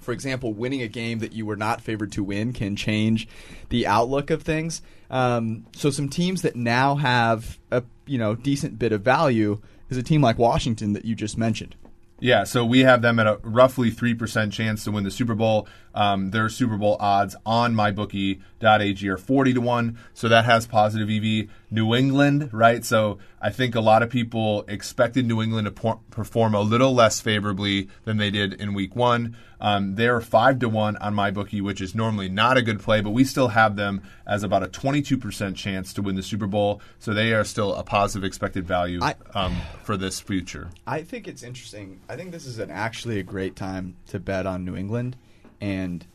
for 0.00 0.12
example, 0.12 0.52
winning 0.52 0.82
a 0.82 0.86
game 0.88 1.18
that 1.18 1.32
you 1.32 1.44
were 1.44 1.56
not 1.56 1.80
favored 1.80 2.12
to 2.12 2.22
win 2.22 2.52
can 2.52 2.76
change 2.76 3.26
the 3.70 3.88
outlook 3.88 4.30
of 4.30 4.42
things. 4.42 4.80
Um, 5.10 5.66
so 5.74 5.90
some 5.90 6.08
teams 6.08 6.42
that 6.42 6.54
now 6.54 6.94
have 6.94 7.58
a 7.72 7.82
you 8.06 8.16
know 8.16 8.36
decent 8.36 8.78
bit 8.78 8.92
of 8.92 9.02
value 9.02 9.60
is 9.90 9.96
a 9.96 10.04
team 10.04 10.20
like 10.22 10.38
Washington 10.38 10.92
that 10.92 11.04
you 11.04 11.16
just 11.16 11.36
mentioned. 11.36 11.74
Yeah, 12.18 12.44
so 12.44 12.64
we 12.64 12.80
have 12.80 13.02
them 13.02 13.18
at 13.18 13.26
a 13.26 13.38
roughly 13.42 13.90
3% 13.90 14.50
chance 14.50 14.84
to 14.84 14.90
win 14.90 15.04
the 15.04 15.10
Super 15.10 15.34
Bowl. 15.34 15.68
Um, 15.94 16.30
their 16.30 16.48
Super 16.48 16.78
Bowl 16.78 16.96
odds 16.98 17.36
on 17.44 17.74
mybookie.ag 17.74 19.08
are 19.08 19.18
40 19.18 19.52
to 19.52 19.60
1, 19.60 19.98
so 20.14 20.28
that 20.28 20.46
has 20.46 20.66
positive 20.66 21.10
EV. 21.10 21.48
New 21.70 21.94
England, 21.94 22.50
right? 22.52 22.84
So 22.84 23.18
I 23.40 23.50
think 23.50 23.74
a 23.74 23.80
lot 23.80 24.02
of 24.02 24.08
people 24.10 24.64
expected 24.66 25.26
New 25.26 25.42
England 25.42 25.66
to 25.66 25.70
por- 25.70 26.00
perform 26.10 26.54
a 26.54 26.60
little 26.62 26.94
less 26.94 27.20
favorably 27.20 27.88
than 28.04 28.16
they 28.16 28.30
did 28.30 28.54
in 28.54 28.72
week 28.72 28.96
one. 28.96 29.36
Um, 29.60 29.94
they're 29.94 30.20
5 30.20 30.58
to 30.60 30.68
1 30.68 30.96
on 30.96 31.14
my 31.14 31.30
bookie, 31.30 31.60
which 31.60 31.80
is 31.80 31.94
normally 31.94 32.28
not 32.28 32.56
a 32.56 32.62
good 32.62 32.80
play, 32.80 33.00
but 33.00 33.10
we 33.10 33.24
still 33.24 33.48
have 33.48 33.76
them 33.76 34.02
as 34.26 34.42
about 34.42 34.62
a 34.62 34.68
22% 34.68 35.54
chance 35.54 35.92
to 35.94 36.02
win 36.02 36.16
the 36.16 36.22
Super 36.22 36.46
Bowl, 36.46 36.80
so 36.98 37.12
they 37.12 37.32
are 37.32 37.44
still 37.44 37.74
a 37.74 37.82
positive 37.82 38.24
expected 38.24 38.66
value 38.66 39.00
I- 39.02 39.14
um, 39.34 39.56
for 39.82 39.96
this 39.96 40.18
future. 40.20 40.70
I 40.86 41.02
think 41.02 41.28
it's 41.28 41.42
interesting. 41.42 42.00
I 42.08 42.16
think 42.16 42.32
this 42.32 42.46
is 42.46 42.58
an 42.58 42.70
actually 42.70 43.18
a 43.18 43.22
great 43.22 43.54
time 43.54 43.96
to 44.08 44.18
bet 44.18 44.46
on 44.46 44.64
New 44.64 44.76
England, 44.76 45.16
and 45.60 46.06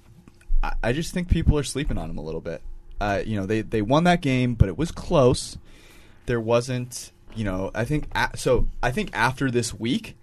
I, 0.64 0.74
I 0.84 0.94
just 0.94 1.14
think 1.14 1.30
people 1.30 1.58
are 1.58 1.64
sleeping 1.64 1.98
on 1.98 2.08
them 2.08 2.18
a 2.18 2.24
little 2.24 2.42
bit. 2.42 2.62
Uh, 3.00 3.24
you 3.26 3.36
know, 3.36 3.46
they 3.48 3.62
they 3.62 3.82
won 3.82 4.04
that 4.04 4.22
game, 4.22 4.54
but 4.54 4.70
it 4.70 4.78
was 4.78 4.92
close. 4.92 5.58
There 6.26 6.40
wasn't, 6.40 7.12
you 7.36 7.44
know, 7.44 7.72
I 7.74 7.86
think 7.86 8.08
a, 8.14 8.36
so. 8.36 8.68
I 8.82 8.92
think 8.92 9.10
after 9.14 9.50
this 9.52 9.74
week, 9.74 10.18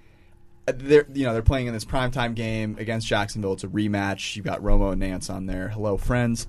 uh, 0.66 0.72
they're 0.76 1.06
you 1.12 1.24
know 1.24 1.32
they're 1.32 1.42
playing 1.42 1.66
in 1.66 1.74
this 1.74 1.84
primetime 1.84 2.34
game 2.34 2.76
against 2.78 3.06
Jacksonville. 3.06 3.54
It's 3.54 3.64
a 3.64 3.68
rematch. 3.68 4.36
You've 4.36 4.44
got 4.44 4.60
Romo 4.60 4.92
and 4.92 5.00
Nance 5.00 5.30
on 5.30 5.46
there. 5.46 5.68
Hello, 5.68 5.96
friends. 5.96 6.46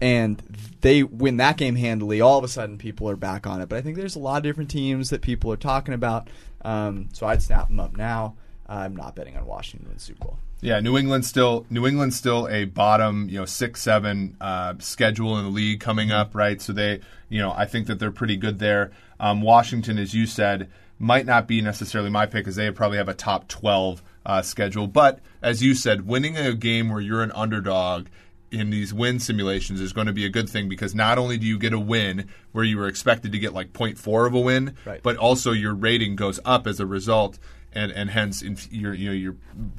And 0.00 0.40
they 0.80 1.02
win 1.02 1.38
that 1.38 1.56
game 1.56 1.74
handily. 1.74 2.20
All 2.20 2.38
of 2.38 2.44
a 2.44 2.48
sudden, 2.48 2.78
people 2.78 3.10
are 3.10 3.16
back 3.16 3.46
on 3.48 3.60
it. 3.60 3.68
But 3.68 3.78
I 3.78 3.82
think 3.82 3.96
there's 3.96 4.14
a 4.14 4.20
lot 4.20 4.36
of 4.36 4.42
different 4.44 4.70
teams 4.70 5.10
that 5.10 5.22
people 5.22 5.52
are 5.52 5.56
talking 5.56 5.92
about. 5.92 6.28
Um, 6.62 7.08
so 7.12 7.26
I'd 7.26 7.42
snap 7.42 7.66
them 7.66 7.80
up 7.80 7.96
now. 7.96 8.36
I'm 8.68 8.94
not 8.94 9.16
betting 9.16 9.36
on 9.36 9.44
Washington 9.46 9.90
the 9.92 9.98
Super 9.98 10.26
Bowl. 10.26 10.38
Yeah, 10.60 10.80
New 10.80 10.98
England 10.98 11.24
still 11.24 11.66
New 11.70 11.86
England's 11.86 12.16
still 12.16 12.48
a 12.48 12.64
bottom, 12.64 13.28
you 13.28 13.38
know, 13.38 13.44
six 13.44 13.80
seven 13.80 14.36
uh, 14.40 14.74
schedule 14.80 15.38
in 15.38 15.44
the 15.44 15.50
league 15.50 15.80
coming 15.80 16.10
up, 16.10 16.34
right? 16.34 16.60
So 16.60 16.72
they, 16.72 17.00
you 17.28 17.40
know, 17.40 17.52
I 17.56 17.64
think 17.64 17.86
that 17.86 17.98
they're 18.00 18.10
pretty 18.10 18.36
good 18.36 18.58
there. 18.58 18.90
Um, 19.20 19.40
Washington, 19.40 19.98
as 19.98 20.14
you 20.14 20.26
said, 20.26 20.68
might 20.98 21.26
not 21.26 21.46
be 21.46 21.60
necessarily 21.60 22.10
my 22.10 22.26
pick, 22.26 22.48
as 22.48 22.56
they 22.56 22.70
probably 22.72 22.98
have 22.98 23.08
a 23.08 23.14
top 23.14 23.46
twelve 23.46 24.02
uh, 24.26 24.42
schedule. 24.42 24.88
But 24.88 25.20
as 25.42 25.62
you 25.62 25.74
said, 25.74 26.06
winning 26.08 26.36
a 26.36 26.52
game 26.54 26.88
where 26.90 27.00
you're 27.00 27.22
an 27.22 27.32
underdog 27.36 28.08
in 28.50 28.70
these 28.70 28.92
win 28.94 29.20
simulations 29.20 29.78
is 29.80 29.92
going 29.92 30.06
to 30.06 30.12
be 30.12 30.24
a 30.24 30.28
good 30.30 30.48
thing 30.48 30.68
because 30.70 30.94
not 30.94 31.18
only 31.18 31.36
do 31.36 31.46
you 31.46 31.58
get 31.58 31.72
a 31.74 31.78
win 31.78 32.26
where 32.52 32.64
you 32.64 32.78
were 32.78 32.88
expected 32.88 33.30
to 33.30 33.38
get 33.38 33.52
like 33.52 33.74
0.4 33.74 34.26
of 34.26 34.32
a 34.32 34.40
win, 34.40 34.74
Right. 34.86 35.02
but 35.02 35.18
also 35.18 35.52
your 35.52 35.74
rating 35.74 36.16
goes 36.16 36.40
up 36.46 36.66
as 36.66 36.80
a 36.80 36.86
result. 36.86 37.38
And 37.72 37.92
and 37.92 38.10
hence 38.10 38.42
you're 38.70 38.94
you 38.94 39.08
know 39.08 39.12
you're 39.12 39.36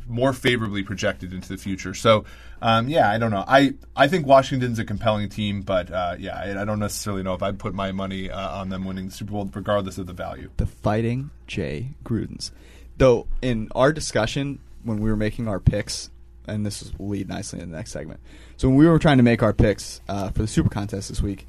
more 0.08 0.34
favorably 0.34 0.84
projected 0.84 1.34
into 1.34 1.50
the 1.50 1.58
future. 1.58 1.94
So 1.94 2.26
um, 2.62 2.90
yeah, 2.90 3.10
I 3.10 3.18
don't 3.18 3.32
know. 3.32 3.46
I 3.48 3.74
I 3.96 4.08
think 4.08 4.26
Washington's 4.26 4.80
a 4.80 4.86
compelling 4.86 5.30
team, 5.30 5.62
but 5.62 5.92
uh, 5.92 6.16
yeah, 6.20 6.38
I, 6.38 6.62
I, 6.62 6.66
don't 6.66 6.80
necessarily 6.80 7.24
know 7.24 7.34
if 7.34 7.42
I'd 7.42 7.60
put 7.60 7.74
my 7.74 7.92
money 7.92 8.30
uh, 8.30 8.60
on 8.60 8.70
them 8.70 8.86
winning 8.86 9.08
the 9.08 9.12
Super 9.12 9.32
Bowl, 9.32 9.50
regardless 9.54 9.98
of 9.98 10.08
the 10.08 10.14
value. 10.14 10.50
The 10.58 10.66
Fighting 10.66 11.32
Jay 11.48 11.90
Grudens, 12.04 12.52
though. 12.98 13.28
In 13.42 13.70
our 13.74 13.94
discussion 13.94 14.60
when 14.84 15.00
we 15.00 15.10
were 15.10 15.18
making 15.18 15.48
our 15.48 15.60
picks, 15.60 16.10
and 16.48 16.66
this 16.66 16.92
will 16.98 17.10
lead 17.10 17.30
nicely 17.30 17.60
in 17.60 17.72
the 17.72 17.78
next 17.78 17.92
segment. 17.92 18.20
So 18.58 18.68
when 18.68 18.78
we 18.78 18.88
were 18.88 19.00
trying 19.00 19.18
to 19.18 19.24
make 19.24 19.42
our 19.42 19.54
picks 19.54 20.02
uh, 20.08 20.30
for 20.30 20.42
the 20.42 20.48
Super 20.48 20.70
Contest 20.70 21.10
this 21.10 21.22
week, 21.22 21.48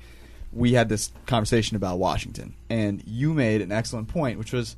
we 0.52 0.72
had 0.72 0.88
this 0.88 1.12
conversation 1.26 1.76
about 1.76 1.98
Washington, 1.98 2.54
and 2.68 3.02
you 3.06 3.34
made 3.34 3.60
an 3.60 3.72
excellent 3.72 4.08
point, 4.08 4.38
which 4.38 4.52
was 4.52 4.76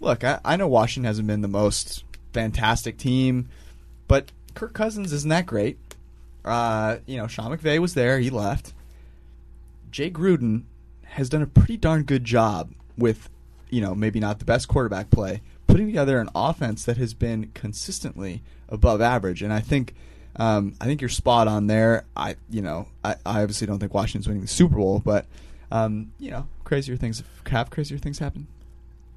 look, 0.00 0.24
I, 0.24 0.40
I 0.44 0.56
know 0.56 0.68
Washington 0.68 1.06
hasn't 1.06 1.26
been 1.26 1.40
the 1.40 1.48
most 1.48 2.04
fantastic 2.32 2.98
team, 2.98 3.48
but 4.08 4.32
Kirk 4.54 4.72
Cousins 4.72 5.12
isn't 5.12 5.30
that 5.30 5.46
great. 5.46 5.78
Uh, 6.44 6.98
you 7.06 7.16
know, 7.16 7.26
Sean 7.26 7.56
McVay 7.56 7.78
was 7.78 7.94
there; 7.94 8.18
he 8.18 8.30
left. 8.30 8.72
Jay 9.90 10.10
Gruden 10.10 10.64
has 11.04 11.28
done 11.28 11.42
a 11.42 11.46
pretty 11.46 11.76
darn 11.76 12.02
good 12.02 12.24
job 12.24 12.72
with, 12.98 13.30
you 13.70 13.80
know, 13.80 13.94
maybe 13.94 14.18
not 14.18 14.40
the 14.40 14.44
best 14.44 14.66
quarterback 14.66 15.10
play, 15.10 15.40
putting 15.68 15.86
together 15.86 16.18
an 16.18 16.28
offense 16.34 16.84
that 16.84 16.96
has 16.96 17.14
been 17.14 17.50
consistently 17.54 18.42
above 18.68 19.00
average. 19.00 19.40
And 19.40 19.52
I 19.52 19.60
think, 19.60 19.94
um, 20.34 20.74
I 20.80 20.86
think 20.86 21.00
you're 21.00 21.08
spot 21.08 21.46
on 21.46 21.68
there. 21.68 22.04
I, 22.16 22.34
you 22.50 22.60
know, 22.60 22.88
I, 23.04 23.14
I 23.24 23.42
obviously 23.42 23.68
don't 23.68 23.78
think 23.78 23.94
Washington's 23.94 24.26
winning 24.26 24.42
the 24.42 24.48
Super 24.48 24.74
Bowl, 24.74 25.00
but, 25.04 25.26
um, 25.70 26.12
you 26.18 26.32
know, 26.32 26.48
crazier 26.64 26.96
things 26.96 27.22
have 27.48 27.70
crazier 27.70 27.98
things 27.98 28.18
happen. 28.18 28.48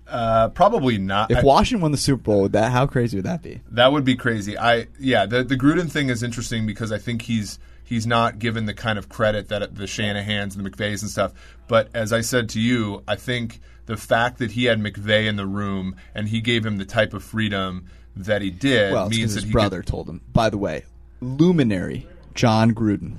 Uh, 0.10 0.50
probably 0.50 0.98
not. 0.98 1.32
If 1.32 1.44
Washington 1.44 1.82
won 1.82 1.92
the 1.92 1.98
Super 1.98 2.24
Bowl, 2.24 2.42
would 2.44 2.54
that 2.54 2.72
how 2.72 2.88
crazy 2.88 3.18
would 3.18 3.26
that 3.26 3.42
be? 3.42 3.62
That 3.72 3.92
would 3.92 4.06
be 4.06 4.16
crazy. 4.16 4.58
I 4.58 4.88
yeah, 5.00 5.26
the 5.26 5.44
the 5.44 5.58
Gruden 5.58 5.92
thing 5.92 6.10
is 6.10 6.24
interesting 6.24 6.66
because 6.66 6.92
I 6.92 6.98
think 6.98 7.24
he's 7.24 7.60
he's 7.84 8.08
not 8.08 8.40
given 8.40 8.66
the 8.66 8.74
kind 8.74 8.98
of 8.98 9.10
credit 9.10 9.50
that 9.50 9.76
the 9.76 9.84
Shanahans 9.84 10.56
and 10.56 10.66
the 10.66 10.70
McVays 10.70 11.02
and 11.02 11.12
stuff. 11.12 11.34
But 11.68 11.90
as 11.94 12.14
I 12.14 12.22
said 12.22 12.50
to 12.50 12.62
you, 12.62 13.04
I 13.08 13.16
think 13.16 13.60
the 13.86 13.98
fact 13.98 14.40
that 14.40 14.52
he 14.52 14.66
had 14.66 14.80
McVay 14.80 15.28
in 15.28 15.36
the 15.36 15.46
room 15.46 15.96
and 16.14 16.28
he 16.28 16.42
gave 16.42 16.66
him 16.66 16.78
the 16.78 16.86
type 16.86 17.14
of 17.14 17.24
freedom 17.24 17.88
that 18.16 18.42
he 18.42 18.50
did 18.50 18.94
well, 18.94 19.10
means 19.10 19.36
that 19.36 19.44
his 19.44 19.52
brother 19.52 19.82
could, 19.82 19.88
told 19.88 20.10
him. 20.10 20.22
By 20.32 20.50
the 20.50 20.58
way, 20.58 20.84
luminary 21.22 22.08
Jon 22.34 22.74
Gruden. 22.74 23.18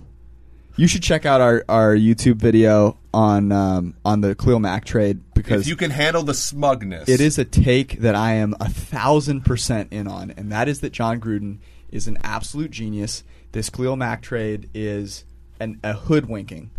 You 0.78 0.86
should 0.86 1.02
check 1.02 1.26
out 1.26 1.40
our, 1.40 1.64
our 1.68 1.96
YouTube 1.96 2.36
video 2.36 2.96
on 3.12 3.50
um, 3.50 3.94
on 4.04 4.20
the 4.20 4.36
Khalil 4.36 4.60
Mack 4.60 4.84
trade 4.84 5.18
because 5.34 5.62
if 5.62 5.66
you 5.66 5.74
can 5.74 5.90
handle 5.90 6.22
the 6.22 6.34
smugness, 6.34 7.08
it 7.08 7.20
is 7.20 7.36
a 7.36 7.44
take 7.44 7.98
that 7.98 8.14
I 8.14 8.34
am 8.34 8.54
a 8.60 8.68
thousand 8.68 9.44
percent 9.44 9.92
in 9.92 10.06
on, 10.06 10.30
and 10.30 10.52
that 10.52 10.68
is 10.68 10.80
that 10.82 10.92
Jon 10.92 11.20
Gruden 11.20 11.58
is 11.90 12.06
an 12.06 12.16
absolute 12.22 12.70
genius. 12.70 13.24
This 13.50 13.70
Khalil 13.70 13.96
Mack 13.96 14.22
trade 14.22 14.70
is 14.72 15.24
an, 15.58 15.80
a 15.82 15.94
hoodwinking 15.94 16.70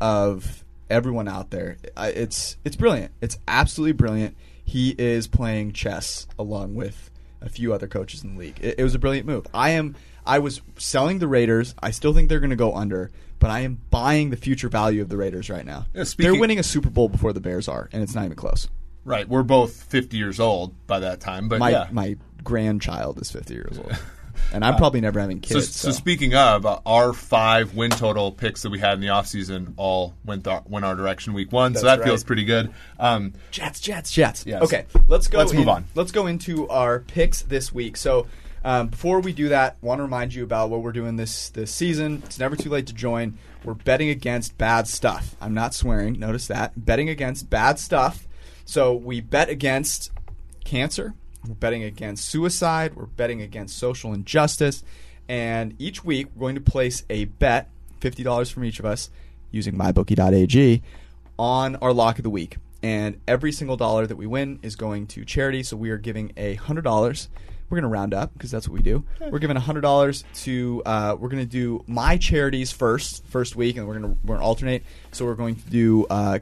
of 0.00 0.64
everyone 0.88 1.28
out 1.28 1.50
there. 1.50 1.76
It's 1.98 2.56
it's 2.64 2.76
brilliant. 2.76 3.12
It's 3.20 3.36
absolutely 3.46 3.92
brilliant. 3.92 4.34
He 4.64 4.94
is 4.96 5.26
playing 5.28 5.72
chess 5.72 6.26
along 6.38 6.74
with 6.74 7.10
a 7.44 7.48
few 7.48 7.72
other 7.74 7.86
coaches 7.88 8.22
in 8.24 8.34
the 8.34 8.38
league. 8.40 8.58
It, 8.60 8.76
it 8.78 8.82
was 8.84 8.94
a 8.94 8.98
brilliant 8.98 9.26
move. 9.26 9.46
I 9.52 9.70
am. 9.70 9.96
I 10.24 10.38
was 10.38 10.60
selling 10.78 11.18
the 11.18 11.26
Raiders. 11.28 11.74
I 11.82 11.90
still 11.90 12.14
think 12.14 12.28
they're 12.28 12.40
going 12.40 12.50
to 12.50 12.56
go 12.56 12.74
under 12.74 13.10
but 13.40 13.50
I 13.50 13.60
am 13.62 13.80
buying 13.90 14.30
the 14.30 14.36
future 14.36 14.68
value 14.68 15.02
of 15.02 15.08
the 15.08 15.16
Raiders 15.16 15.50
right 15.50 15.66
now. 15.66 15.86
Yeah, 15.92 16.04
speaking- 16.04 16.30
They're 16.30 16.40
winning 16.40 16.60
a 16.60 16.62
Super 16.62 16.90
Bowl 16.90 17.08
before 17.08 17.32
the 17.32 17.40
Bears 17.40 17.66
are, 17.66 17.88
and 17.92 18.00
it's 18.00 18.14
not 18.14 18.24
even 18.24 18.36
close. 18.36 18.68
right. 19.04 19.28
We're 19.28 19.42
both 19.42 19.72
fifty 19.82 20.16
years 20.16 20.38
old 20.38 20.86
by 20.86 21.00
that 21.00 21.18
time, 21.18 21.48
but 21.48 21.58
My 21.58 21.70
yeah. 21.70 21.88
my 21.90 22.16
grandchild 22.44 23.20
is 23.20 23.32
50 23.32 23.52
years 23.54 23.78
old, 23.78 23.92
and 24.52 24.64
I'm 24.64 24.76
probably 24.76 25.00
never 25.00 25.20
having 25.20 25.40
kids. 25.40 25.74
so 25.74 25.90
so. 25.90 25.96
speaking 25.96 26.34
of 26.34 26.66
uh, 26.66 26.80
our 26.86 27.12
five 27.12 27.74
win 27.74 27.90
total 27.90 28.32
picks 28.32 28.62
that 28.62 28.70
we 28.70 28.78
had 28.78 28.94
in 28.94 29.00
the 29.00 29.08
offseason 29.08 29.74
all 29.76 30.14
went 30.24 30.44
th- 30.44 30.62
went 30.66 30.84
our 30.84 30.94
direction 30.94 31.32
week 31.32 31.52
one, 31.52 31.74
so 31.74 31.82
That's 31.86 32.00
that 32.00 32.06
feels 32.06 32.24
pretty 32.24 32.44
good. 32.44 32.72
Um, 32.98 33.32
Jets, 33.50 33.80
Jets, 33.80 34.12
Jets. 34.12 34.44
Yes. 34.46 34.62
Okay, 34.62 34.86
let's 35.08 35.28
go. 35.28 35.38
Let's 35.38 35.52
move 35.52 35.68
on. 35.68 35.86
Let's 35.94 36.12
go 36.12 36.26
into 36.26 36.68
our 36.68 37.00
picks 37.00 37.42
this 37.42 37.72
week. 37.72 37.96
So. 37.96 38.26
Um, 38.64 38.90
before 38.90 39.18
we 39.18 39.32
do 39.32 39.48
that, 39.48 39.76
want 39.80 39.98
to 39.98 40.04
remind 40.04 40.34
you 40.34 40.44
about 40.44 40.70
what 40.70 40.82
we're 40.82 40.92
doing 40.92 41.16
this 41.16 41.50
this 41.50 41.74
season. 41.74 42.22
It's 42.24 42.38
never 42.38 42.54
too 42.54 42.70
late 42.70 42.86
to 42.86 42.92
join. 42.92 43.36
We're 43.64 43.74
betting 43.74 44.08
against 44.08 44.56
bad 44.56 44.86
stuff. 44.86 45.34
I'm 45.40 45.52
not 45.52 45.74
swearing. 45.74 46.20
Notice 46.20 46.46
that 46.46 46.72
betting 46.76 47.08
against 47.08 47.50
bad 47.50 47.80
stuff. 47.80 48.28
So 48.64 48.94
we 48.94 49.20
bet 49.20 49.48
against 49.48 50.12
cancer. 50.64 51.14
We're 51.46 51.54
betting 51.54 51.82
against 51.82 52.28
suicide. 52.28 52.94
We're 52.94 53.06
betting 53.06 53.42
against 53.42 53.76
social 53.76 54.12
injustice. 54.12 54.84
And 55.28 55.74
each 55.78 56.04
week, 56.04 56.28
we're 56.34 56.40
going 56.40 56.54
to 56.56 56.60
place 56.60 57.04
a 57.10 57.24
bet, 57.24 57.70
$50 58.00 58.52
from 58.52 58.64
each 58.64 58.78
of 58.78 58.84
us, 58.84 59.10
using 59.50 59.74
mybookie.ag, 59.74 60.82
on 61.38 61.76
our 61.76 61.92
lock 61.92 62.18
of 62.18 62.22
the 62.22 62.30
week. 62.30 62.58
And 62.82 63.20
every 63.28 63.52
single 63.52 63.76
dollar 63.76 64.06
that 64.06 64.16
we 64.16 64.26
win 64.26 64.58
is 64.62 64.76
going 64.76 65.06
to 65.08 65.24
charity. 65.24 65.62
So 65.62 65.76
we 65.76 65.90
are 65.90 65.98
giving 65.98 66.32
a 66.36 66.56
$100. 66.56 67.28
We're 67.68 67.76
going 67.76 67.82
to 67.82 67.88
round 67.88 68.12
up 68.12 68.32
because 68.34 68.50
that's 68.50 68.68
what 68.68 68.74
we 68.74 68.82
do. 68.82 69.04
We're 69.20 69.38
giving 69.38 69.56
a 69.56 69.60
$100 69.60 70.24
to, 70.44 70.82
uh, 70.84 71.16
we're 71.18 71.28
going 71.28 71.42
to 71.42 71.48
do 71.48 71.82
my 71.86 72.18
charities 72.18 72.70
first, 72.70 73.24
first 73.26 73.56
week, 73.56 73.76
and 73.76 73.86
we're 73.86 73.98
going 73.98 74.14
to 74.14 74.18
we're 74.24 74.34
gonna 74.34 74.46
alternate. 74.46 74.82
So 75.12 75.24
we're 75.24 75.36
going 75.36 75.56
to 75.56 75.70
do 75.70 76.04
uh, 76.10 76.40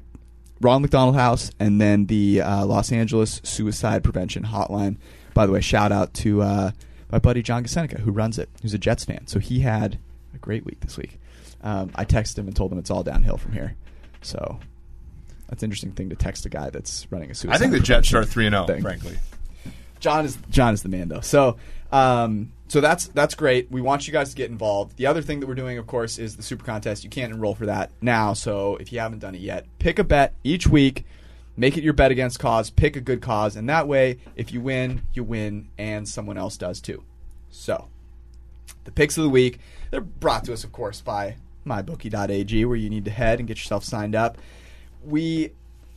Ronald 0.61 0.83
McDonald 0.83 1.17
House, 1.17 1.51
and 1.59 1.81
then 1.81 2.07
the 2.07 2.43
uh, 2.43 2.67
Los 2.67 2.93
Angeles 2.93 3.41
Suicide 3.45 4.05
Prevention 4.05 4.45
Hotline. 4.45 4.97
By 5.33 5.47
the 5.47 5.53
way, 5.53 5.61
shout 5.61 5.93
out 5.93 6.13
to 6.15 6.43
uh, 6.43 6.71
my 7.11 7.19
buddy 7.19 7.43
John 7.43 7.65
Gasenica, 7.65 8.01
who 8.01 8.11
runs 8.11 8.39
it, 8.39 8.49
who's 8.63 8.75
a 8.75 8.79
Jets 8.79 9.05
fan. 9.05 9.27
So 9.27 9.39
he 9.39 9.61
had 9.61 9.99
a 10.35 10.39
great 10.39 10.65
week 10.65 10.81
this 10.81 10.97
week. 10.99 11.19
Um, 11.63 11.91
I 11.95 12.05
texted 12.05 12.39
him 12.39 12.47
and 12.47 12.57
told 12.57 12.73
him 12.73 12.79
it's 12.79 12.91
all 12.91 13.03
downhill 13.03 13.37
from 13.37 13.53
here. 13.53 13.77
So 14.23 14.59
that's 15.49 15.63
an 15.63 15.67
interesting 15.67 15.93
thing 15.93 16.11
to 16.11 16.17
text 16.17 16.45
a 16.47 16.49
guy 16.49 16.71
that's 16.71 17.07
running 17.11 17.31
a 17.31 17.35
suicide. 17.35 17.55
I 17.55 17.59
think 17.59 17.73
the 17.73 17.81
Jets 17.81 18.13
are 18.13 18.25
three 18.25 18.47
and 18.47 18.55
zero. 18.55 18.67
thing. 18.67 18.83
Frankly, 18.83 19.19
John 19.99 20.25
is 20.25 20.39
John 20.51 20.75
is 20.75 20.83
the 20.83 20.89
man 20.89 21.09
though. 21.09 21.21
So 21.21 21.57
um, 21.93 22.53
so 22.69 22.81
that's 22.81 23.09
that's 23.09 23.35
great. 23.35 23.71
We 23.71 23.81
want 23.81 24.07
you 24.07 24.13
guys 24.13 24.31
to 24.31 24.37
get 24.37 24.51
involved. 24.51 24.97
The 24.97 25.07
other 25.07 25.23
thing 25.23 25.41
that 25.41 25.47
we're 25.47 25.55
doing, 25.55 25.79
of 25.79 25.87
course, 25.87 26.19
is 26.19 26.37
the 26.37 26.43
super 26.43 26.65
contest. 26.65 27.03
You 27.03 27.11
can't 27.11 27.33
enroll 27.33 27.55
for 27.55 27.67
that 27.67 27.91
now. 28.01 28.33
So 28.33 28.77
if 28.77 28.93
you 28.93 29.01
haven't 29.01 29.19
done 29.19 29.35
it 29.35 29.41
yet, 29.41 29.67
pick 29.79 29.99
a 29.99 30.05
bet 30.05 30.35
each 30.45 30.67
week. 30.67 31.05
Make 31.57 31.77
it 31.77 31.83
your 31.83 31.93
bet 31.93 32.11
against 32.11 32.39
cause. 32.39 32.71
Pick 32.71 32.97
a 32.97 33.01
good 33.01 33.21
cause, 33.21 33.57
and 33.57 33.69
that 33.69 33.89
way, 33.89 34.19
if 34.37 34.53
you 34.53 34.61
win, 34.61 35.03
you 35.13 35.25
win, 35.25 35.69
and 35.77 36.09
someone 36.09 36.39
else 36.39 36.57
does 36.57 36.81
too. 36.81 37.03
So 37.51 37.89
the 38.85 38.93
picks 38.93 39.19
of 39.19 39.25
the 39.25 39.31
week 39.31 39.59
they're 39.91 40.01
brought 40.01 40.45
to 40.45 40.53
us, 40.53 40.65
of 40.65 40.73
course, 40.73 41.01
by 41.01 41.37
mybookie.ag, 41.67 42.65
where 42.65 42.77
you 42.77 42.89
need 42.89 43.05
to 43.05 43.11
head 43.11 43.39
and 43.39 43.49
get 43.49 43.59
yourself 43.59 43.85
signed 43.85 44.15
up. 44.15 44.39
We 45.05 45.53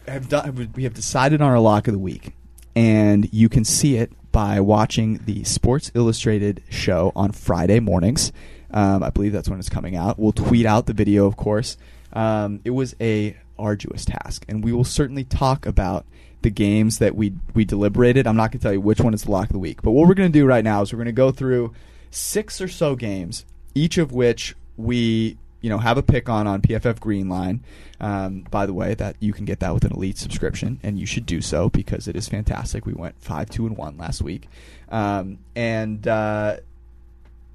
have 0.07 0.27
done. 0.27 0.71
We 0.75 0.83
have 0.83 0.93
decided 0.93 1.41
on 1.41 1.51
our 1.51 1.59
lock 1.59 1.87
of 1.87 1.93
the 1.93 1.99
week, 1.99 2.33
and 2.75 3.31
you 3.31 3.47
can 3.49 3.63
see 3.63 3.97
it 3.97 4.11
by 4.33 4.59
watching 4.59 5.21
the 5.25 5.45
Sports 5.45 5.91
Illustrated 5.93 6.61
show 6.67 7.13
on 7.15 7.31
Friday 7.31 7.79
mornings. 7.79 8.33
Um, 8.71 9.03
I 9.03 9.11
believe 9.11 9.31
that's 9.31 9.47
when 9.47 9.59
it's 9.59 9.69
coming 9.69 9.95
out. 9.95 10.19
We'll 10.19 10.33
tweet 10.33 10.65
out 10.65 10.87
the 10.87 10.93
video, 10.93 11.27
of 11.27 11.37
course. 11.37 11.77
Um, 12.11 12.59
it 12.65 12.71
was 12.71 12.95
a 12.99 13.37
arduous 13.57 14.03
task, 14.03 14.43
and 14.49 14.63
we 14.63 14.73
will 14.73 14.83
certainly 14.83 15.23
talk 15.23 15.65
about 15.65 16.05
the 16.41 16.49
games 16.49 16.97
that 16.97 17.15
we 17.15 17.33
we 17.53 17.63
deliberated. 17.63 18.27
I'm 18.27 18.35
not 18.35 18.51
going 18.51 18.59
to 18.59 18.63
tell 18.63 18.73
you 18.73 18.81
which 18.81 18.99
one 18.99 19.13
is 19.13 19.23
the 19.23 19.31
lock 19.31 19.45
of 19.45 19.53
the 19.53 19.59
week, 19.59 19.81
but 19.81 19.91
what 19.91 20.07
we're 20.07 20.15
going 20.15 20.31
to 20.31 20.39
do 20.39 20.45
right 20.45 20.63
now 20.63 20.81
is 20.81 20.91
we're 20.91 20.97
going 20.97 21.05
to 21.05 21.11
go 21.13 21.31
through 21.31 21.73
six 22.09 22.59
or 22.59 22.67
so 22.67 22.95
games, 22.95 23.45
each 23.75 23.97
of 23.99 24.11
which 24.11 24.55
we 24.75 25.37
you 25.63 25.69
know 25.71 25.79
have 25.79 25.97
a 25.97 26.03
pick 26.03 26.29
on 26.29 26.45
on 26.45 26.61
PFF 26.61 26.99
Greenline. 26.99 27.61
Um, 27.99 28.41
by 28.51 28.67
the 28.67 28.73
way, 28.73 28.93
that 28.93 29.15
you 29.19 29.33
can 29.33 29.45
get 29.45 29.61
that 29.61 29.73
with 29.73 29.83
an 29.85 29.93
elite 29.93 30.17
subscription, 30.19 30.79
and 30.83 30.99
you 30.99 31.07
should 31.07 31.25
do 31.25 31.41
so 31.41 31.69
because 31.69 32.07
it 32.07 32.15
is 32.15 32.27
fantastic. 32.27 32.85
We 32.85 32.93
went 32.93 33.19
five, 33.19 33.49
two, 33.49 33.65
and 33.65 33.75
one 33.75 33.97
last 33.97 34.21
week, 34.21 34.47
um, 34.89 35.39
and 35.55 36.07
uh, 36.07 36.57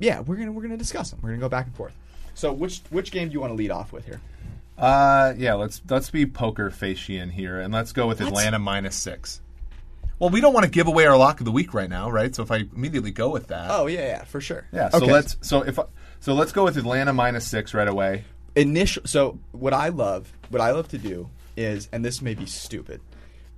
yeah, 0.00 0.20
we're 0.20 0.36
gonna 0.36 0.50
we're 0.52 0.62
gonna 0.62 0.76
discuss 0.76 1.10
them. 1.10 1.20
We're 1.22 1.28
gonna 1.30 1.40
go 1.40 1.48
back 1.48 1.66
and 1.66 1.74
forth. 1.76 1.92
So, 2.34 2.52
which 2.52 2.80
which 2.90 3.10
game 3.12 3.28
do 3.28 3.34
you 3.34 3.40
want 3.40 3.52
to 3.52 3.56
lead 3.56 3.70
off 3.70 3.92
with 3.92 4.06
here? 4.06 4.20
uh, 4.78 5.34
yeah. 5.36 5.54
Let's 5.54 5.82
let's 5.88 6.08
be 6.10 6.24
poker 6.24 6.70
facian 6.70 7.30
here, 7.30 7.60
and 7.60 7.72
let's 7.74 7.92
go 7.92 8.06
with 8.06 8.20
What? 8.20 8.28
Atlanta 8.28 8.58
minus 8.58 8.96
six. 8.96 9.40
Well, 10.20 10.30
we 10.30 10.40
don't 10.40 10.52
want 10.52 10.64
to 10.64 10.70
give 10.70 10.88
away 10.88 11.06
our 11.06 11.16
lock 11.16 11.38
of 11.40 11.44
the 11.44 11.52
week 11.52 11.72
right 11.74 11.88
now, 11.88 12.10
right? 12.10 12.34
So 12.34 12.42
if 12.42 12.50
I 12.50 12.64
immediately 12.74 13.12
go 13.12 13.28
with 13.28 13.48
that, 13.48 13.70
Oh 13.70 13.86
yeah, 13.86 14.00
yeah, 14.06 14.24
for 14.24 14.40
sure. 14.40 14.66
yeah. 14.72 14.88
So 14.88 14.96
Okay. 14.98 15.12
let's 15.12 15.36
so 15.42 15.62
if 15.62 15.78
I, 15.78 15.84
so 16.20 16.34
let's 16.34 16.52
go 16.52 16.64
with 16.64 16.76
Atlanta 16.76 17.12
minus 17.12 17.46
six 17.46 17.74
right 17.74 17.88
away. 17.88 18.24
initial 18.56 19.02
so 19.06 19.38
what 19.52 19.72
i 19.72 19.88
love 19.88 20.32
what 20.50 20.60
i 20.60 20.70
love 20.70 20.88
to 20.88 20.98
do 20.98 21.28
is 21.56 21.88
and 21.92 22.04
this 22.04 22.20
may 22.22 22.34
be 22.34 22.46
stupid 22.46 23.00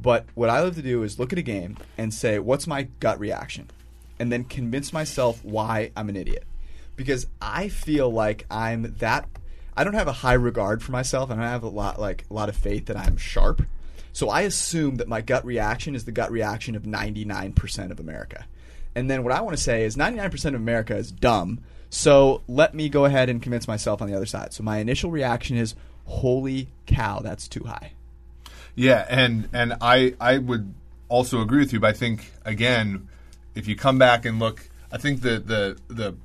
but 0.00 0.26
what 0.34 0.50
i 0.50 0.60
love 0.60 0.74
to 0.74 0.82
do 0.82 1.02
is 1.02 1.18
look 1.18 1.32
at 1.32 1.38
a 1.38 1.42
game 1.42 1.76
and 1.96 2.12
say 2.12 2.38
what's 2.38 2.66
my 2.66 2.82
gut 3.00 3.18
reaction 3.20 3.68
and 4.18 4.30
then 4.30 4.44
convince 4.44 4.92
myself 4.92 5.42
why 5.44 5.90
i'm 5.96 6.08
an 6.08 6.16
idiot 6.16 6.44
because 6.96 7.26
i 7.40 7.68
feel 7.68 8.10
like 8.10 8.44
i'm 8.50 8.94
that 8.98 9.26
i 9.76 9.84
don't 9.84 9.94
have 9.94 10.08
a 10.08 10.12
high 10.12 10.34
regard 10.34 10.82
for 10.82 10.92
myself 10.92 11.30
and 11.30 11.42
i 11.42 11.48
have 11.48 11.62
a 11.62 11.68
lot 11.68 11.98
like 11.98 12.24
a 12.30 12.34
lot 12.34 12.48
of 12.48 12.56
faith 12.56 12.86
that 12.86 12.96
i'm 12.96 13.16
sharp 13.16 13.62
So 14.12 14.28
I 14.28 14.40
assume 14.42 14.96
that 14.96 15.06
my 15.08 15.20
gut 15.20 15.44
reaction 15.46 15.94
is 15.94 16.04
the 16.04 16.10
gut 16.12 16.32
reaction 16.32 16.74
of 16.74 16.82
99% 16.82 17.90
of 17.92 18.00
America. 18.00 18.44
And 18.96 19.08
then 19.08 19.22
what 19.22 19.32
I 19.32 19.40
want 19.40 19.56
to 19.56 19.62
say 19.62 19.84
is 19.84 19.94
99% 19.96 20.46
of 20.46 20.54
America 20.56 20.96
is 20.96 21.12
dumb. 21.12 21.60
So 21.90 22.42
let 22.48 22.74
me 22.74 22.88
go 22.88 23.04
ahead 23.04 23.28
and 23.28 23.42
convince 23.42 23.68
myself 23.68 24.00
on 24.00 24.08
the 24.08 24.16
other 24.16 24.26
side. 24.26 24.52
So 24.52 24.62
my 24.62 24.78
initial 24.78 25.10
reaction 25.10 25.56
is, 25.56 25.74
holy 26.04 26.68
cow, 26.86 27.20
that's 27.20 27.48
too 27.48 27.64
high. 27.64 27.92
Yeah, 28.74 29.04
and 29.08 29.48
and 29.52 29.74
I 29.80 30.14
I 30.20 30.38
would 30.38 30.72
also 31.08 31.40
agree 31.42 31.58
with 31.58 31.72
you, 31.72 31.80
but 31.80 31.88
I 31.88 31.92
think 31.92 32.32
again, 32.44 33.08
if 33.54 33.66
you 33.66 33.76
come 33.76 33.98
back 33.98 34.24
and 34.24 34.38
look, 34.38 34.68
I 34.92 34.98
think 34.98 35.22
the 35.22 35.40
the 35.40 35.76
the 35.92 36.16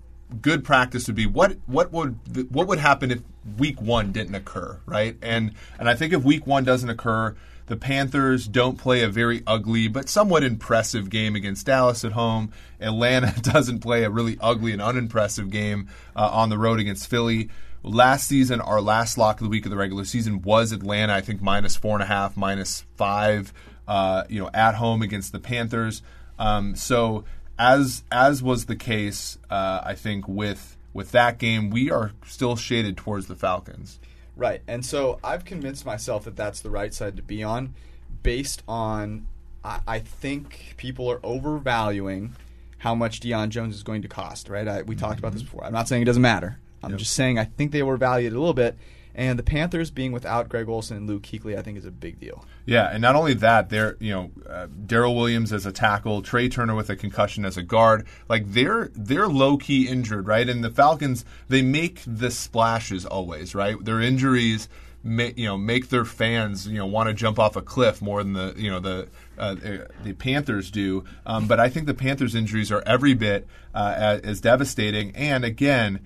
good 0.41 0.63
practice 0.63 1.07
would 1.07 1.15
be 1.15 1.25
what 1.25 1.57
what 1.65 1.91
would 1.91 2.19
what 2.51 2.67
would 2.67 2.79
happen 2.79 3.11
if 3.11 3.21
week 3.57 3.81
one 3.81 4.11
didn't 4.11 4.35
occur, 4.35 4.79
right? 4.85 5.17
And 5.21 5.53
and 5.79 5.89
I 5.89 5.95
think 5.95 6.13
if 6.13 6.23
week 6.23 6.45
one 6.45 6.63
doesn't 6.63 6.89
occur, 6.89 7.35
the 7.67 7.75
Panthers 7.75 8.47
don't 8.47 8.77
play 8.77 9.01
a 9.01 9.09
very 9.09 9.41
ugly 9.47 9.87
but 9.87 10.09
somewhat 10.09 10.43
impressive 10.43 11.09
game 11.09 11.35
against 11.35 11.65
Dallas 11.65 12.05
at 12.05 12.11
home. 12.11 12.51
Atlanta 12.79 13.33
doesn't 13.41 13.79
play 13.79 14.03
a 14.03 14.09
really 14.09 14.37
ugly 14.39 14.71
and 14.71 14.81
unimpressive 14.81 15.49
game 15.49 15.87
uh, 16.15 16.29
on 16.31 16.49
the 16.49 16.57
road 16.57 16.79
against 16.79 17.07
Philly. 17.07 17.49
Last 17.81 18.27
season, 18.27 18.61
our 18.61 18.81
last 18.81 19.17
lock 19.17 19.39
of 19.39 19.45
the 19.45 19.49
week 19.49 19.65
of 19.65 19.69
the 19.69 19.77
regular 19.77 20.05
season 20.05 20.41
was 20.41 20.71
Atlanta. 20.71 21.13
I 21.13 21.21
think 21.21 21.41
minus 21.41 21.75
four 21.75 21.93
and 21.93 22.03
a 22.03 22.07
half, 22.07 22.35
minus 22.35 22.83
five. 22.95 23.53
Uh, 23.87 24.23
you 24.29 24.39
know, 24.41 24.49
at 24.51 24.73
home 24.73 25.03
against 25.03 25.31
the 25.31 25.39
Panthers. 25.39 26.01
Um, 26.39 26.75
so 26.75 27.23
as 27.57 28.03
as 28.11 28.41
was 28.41 28.65
the 28.65 28.75
case, 28.75 29.37
uh, 29.49 29.81
I 29.83 29.93
think 29.93 30.27
with 30.27 30.75
with 30.93 31.11
that 31.11 31.37
game, 31.37 31.69
we 31.69 31.91
are 31.91 32.13
still 32.25 32.55
shaded 32.55 32.97
towards 32.97 33.27
the 33.27 33.35
Falcons. 33.35 33.99
Right. 34.35 34.61
And 34.67 34.85
so 34.85 35.19
I've 35.23 35.45
convinced 35.45 35.85
myself 35.85 36.25
that 36.25 36.35
that's 36.35 36.59
the 36.59 36.69
right 36.69 36.93
side 36.93 37.15
to 37.17 37.21
be 37.21 37.43
on 37.43 37.73
based 38.23 38.63
on, 38.67 39.27
I, 39.63 39.79
I 39.87 39.99
think 39.99 40.75
people 40.77 41.09
are 41.09 41.19
overvaluing 41.23 42.35
how 42.79 42.95
much 42.95 43.19
Deion 43.19 43.49
Jones 43.49 43.75
is 43.75 43.83
going 43.83 44.01
to 44.01 44.07
cost, 44.07 44.49
right? 44.49 44.67
I, 44.67 44.81
we 44.81 44.95
mm-hmm. 44.95 45.05
talked 45.05 45.19
about 45.19 45.33
this 45.33 45.41
before. 45.41 45.63
I'm 45.63 45.73
not 45.73 45.87
saying 45.87 46.01
it 46.01 46.05
doesn't 46.05 46.21
matter. 46.21 46.59
I'm 46.83 46.91
yep. 46.91 46.99
just 46.99 47.13
saying 47.13 47.39
I 47.39 47.45
think 47.45 47.71
they 47.71 47.81
overvalued 47.81 48.33
it 48.33 48.35
a 48.35 48.39
little 48.39 48.53
bit. 48.53 48.77
And 49.15 49.39
the 49.39 49.43
Panthers 49.43 49.91
being 49.91 50.11
without 50.11 50.49
Greg 50.49 50.67
Olsen 50.67 50.97
and 50.97 51.07
Luke 51.07 51.23
Kuechly, 51.23 51.57
I 51.57 51.61
think, 51.61 51.77
is 51.77 51.85
a 51.85 51.91
big 51.91 52.19
deal. 52.19 52.45
Yeah, 52.65 52.89
and 52.91 53.01
not 53.01 53.15
only 53.15 53.33
that, 53.35 53.69
they're 53.69 53.95
you 53.99 54.11
know 54.11 54.31
uh, 54.47 54.67
Daryl 54.67 55.15
Williams 55.15 55.53
as 55.53 55.65
a 55.65 55.71
tackle, 55.71 56.21
Trey 56.21 56.49
Turner 56.49 56.75
with 56.75 56.89
a 56.89 56.95
concussion 56.97 57.45
as 57.45 57.55
a 57.55 57.63
guard. 57.63 58.05
Like 58.27 58.51
they're 58.51 58.91
they're 58.93 59.27
low 59.27 59.57
key 59.57 59.87
injured, 59.87 60.27
right? 60.27 60.47
And 60.47 60.63
the 60.63 60.69
Falcons 60.69 61.23
they 61.47 61.61
make 61.61 62.01
the 62.05 62.29
splashes 62.29 63.05
always, 63.05 63.55
right? 63.55 63.83
Their 63.83 64.01
injuries. 64.01 64.67
Make, 65.07 65.37
you 65.37 65.45
know, 65.45 65.55
make 65.55 65.89
their 65.89 66.03
fans 66.03 66.67
you 66.67 66.79
know 66.79 66.87
want 66.87 67.09
to 67.09 67.13
jump 67.13 67.37
off 67.37 67.55
a 67.55 67.61
cliff 67.61 68.01
more 68.01 68.23
than 68.23 68.33
the 68.33 68.55
you 68.57 68.71
know 68.71 68.79
the 68.79 69.07
uh, 69.37 69.53
the 70.03 70.13
Panthers 70.17 70.71
do. 70.71 71.03
Um, 71.27 71.45
but 71.45 71.59
I 71.59 71.69
think 71.69 71.85
the 71.85 71.93
Panthers' 71.93 72.33
injuries 72.33 72.71
are 72.71 72.81
every 72.87 73.13
bit 73.13 73.47
uh, 73.75 74.19
as 74.23 74.41
devastating. 74.41 75.15
And 75.15 75.45
again, 75.45 75.99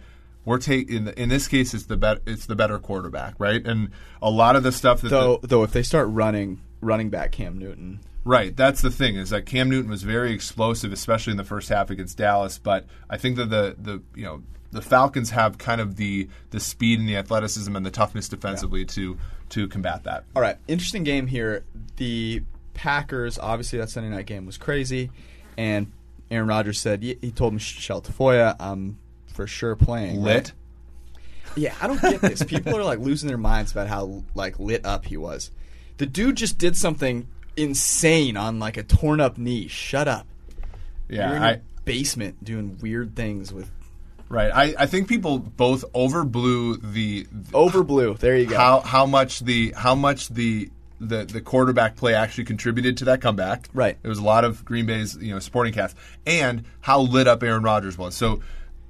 we're 0.50 0.58
taking 0.58 0.96
in, 0.96 1.08
in 1.10 1.30
this 1.30 1.48
case 1.48 1.76
it's 1.76 1.86
the 1.86 1.96
bet, 1.96 2.24
it's 2.26 2.48
the 2.48 2.56
better 2.56 2.80
quarterback, 2.80 3.36
right? 3.38 3.64
And 3.64 3.92
a 4.20 4.32
lot 4.32 4.56
of 4.56 4.64
the 4.64 4.72
stuff 4.72 5.02
that 5.02 5.10
though 5.10 5.38
the, 5.38 5.48
though 5.48 5.64
if 5.64 5.72
they 5.74 5.84
start 5.84 6.08
running 6.10 6.60
running 6.82 7.12
back 7.12 7.32
Cam 7.32 7.60
Newton. 7.60 8.00
Right, 8.26 8.56
that's 8.56 8.82
the 8.82 8.90
thing 8.90 9.16
is 9.16 9.30
that 9.30 9.46
Cam 9.46 9.70
Newton 9.70 9.92
was 9.92 10.02
very 10.02 10.34
explosive, 10.34 10.92
especially 10.92 11.32
in 11.32 11.38
the 11.38 11.44
first 11.44 11.70
half 11.70 11.92
against 11.92 12.18
Dallas. 12.18 12.58
But 12.58 12.88
I 13.12 13.18
think 13.18 13.36
that 13.36 13.52
the 13.52 13.76
the 13.78 14.02
you 14.16 14.26
know 14.26 14.42
the 14.72 14.82
Falcons 14.82 15.30
have 15.30 15.60
kind 15.60 15.80
of 15.80 15.98
the 15.98 16.28
the 16.50 16.60
speed 16.60 17.00
and 17.00 17.08
the 17.08 17.18
athleticism 17.18 17.76
and 17.76 17.86
the 17.86 17.92
toughness 17.92 18.28
defensively 18.28 18.80
yeah. 18.82 18.88
to 18.88 19.18
to 19.50 19.68
combat 19.68 20.04
that. 20.06 20.24
All 20.36 20.42
right, 20.42 20.58
interesting 20.68 21.04
game 21.04 21.28
here. 21.28 21.64
The 21.98 22.42
Packers, 22.74 23.38
obviously, 23.38 23.78
that 23.78 23.92
Sunday 23.92 24.10
night 24.10 24.26
game 24.26 24.48
was 24.48 24.58
crazy, 24.58 25.12
and 25.60 25.92
Aaron 26.32 26.48
Rodgers 26.48 26.80
said 26.80 27.04
he 27.04 27.32
told 27.36 27.54
Michele 27.54 28.02
Tafoya, 28.02 28.56
"I'm 28.60 28.98
for 29.40 29.48
sure 29.48 29.78
playing. 29.78 30.22
Lit. 30.22 30.36
Right? 30.36 30.54
Yeah, 31.56 31.76
I 31.82 31.88
don't 31.88 32.02
get 32.02 32.20
this. 32.20 32.44
People 32.44 32.76
are 32.76 32.84
like 32.84 33.00
losing 33.00 33.30
their 33.30 33.38
minds 33.38 33.72
about 33.72 33.88
how 33.88 34.26
like 34.36 34.60
lit 34.60 34.86
up 34.86 35.06
he 35.06 35.16
was. 35.16 35.50
The 35.96 36.06
dude 36.06 36.36
just 36.36 36.58
did 36.58 36.76
something 36.76 37.26
insane 37.56 38.36
on 38.36 38.60
like 38.60 38.76
a 38.76 38.84
torn 38.84 39.22
up 39.22 39.38
knee. 39.38 39.70
Shut 39.70 40.10
up. 40.10 40.28
Yeah, 41.08 41.30
You're 41.30 41.38
in 41.38 41.44
I, 41.44 41.62
basement 41.86 42.44
doing 42.44 42.78
weird 42.82 43.16
things 43.16 43.54
with. 43.54 43.72
Right. 44.28 44.52
I, 44.54 44.76
I 44.78 44.86
think 44.88 45.08
people 45.08 45.40
both 45.40 45.86
overblew 45.94 46.82
the, 46.94 47.26
the 47.32 47.52
overblew. 47.54 48.20
There 48.20 48.36
you 48.36 48.46
go. 48.46 48.58
How 48.58 48.82
how 48.82 49.06
much 49.06 49.40
the 49.40 49.74
how 49.76 49.96
much 49.96 50.28
the 50.28 50.70
the 51.00 51.24
the 51.24 51.40
quarterback 51.40 51.96
play 51.96 52.14
actually 52.14 52.44
contributed 52.44 52.98
to 52.98 53.06
that 53.06 53.22
comeback. 53.22 53.70
Right. 53.74 53.98
It 54.04 54.08
was 54.10 54.20
a 54.20 54.24
lot 54.24 54.44
of 54.44 54.66
Green 54.66 54.86
Bay's 54.86 55.16
you 55.16 55.34
know 55.34 55.40
supporting 55.40 55.74
cast 55.74 55.96
and 56.26 56.66
how 56.82 57.00
lit 57.00 57.28
up 57.28 57.42
Aaron 57.42 57.64
Rodgers 57.64 57.98
was. 57.98 58.16
So 58.16 58.42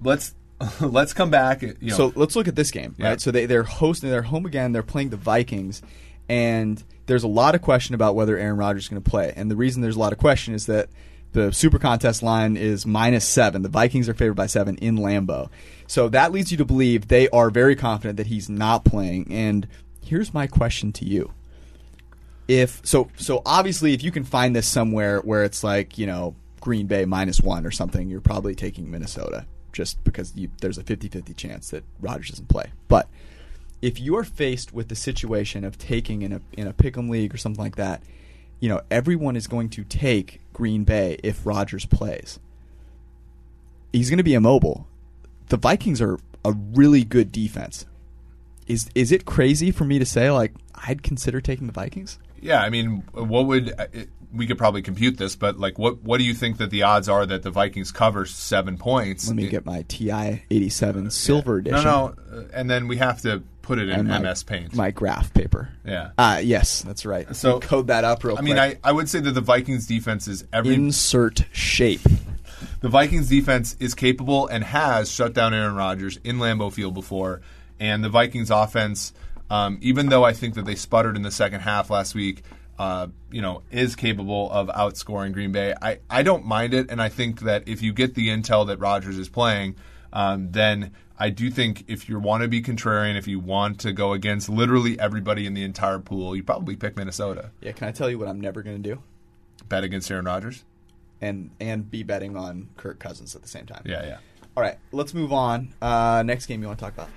let's 0.02 0.34
let's 0.82 1.14
come 1.14 1.30
back. 1.30 1.62
You 1.62 1.76
know. 1.82 1.96
So 1.96 2.14
let's 2.16 2.36
look 2.36 2.48
at 2.48 2.56
this 2.56 2.72
game, 2.72 2.96
right? 3.00 3.12
Yeah. 3.12 3.18
So 3.18 3.32
they, 3.32 3.46
they're 3.46 3.64
hosting, 3.64 4.10
they're 4.10 4.22
home 4.22 4.46
again. 4.46 4.72
They're 4.72 4.84
playing 4.84 5.10
the 5.10 5.18
Vikings, 5.18 5.82
and 6.28 6.84
there's 7.06 7.24
a 7.24 7.28
lot 7.28 7.56
of 7.56 7.62
question 7.62 7.96
about 7.96 8.16
whether 8.16 8.38
Aaron 8.38 8.58
Rodgers 8.58 8.84
is 8.84 8.90
going 8.90 9.02
to 9.02 9.10
play. 9.10 9.34
And 9.36 9.50
the 9.50 9.56
reason 9.56 9.82
there's 9.82 9.96
a 9.96 10.00
lot 10.00 10.12
of 10.12 10.20
question 10.20 10.54
is 10.54 10.66
that 10.66 10.90
the 11.32 11.52
Super 11.52 11.80
Contest 11.80 12.24
line 12.24 12.58
is 12.58 12.86
minus 12.86 13.26
seven. 13.26 13.62
The 13.62 13.70
Vikings 13.70 14.10
are 14.10 14.14
favored 14.14 14.36
by 14.36 14.48
seven 14.48 14.78
in 14.78 14.98
Lambeau. 14.98 15.50
So 15.88 16.10
that 16.10 16.32
leads 16.32 16.52
you 16.52 16.58
to 16.58 16.66
believe 16.66 17.08
they 17.08 17.30
are 17.30 17.50
very 17.50 17.76
confident 17.76 18.18
that 18.18 18.28
he's 18.28 18.50
not 18.50 18.84
playing. 18.84 19.32
And 19.32 19.68
here's 20.04 20.34
my 20.34 20.48
question 20.48 20.92
to 20.94 21.06
you. 21.06 21.34
If 22.48 22.82
so, 22.84 23.10
so 23.16 23.44
obviously, 23.46 23.94
if 23.94 24.04
you 24.04 24.12
can 24.12 24.24
find 24.24 24.56
this 24.56 24.68
somewhere 24.68 25.20
where 25.20 25.44
it's 25.44 25.64
like 25.64 26.00
you 26.00 26.08
know 26.08 26.36
Green 26.60 26.88
Bay 26.88 27.06
minus 27.06 27.42
one 27.42 27.64
or 27.64 27.70
something, 27.70 28.10
you're 28.10 28.22
probably 28.22 28.56
taking 28.56 28.90
Minnesota 28.90 29.46
just 29.80 30.04
because 30.04 30.36
you, 30.36 30.50
there's 30.60 30.78
a 30.78 30.84
50-50 30.84 31.34
chance 31.38 31.70
that 31.70 31.86
Rodgers 32.02 32.32
doesn't 32.32 32.50
play. 32.50 32.72
But 32.90 33.08
if 33.82 33.98
you 33.98 34.18
are 34.18 34.26
faced 34.26 34.74
with 34.74 34.90
the 34.90 34.96
situation 34.96 35.64
of 35.64 35.78
taking 35.78 36.22
in 36.22 36.34
a 36.34 36.42
in 36.52 36.68
a 36.68 36.74
pick'em 36.74 37.10
league 37.10 37.34
or 37.34 37.38
something 37.38 37.64
like 37.64 37.78
that, 37.78 38.04
you 38.60 38.68
know 38.68 38.82
everyone 38.92 39.38
is 39.38 39.48
going 39.48 39.70
to 39.70 39.86
take 39.86 40.42
Green 40.52 40.84
Bay 40.84 41.18
if 41.24 41.46
Rodgers 41.46 41.86
plays. 41.86 42.40
He's 43.94 44.10
going 44.10 44.18
to 44.18 44.24
be 44.24 44.34
immobile. 44.34 44.86
The 45.48 45.56
Vikings 45.56 46.02
are 46.02 46.20
a 46.44 46.52
really 46.52 47.06
good 47.06 47.32
defense. 47.32 47.86
Is 48.68 48.90
is 48.94 49.14
it 49.14 49.24
crazy 49.24 49.72
for 49.72 49.86
me 49.86 49.98
to 49.98 50.06
say 50.06 50.30
like 50.30 50.52
I'd 50.76 51.04
consider 51.04 51.40
taking 51.40 51.68
the 51.68 51.74
Vikings? 51.74 52.20
Yeah, 52.42 52.62
I 52.62 52.70
mean, 52.70 53.04
what 53.14 53.46
would 53.46 53.74
uh, 53.80 53.88
we 54.34 54.46
could 54.46 54.58
probably 54.58 54.82
compute 54.82 55.18
this, 55.18 55.36
but 55.36 55.60
like, 55.60 55.80
what 55.80 56.04
what 56.04 56.20
do 56.20 56.24
you 56.24 56.34
think 56.34 56.58
that 56.58 56.70
the 56.70 56.84
odds 56.84 57.10
are 57.10 57.26
that 57.26 57.44
the 57.44 57.52
Vikings 57.52 57.92
cover 57.92 58.26
seven 58.26 58.78
points? 58.78 59.28
Let 59.28 59.36
me 59.36 59.48
get 59.48 59.66
my 59.66 59.84
TI 59.88 60.44
eighty 60.50 60.70
seven 60.70 61.10
silver 61.12 61.56
yeah. 61.56 61.72
edition. 61.72 61.84
No, 61.86 62.16
no, 62.32 62.38
uh, 62.38 62.44
and 62.54 62.70
then 62.70 62.88
we 62.88 62.98
have 62.98 63.22
to 63.22 63.44
put 63.70 63.80
it 63.80 63.90
in 63.90 64.08
my, 64.08 64.20
MS 64.20 64.44
Paint. 64.44 64.76
My 64.76 64.92
graph 64.92 65.34
paper. 65.34 65.70
Yeah. 65.86 66.12
Uh, 66.18 66.42
yes, 66.44 66.82
that's 66.82 67.06
right. 67.06 67.36
So 67.36 67.60
code 67.60 67.88
that 67.88 68.04
up 68.04 68.24
real 68.24 68.36
quick. 68.36 68.44
I 68.44 68.54
quick. 68.54 68.74
mean, 68.74 68.80
I, 68.84 68.90
I 68.90 68.92
would 68.92 69.10
say 69.10 69.20
that 69.20 69.32
the 69.32 69.42
Vikings 69.42 69.86
defense 69.86 70.28
is 70.28 70.46
every 70.52 70.74
insert 70.74 71.46
shape. 71.52 72.02
The 72.82 72.90
Vikings 72.90 73.30
defense 73.30 73.78
is 73.80 73.94
capable 73.94 74.48
and 74.48 74.64
has 74.64 75.12
shut 75.12 75.34
down 75.34 75.54
Aaron 75.54 75.76
Rodgers 75.76 76.18
in 76.24 76.38
Lambeau 76.38 76.72
Field 76.72 76.94
before, 76.94 77.42
and 77.80 78.04
the 78.04 78.10
Vikings 78.10 78.52
offense. 78.52 79.14
Um, 79.52 79.80
even 79.82 80.10
though 80.10 80.24
I 80.24 80.34
think 80.34 80.54
that 80.56 80.66
they 80.66 80.76
sputtered 80.76 81.16
in 81.16 81.24
the 81.24 81.32
second 81.32 81.62
half 81.62 81.90
last 81.90 82.14
week, 82.14 82.44
uh, 82.80 83.08
you 83.30 83.42
know, 83.42 83.62
is 83.70 83.96
capable 83.96 84.50
of 84.50 84.70
outscoring 84.70 85.34
Green 85.34 85.52
Bay. 85.52 85.76
I, 85.80 86.00
I 86.10 86.24
don't 86.24 86.46
mind 86.46 86.74
it, 86.74 86.90
and 86.90 87.02
I 87.02 87.10
think 87.10 87.42
that 87.42 87.68
if 87.68 87.82
you 87.82 87.92
get 87.92 88.16
the 88.16 88.30
intel 88.30 88.66
that 88.68 88.80
Rodgers 88.80 89.18
is 89.18 89.28
playing, 89.28 89.76
um, 90.14 90.52
then 90.52 90.92
I 91.20 91.30
do 91.30 91.52
think 91.52 91.84
if 91.88 92.08
you 92.08 92.18
want 92.20 92.44
to 92.44 92.48
be 92.48 92.62
contrarian, 92.62 93.18
if 93.18 93.28
you 93.28 93.38
want 93.38 93.82
to 93.82 93.92
go 93.92 94.14
against 94.14 94.48
literally 94.48 94.98
everybody 94.98 95.46
in 95.46 95.54
the 95.54 95.64
entire 95.64 96.00
pool, 96.00 96.38
you 96.38 96.42
probably 96.42 96.78
pick 96.78 96.96
Minnesota. 96.96 97.52
Yeah, 97.60 97.74
can 97.74 97.90
I 97.90 97.92
tell 97.92 98.10
you 98.10 98.18
what 98.18 98.30
I'm 98.30 98.40
never 98.40 98.64
going 98.64 98.82
to 98.82 98.90
do? 98.96 99.04
Bet 99.68 99.84
against 99.84 100.10
Aaron 100.10 100.26
Rodgers, 100.26 100.64
and 101.20 101.52
and 101.60 101.92
be 101.92 102.04
betting 102.04 102.38
on 102.38 102.70
Kirk 102.78 102.98
Cousins 102.98 103.36
at 103.36 103.42
the 103.42 103.50
same 103.50 103.66
time. 103.66 103.82
Yeah, 103.86 104.06
yeah. 104.06 104.18
All 104.56 104.64
right, 104.64 104.78
let's 104.94 105.14
move 105.14 105.34
on. 105.34 105.74
Uh, 105.82 106.24
next 106.26 106.46
game 106.46 106.62
you 106.62 106.68
want 106.68 106.80
to 106.80 106.86
talk 106.86 106.94
about? 106.94 107.10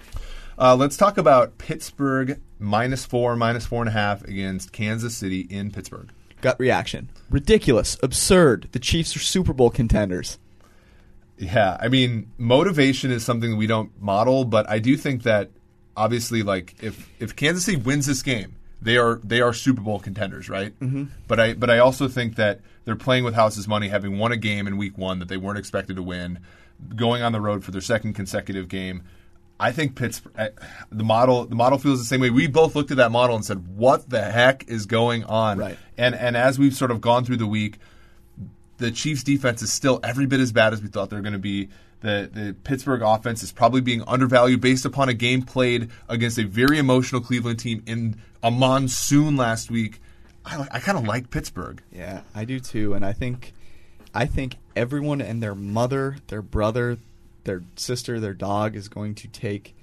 Uh, 0.58 0.76
let's 0.76 0.96
talk 0.96 1.18
about 1.18 1.56
Pittsburgh 1.58 2.40
minus 2.62 3.04
four, 3.04 3.36
minus 3.36 3.66
four 3.66 3.82
and 3.82 3.88
a 3.88 3.92
half 3.92 4.22
against 4.24 4.72
Kansas 4.72 5.16
City 5.16 5.40
in 5.40 5.70
Pittsburgh. 5.70 6.10
Gut 6.40 6.58
reaction. 6.58 7.08
Ridiculous. 7.30 7.96
Absurd. 8.02 8.68
The 8.72 8.78
Chiefs 8.78 9.14
are 9.16 9.20
Super 9.20 9.52
Bowl 9.52 9.70
contenders. 9.70 10.38
Yeah, 11.38 11.76
I 11.80 11.88
mean, 11.88 12.30
motivation 12.38 13.10
is 13.10 13.24
something 13.24 13.56
we 13.56 13.66
don't 13.66 13.90
model, 14.00 14.44
but 14.44 14.68
I 14.68 14.78
do 14.78 14.96
think 14.96 15.24
that 15.24 15.50
obviously, 15.96 16.42
like 16.42 16.74
if 16.82 17.08
if 17.18 17.34
Kansas 17.34 17.64
City 17.64 17.78
wins 17.78 18.06
this 18.06 18.22
game, 18.22 18.56
they 18.80 18.96
are 18.96 19.20
they 19.24 19.40
are 19.40 19.52
Super 19.52 19.80
Bowl 19.80 19.98
contenders, 19.98 20.48
right? 20.48 20.78
Mm-hmm. 20.80 21.04
But 21.26 21.40
I 21.40 21.54
but 21.54 21.70
I 21.70 21.78
also 21.78 22.08
think 22.08 22.36
that 22.36 22.60
they're 22.84 22.96
playing 22.96 23.24
with 23.24 23.34
house's 23.34 23.66
money, 23.66 23.88
having 23.88 24.18
won 24.18 24.32
a 24.32 24.36
game 24.36 24.66
in 24.66 24.76
Week 24.76 24.98
One 24.98 25.18
that 25.20 25.28
they 25.28 25.36
weren't 25.36 25.58
expected 25.58 25.96
to 25.96 26.02
win, 26.02 26.40
going 26.94 27.22
on 27.22 27.32
the 27.32 27.40
road 27.40 27.64
for 27.64 27.70
their 27.70 27.80
second 27.80 28.14
consecutive 28.14 28.68
game. 28.68 29.02
I 29.62 29.70
think 29.70 29.94
Pittsburgh. 29.94 30.52
The 30.90 31.04
model, 31.04 31.44
the 31.44 31.54
model 31.54 31.78
feels 31.78 32.00
the 32.00 32.04
same 32.04 32.20
way. 32.20 32.30
We 32.30 32.48
both 32.48 32.74
looked 32.74 32.90
at 32.90 32.96
that 32.96 33.12
model 33.12 33.36
and 33.36 33.44
said, 33.44 33.76
"What 33.76 34.10
the 34.10 34.20
heck 34.20 34.66
is 34.66 34.86
going 34.86 35.22
on?" 35.24 35.58
Right. 35.58 35.78
And 35.96 36.16
and 36.16 36.36
as 36.36 36.58
we've 36.58 36.74
sort 36.74 36.90
of 36.90 37.00
gone 37.00 37.24
through 37.24 37.36
the 37.36 37.46
week, 37.46 37.78
the 38.78 38.90
Chiefs' 38.90 39.22
defense 39.22 39.62
is 39.62 39.72
still 39.72 40.00
every 40.02 40.26
bit 40.26 40.40
as 40.40 40.50
bad 40.50 40.72
as 40.72 40.82
we 40.82 40.88
thought 40.88 41.10
they 41.10 41.16
were 41.16 41.22
going 41.22 41.32
to 41.32 41.38
be. 41.38 41.68
The 42.00 42.28
the 42.32 42.56
Pittsburgh 42.64 43.02
offense 43.02 43.44
is 43.44 43.52
probably 43.52 43.80
being 43.80 44.02
undervalued 44.08 44.60
based 44.60 44.84
upon 44.84 45.08
a 45.08 45.14
game 45.14 45.42
played 45.42 45.90
against 46.08 46.38
a 46.38 46.44
very 46.44 46.78
emotional 46.78 47.20
Cleveland 47.20 47.60
team 47.60 47.84
in 47.86 48.16
a 48.42 48.50
monsoon 48.50 49.36
last 49.36 49.70
week. 49.70 50.00
I, 50.44 50.66
I 50.72 50.80
kind 50.80 50.98
of 50.98 51.04
like 51.04 51.30
Pittsburgh. 51.30 51.80
Yeah, 51.92 52.22
I 52.34 52.44
do 52.44 52.58
too, 52.58 52.94
and 52.94 53.06
I 53.06 53.12
think, 53.12 53.52
I 54.12 54.26
think 54.26 54.56
everyone 54.74 55.20
and 55.20 55.40
their 55.40 55.54
mother, 55.54 56.16
their 56.26 56.42
brother, 56.42 56.98
their 57.44 57.62
sister, 57.76 58.20
their 58.20 58.34
dog 58.34 58.76
is 58.76 58.88
going 58.88 59.14
to 59.16 59.28
take 59.28 59.74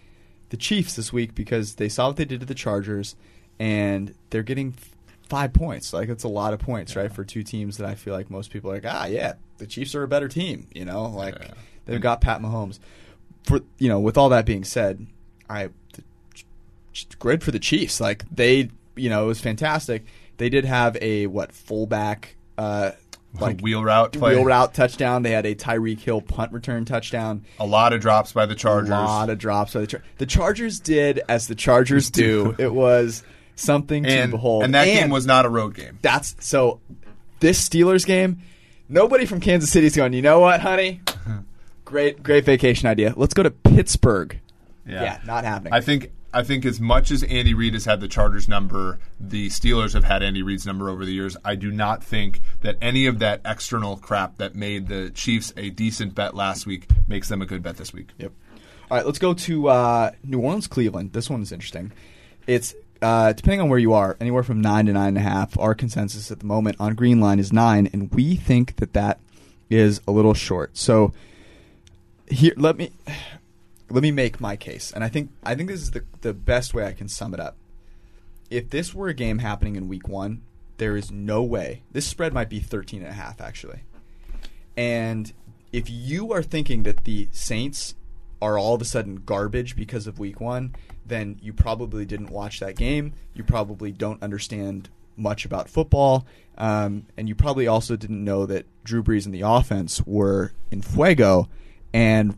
the 0.50 0.58
Chiefs 0.58 0.96
this 0.96 1.14
week 1.14 1.36
because 1.36 1.76
they 1.76 1.90
saw 1.90 2.08
what 2.08 2.16
they 2.16 2.26
did 2.26 2.40
to 2.40 2.46
the 2.46 2.56
Chargers, 2.56 3.16
and 3.60 4.14
they're 4.30 4.44
getting 4.44 4.74
f- 4.78 4.90
five 5.28 5.54
points. 5.54 5.94
Like 5.94 6.10
it's 6.10 6.24
a 6.24 6.28
lot 6.30 6.54
of 6.54 6.60
points, 6.60 6.96
right, 6.96 7.12
for 7.12 7.24
two 7.24 7.44
teams 7.44 7.78
that 7.78 7.88
I 7.88 7.96
feel 7.96 8.14
like 8.14 8.30
most 8.32 8.52
people 8.52 8.72
are 8.72 8.76
like, 8.76 8.86
ah, 8.88 9.06
yeah, 9.06 9.34
the 9.58 9.68
Chiefs 9.68 9.94
are 9.96 10.04
a 10.04 10.08
better 10.08 10.28
team. 10.28 10.68
You 10.74 10.86
know, 10.86 11.06
like 11.08 11.36
Yeah. 11.40 11.54
they've 11.86 12.02
got 12.02 12.22
Pat 12.22 12.42
Mahomes. 12.42 12.80
For 13.44 13.62
you 13.78 13.90
know, 13.90 14.00
with 14.00 14.18
all 14.18 14.30
that 14.30 14.46
being 14.46 14.64
said, 14.64 15.06
I 15.50 15.70
the, 15.94 16.04
great 17.20 17.44
for 17.44 17.52
the 17.52 17.60
Chiefs. 17.60 18.00
Like 18.02 18.24
they, 18.34 18.70
you 18.96 19.10
know, 19.10 19.24
it 19.24 19.28
was 19.28 19.40
fantastic. 19.42 20.06
They 20.38 20.50
did 20.50 20.66
have 20.66 20.98
a 21.02 21.28
what 21.28 21.52
fullback, 21.52 22.36
uh, 22.58 22.92
like 23.40 23.60
wheel 23.62 23.84
route 23.84 24.14
play. 24.14 24.36
wheel 24.36 24.46
route 24.46 24.74
touchdown. 24.74 25.22
They 25.24 25.32
had 25.32 25.46
a 25.46 25.56
Tyreek 25.56 26.00
Hill 26.00 26.22
punt 26.22 26.52
return 26.52 26.86
touchdown. 26.86 27.46
A 27.60 27.66
lot 27.66 27.94
of 27.94 28.02
drops 28.02 28.32
by 28.32 28.46
the 28.46 28.56
Chargers. 28.56 28.90
A 28.90 28.94
lot 28.94 29.30
of 29.30 29.38
drops 29.38 29.74
by 29.74 29.82
the 29.82 29.88
Char- 29.88 30.04
the 30.18 30.26
Chargers 30.26 30.80
did 30.80 31.22
as 31.30 31.48
the 31.48 31.56
Chargers 31.56 32.10
do. 32.12 32.56
it 32.58 32.74
was 32.74 33.24
something 33.56 34.04
to 34.04 34.28
behold. 34.28 34.64
and 34.64 34.74
that 34.74 34.86
game 34.86 35.10
was 35.10 35.26
not 35.26 35.46
a 35.46 35.50
road 35.50 35.76
game. 35.76 36.00
that's 36.02 36.36
so. 36.40 36.80
This 37.40 37.68
Steelers 37.68 38.06
game, 38.06 38.40
nobody 38.90 39.26
from 39.26 39.40
Kansas 39.40 39.72
City's 39.72 39.96
going. 39.96 40.12
You 40.14 40.22
know 40.22 40.40
what, 40.40 40.60
honey? 40.60 41.02
great, 41.86 42.22
great 42.22 42.44
vacation 42.44 42.88
idea. 42.90 43.14
Let's 43.16 43.34
go 43.34 43.44
to 43.44 43.52
Pittsburgh. 43.52 44.38
Yeah, 44.86 45.20
not 45.26 45.44
happening. 45.46 45.72
I 45.74 45.82
think 45.82 46.12
I 46.34 46.44
think 46.44 46.66
as 46.66 46.80
much 46.80 47.10
as 47.12 47.24
Andy 47.24 47.54
Reid 47.54 47.74
has 47.74 47.86
had 47.86 48.02
the 48.02 48.08
Chargers 48.08 48.48
number, 48.48 49.00
the 49.20 49.48
Steelers 49.48 49.94
have 49.94 50.04
had 50.04 50.22
Andy 50.22 50.44
Reid's 50.44 50.66
number 50.66 50.90
over 50.90 51.04
the 51.04 51.12
years. 51.12 51.36
I 51.44 51.56
do 51.56 51.72
not 51.72 52.04
think 52.04 52.42
that 52.62 52.78
any 52.82 53.08
of 53.08 53.20
that 53.20 53.42
external 53.44 53.98
crap 53.98 54.38
that 54.38 54.54
made 54.56 54.88
the 54.88 55.10
Chiefs 55.10 55.52
a 55.58 55.72
decent 55.72 56.14
bet 56.14 56.36
last 56.36 56.68
week 56.68 56.88
makes 57.08 57.30
them 57.30 57.42
a 57.42 57.46
good 57.46 57.64
bet 57.64 57.78
this 57.78 57.94
week. 57.94 58.10
Yep. 58.18 58.32
All 58.92 58.98
right, 58.98 59.06
let's 59.06 59.20
go 59.20 59.34
to 59.34 59.68
uh, 59.70 60.12
New 60.24 60.40
Orleans, 60.40 60.68
Cleveland. 60.68 61.14
This 61.14 61.30
one 61.30 61.42
is 61.42 61.52
interesting. 61.52 61.92
It's 62.46 62.76
uh, 63.02 63.34
depending 63.34 63.62
on 63.62 63.70
where 63.70 63.80
you 63.80 63.94
are, 63.94 64.18
anywhere 64.20 64.44
from 64.44 64.62
nine 64.62 64.86
to 64.88 64.94
nine 64.94 65.10
and 65.10 65.18
a 65.18 65.22
half. 65.22 65.58
Our 65.58 65.74
consensus 65.74 66.32
at 66.32 66.40
the 66.40 66.46
moment 66.46 66.78
on 66.80 66.96
Green 66.96 67.20
Line 67.20 67.40
is 67.40 67.54
nine, 67.54 67.90
and 67.94 68.14
we 68.14 68.36
think 68.36 68.76
that 68.78 68.94
that 68.94 69.20
is 69.70 70.02
a 70.08 70.12
little 70.12 70.34
short. 70.34 70.78
So 70.78 71.14
here, 72.30 72.54
let 72.58 72.78
me 72.78 72.92
let 73.90 74.04
me 74.04 74.12
make 74.12 74.40
my 74.40 74.56
case, 74.56 74.92
and 74.92 75.04
I 75.04 75.10
think 75.10 75.32
I 75.44 75.56
think 75.56 75.70
this 75.70 75.82
is 75.82 75.92
the 75.92 76.04
the 76.22 76.34
best 76.34 76.74
way 76.74 76.86
I 76.86 76.94
can 76.94 77.08
sum 77.08 77.34
it 77.34 77.40
up. 77.40 77.58
If 78.50 78.70
this 78.70 78.94
were 78.94 79.08
a 79.08 79.14
game 79.14 79.40
happening 79.40 79.76
in 79.76 79.88
Week 79.88 80.08
One, 80.08 80.42
there 80.78 80.98
is 80.98 81.12
no 81.12 81.44
way 81.44 81.84
this 81.92 82.08
spread 82.08 82.34
might 82.34 82.50
be 82.50 82.60
13 82.60 83.02
and 83.02 83.10
a 83.10 83.14
half 83.14 83.42
actually. 83.42 83.82
And 84.76 85.32
if 85.72 85.90
you 85.90 86.32
are 86.32 86.42
thinking 86.42 86.84
that 86.84 87.04
the 87.04 87.28
Saints 87.32 87.96
are 88.42 88.58
all 88.58 88.74
of 88.74 88.82
a 88.82 88.86
sudden 88.86 89.22
garbage 89.26 89.76
because 89.76 90.08
of 90.08 90.20
week 90.20 90.40
one, 90.40 90.76
then 91.06 91.38
you 91.42 91.52
probably 91.52 92.06
didn't 92.06 92.30
watch 92.30 92.60
that 92.60 92.76
game. 92.76 93.14
You 93.34 93.44
probably 93.44 93.92
don't 93.92 94.22
understand 94.24 94.90
much 95.18 95.44
about 95.46 95.70
football. 95.70 96.26
Um, 96.58 97.06
and 97.18 97.28
you 97.28 97.36
probably 97.36 97.68
also 97.68 97.96
didn't 97.96 98.24
know 98.24 98.46
that 98.46 98.66
Drew 98.84 99.04
Brees 99.04 99.26
and 99.26 99.34
the 99.34 99.42
offense 99.42 100.02
were 100.06 100.54
in 100.72 100.82
fuego 100.82 101.50
and 101.94 102.38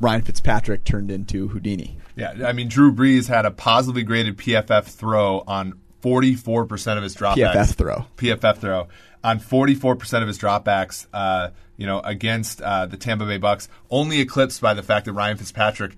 Ryan 0.00 0.22
Fitzpatrick 0.22 0.84
turned 0.84 1.10
into 1.10 1.48
Houdini. 1.48 1.98
Yeah, 2.16 2.34
I 2.44 2.52
mean 2.52 2.68
Drew 2.68 2.92
Brees 2.92 3.28
had 3.28 3.46
a 3.46 3.50
positively 3.50 4.02
graded 4.02 4.36
PFF 4.36 4.84
throw 4.84 5.42
on 5.46 5.78
44% 6.02 6.96
of 6.96 7.02
his 7.02 7.14
dropbacks. 7.16 7.54
PFF 7.54 7.74
throw. 7.74 8.06
PFF 8.16 8.58
throw 8.58 8.88
on 9.24 9.40
44% 9.40 10.22
of 10.22 10.28
his 10.28 10.38
dropbacks. 10.38 11.06
Uh, 11.12 11.50
you 11.76 11.86
know, 11.86 12.00
against 12.00 12.62
uh, 12.62 12.86
the 12.86 12.96
Tampa 12.96 13.26
Bay 13.26 13.38
Bucks, 13.38 13.68
only 13.90 14.20
eclipsed 14.20 14.60
by 14.60 14.74
the 14.74 14.82
fact 14.82 15.04
that 15.06 15.12
Ryan 15.12 15.36
Fitzpatrick, 15.36 15.94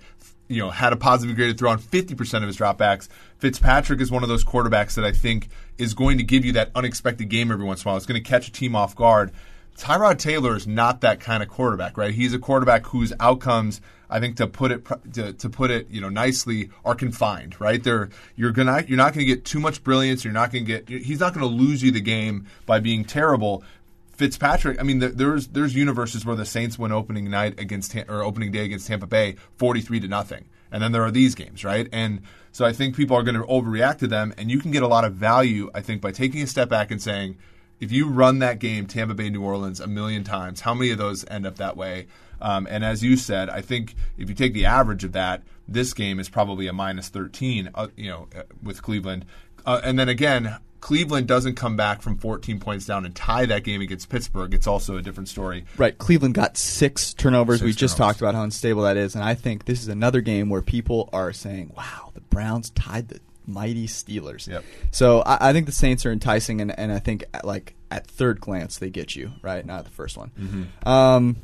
you 0.47 0.61
know, 0.61 0.69
had 0.69 0.91
a 0.91 0.97
positively 0.97 1.35
graded 1.35 1.57
throw 1.57 1.71
on 1.71 1.79
50% 1.79 2.37
of 2.41 2.47
his 2.47 2.57
dropbacks. 2.57 3.07
Fitzpatrick 3.37 4.01
is 4.01 4.11
one 4.11 4.23
of 4.23 4.29
those 4.29 4.43
quarterbacks 4.43 4.95
that 4.95 5.05
I 5.05 5.13
think 5.13 5.47
is 5.77 5.93
going 5.93 6.17
to 6.17 6.23
give 6.23 6.43
you 6.43 6.53
that 6.53 6.71
unexpected 6.75 7.29
game 7.29 7.51
every 7.51 7.65
once 7.65 7.83
in 7.83 7.87
a 7.87 7.91
while. 7.91 7.97
It's 7.97 8.05
going 8.05 8.21
to 8.21 8.29
catch 8.29 8.47
a 8.47 8.51
team 8.51 8.75
off 8.75 8.95
guard. 8.95 9.31
Tyrod 9.79 10.17
Taylor 10.19 10.55
is 10.55 10.67
not 10.67 11.01
that 11.01 11.19
kind 11.19 11.41
of 11.41 11.49
quarterback, 11.49 11.97
right? 11.97 12.13
He's 12.13 12.33
a 12.33 12.39
quarterback 12.39 12.85
whose 12.87 13.13
outcomes, 13.19 13.79
I 14.09 14.19
think, 14.19 14.35
to 14.37 14.47
put 14.47 14.71
it 14.71 14.85
to, 15.13 15.33
to 15.33 15.49
put 15.49 15.71
it, 15.71 15.89
you 15.89 16.01
know, 16.01 16.09
nicely, 16.09 16.69
are 16.83 16.95
confined, 16.95 17.59
right? 17.61 17.81
They're 17.81 18.09
you're 18.35 18.51
gonna 18.51 18.83
you're 18.87 18.97
not 18.97 19.13
going 19.13 19.25
to 19.25 19.33
get 19.33 19.45
too 19.45 19.59
much 19.59 19.83
brilliance. 19.83 20.23
You're 20.25 20.33
not 20.33 20.51
going 20.51 20.65
to 20.65 20.81
get 20.83 20.89
he's 21.03 21.19
not 21.21 21.33
going 21.33 21.47
to 21.49 21.55
lose 21.55 21.81
you 21.81 21.91
the 21.91 22.01
game 22.01 22.45
by 22.65 22.79
being 22.79 23.05
terrible. 23.05 23.63
Fitzpatrick, 24.11 24.77
I 24.81 24.83
mean, 24.83 24.99
there- 24.99 25.09
there's 25.11 25.47
there's 25.47 25.73
universes 25.75 26.25
where 26.25 26.35
the 26.35 26.45
Saints 26.45 26.77
win 26.77 26.91
opening 26.91 27.29
night 27.29 27.57
against 27.57 27.95
or 27.95 28.21
opening 28.21 28.51
day 28.51 28.65
against 28.65 28.87
Tampa 28.87 29.07
Bay, 29.07 29.35
forty 29.57 29.79
three 29.79 30.01
to 30.01 30.09
nothing, 30.09 30.43
and 30.73 30.83
then 30.83 30.91
there 30.91 31.03
are 31.03 31.11
these 31.11 31.35
games, 31.35 31.63
right? 31.63 31.87
And 31.93 32.21
so 32.51 32.65
I 32.65 32.73
think 32.73 32.97
people 32.97 33.15
are 33.15 33.23
going 33.23 33.35
to 33.37 33.43
overreact 33.43 33.99
to 33.99 34.07
them, 34.07 34.33
and 34.37 34.51
you 34.51 34.59
can 34.59 34.71
get 34.71 34.83
a 34.83 34.87
lot 34.87 35.05
of 35.05 35.13
value, 35.13 35.71
I 35.73 35.79
think, 35.79 36.01
by 36.01 36.11
taking 36.11 36.41
a 36.41 36.47
step 36.47 36.67
back 36.67 36.91
and 36.91 37.01
saying, 37.01 37.37
if 37.79 37.91
you 37.91 38.07
run 38.07 38.39
that 38.39 38.59
game, 38.59 38.87
Tampa 38.87 39.13
Bay, 39.13 39.29
New 39.29 39.43
Orleans, 39.43 39.79
a 39.79 39.87
million 39.87 40.23
times, 40.23 40.61
how 40.61 40.73
many 40.73 40.91
of 40.91 40.97
those 40.97 41.25
end 41.29 41.45
up 41.45 41.57
that 41.57 41.77
way? 41.77 42.07
Um, 42.41 42.67
and 42.69 42.83
as 42.85 43.03
you 43.03 43.17
said, 43.17 43.49
I 43.49 43.61
think 43.61 43.95
if 44.17 44.29
you 44.29 44.35
take 44.35 44.53
the 44.53 44.65
average 44.65 45.03
of 45.03 45.13
that, 45.13 45.43
this 45.67 45.93
game 45.93 46.19
is 46.19 46.29
probably 46.29 46.67
a 46.67 46.73
minus 46.73 47.09
13, 47.09 47.69
uh, 47.75 47.87
you 47.95 48.09
know, 48.09 48.27
uh, 48.35 48.43
with 48.63 48.81
Cleveland. 48.81 49.25
Uh, 49.65 49.81
and 49.83 49.99
then 49.99 50.09
again, 50.09 50.57
Cleveland 50.79 51.27
doesn't 51.27 51.55
come 51.55 51.75
back 51.75 52.01
from 52.01 52.17
14 52.17 52.59
points 52.59 52.85
down 52.85 53.05
and 53.05 53.13
tie 53.13 53.45
that 53.45 53.63
game 53.63 53.81
against 53.81 54.09
Pittsburgh. 54.09 54.53
It's 54.53 54.67
also 54.67 54.95
a 54.97 55.01
different 55.01 55.27
story. 55.27 55.65
Right. 55.77 55.97
Cleveland 55.97 56.35
got 56.35 56.57
six 56.57 57.13
turnovers. 57.13 57.59
Six 57.59 57.65
we 57.65 57.73
just 57.73 57.97
turnovers. 57.97 58.15
talked 58.15 58.21
about 58.21 58.35
how 58.35 58.43
unstable 58.43 58.83
that 58.83 58.97
is. 58.97 59.15
And 59.15 59.23
I 59.23 59.35
think 59.35 59.65
this 59.65 59.81
is 59.81 59.89
another 59.89 60.21
game 60.21 60.49
where 60.49 60.61
people 60.61 61.09
are 61.11 61.33
saying, 61.33 61.73
wow, 61.75 62.11
the 62.13 62.21
Browns 62.21 62.69
tied 62.71 63.09
the 63.09 63.19
mighty 63.49 63.87
Steelers. 63.87 64.47
Yep. 64.47 64.63
So 64.91 65.21
I, 65.21 65.49
I 65.49 65.53
think 65.53 65.65
the 65.65 65.71
Saints 65.71 66.05
are 66.05 66.11
enticing, 66.11 66.61
and, 66.61 66.77
and 66.77 66.91
I 66.91 66.99
think 66.99 67.25
at, 67.33 67.45
like 67.45 67.75
at 67.91 68.07
third 68.07 68.39
glance 68.39 68.77
they 68.77 68.89
get 68.89 69.15
you 69.15 69.33
right, 69.41 69.65
not 69.65 69.83
the 69.85 69.91
first 69.91 70.17
one. 70.17 70.31
Mm-hmm. 70.39 70.87
Um, 70.87 71.37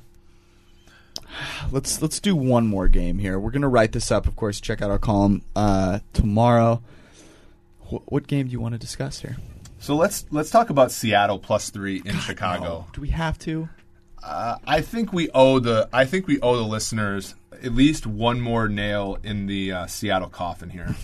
let's 1.72 2.02
let's 2.02 2.20
do 2.20 2.36
one 2.36 2.68
more 2.68 2.88
game 2.88 3.20
here. 3.20 3.40
We're 3.40 3.52
gonna 3.52 3.70
write 3.70 3.92
this 3.92 4.12
up, 4.12 4.28
of 4.28 4.36
course. 4.36 4.62
Check 4.62 4.82
out 4.82 4.92
our 4.92 5.00
column 5.00 5.42
uh, 5.56 6.00
tomorrow. 6.14 6.82
Wh- 7.90 8.12
what 8.12 8.28
game 8.28 8.48
do 8.48 8.52
you 8.52 8.60
want 8.60 8.74
to 8.74 8.80
discuss 8.80 9.20
here? 9.20 9.38
So 9.80 9.96
let's 9.96 10.26
let's 10.32 10.50
talk 10.50 10.70
about 10.70 10.92
Seattle 10.92 11.40
plus 11.40 11.70
three 11.70 12.02
in 12.06 12.18
Chicago. 12.20 12.64
No. 12.64 12.88
Do 12.94 13.02
we 13.02 13.10
have 13.10 13.38
to? 13.40 13.70
Uh, 14.24 14.58
I 14.66 14.82
think 14.82 15.14
we 15.14 15.30
owe 15.32 15.60
the 15.60 15.88
I 15.94 16.06
think 16.06 16.28
we 16.28 16.40
owe 16.40 16.56
the 16.56 16.64
listeners 16.64 17.36
at 17.64 17.74
least 17.74 18.08
one 18.08 18.42
more 18.42 18.68
nail 18.68 19.18
in 19.24 19.46
the 19.46 19.72
uh, 19.72 19.86
Seattle 19.88 20.30
coffin 20.30 20.70
here. 20.70 20.96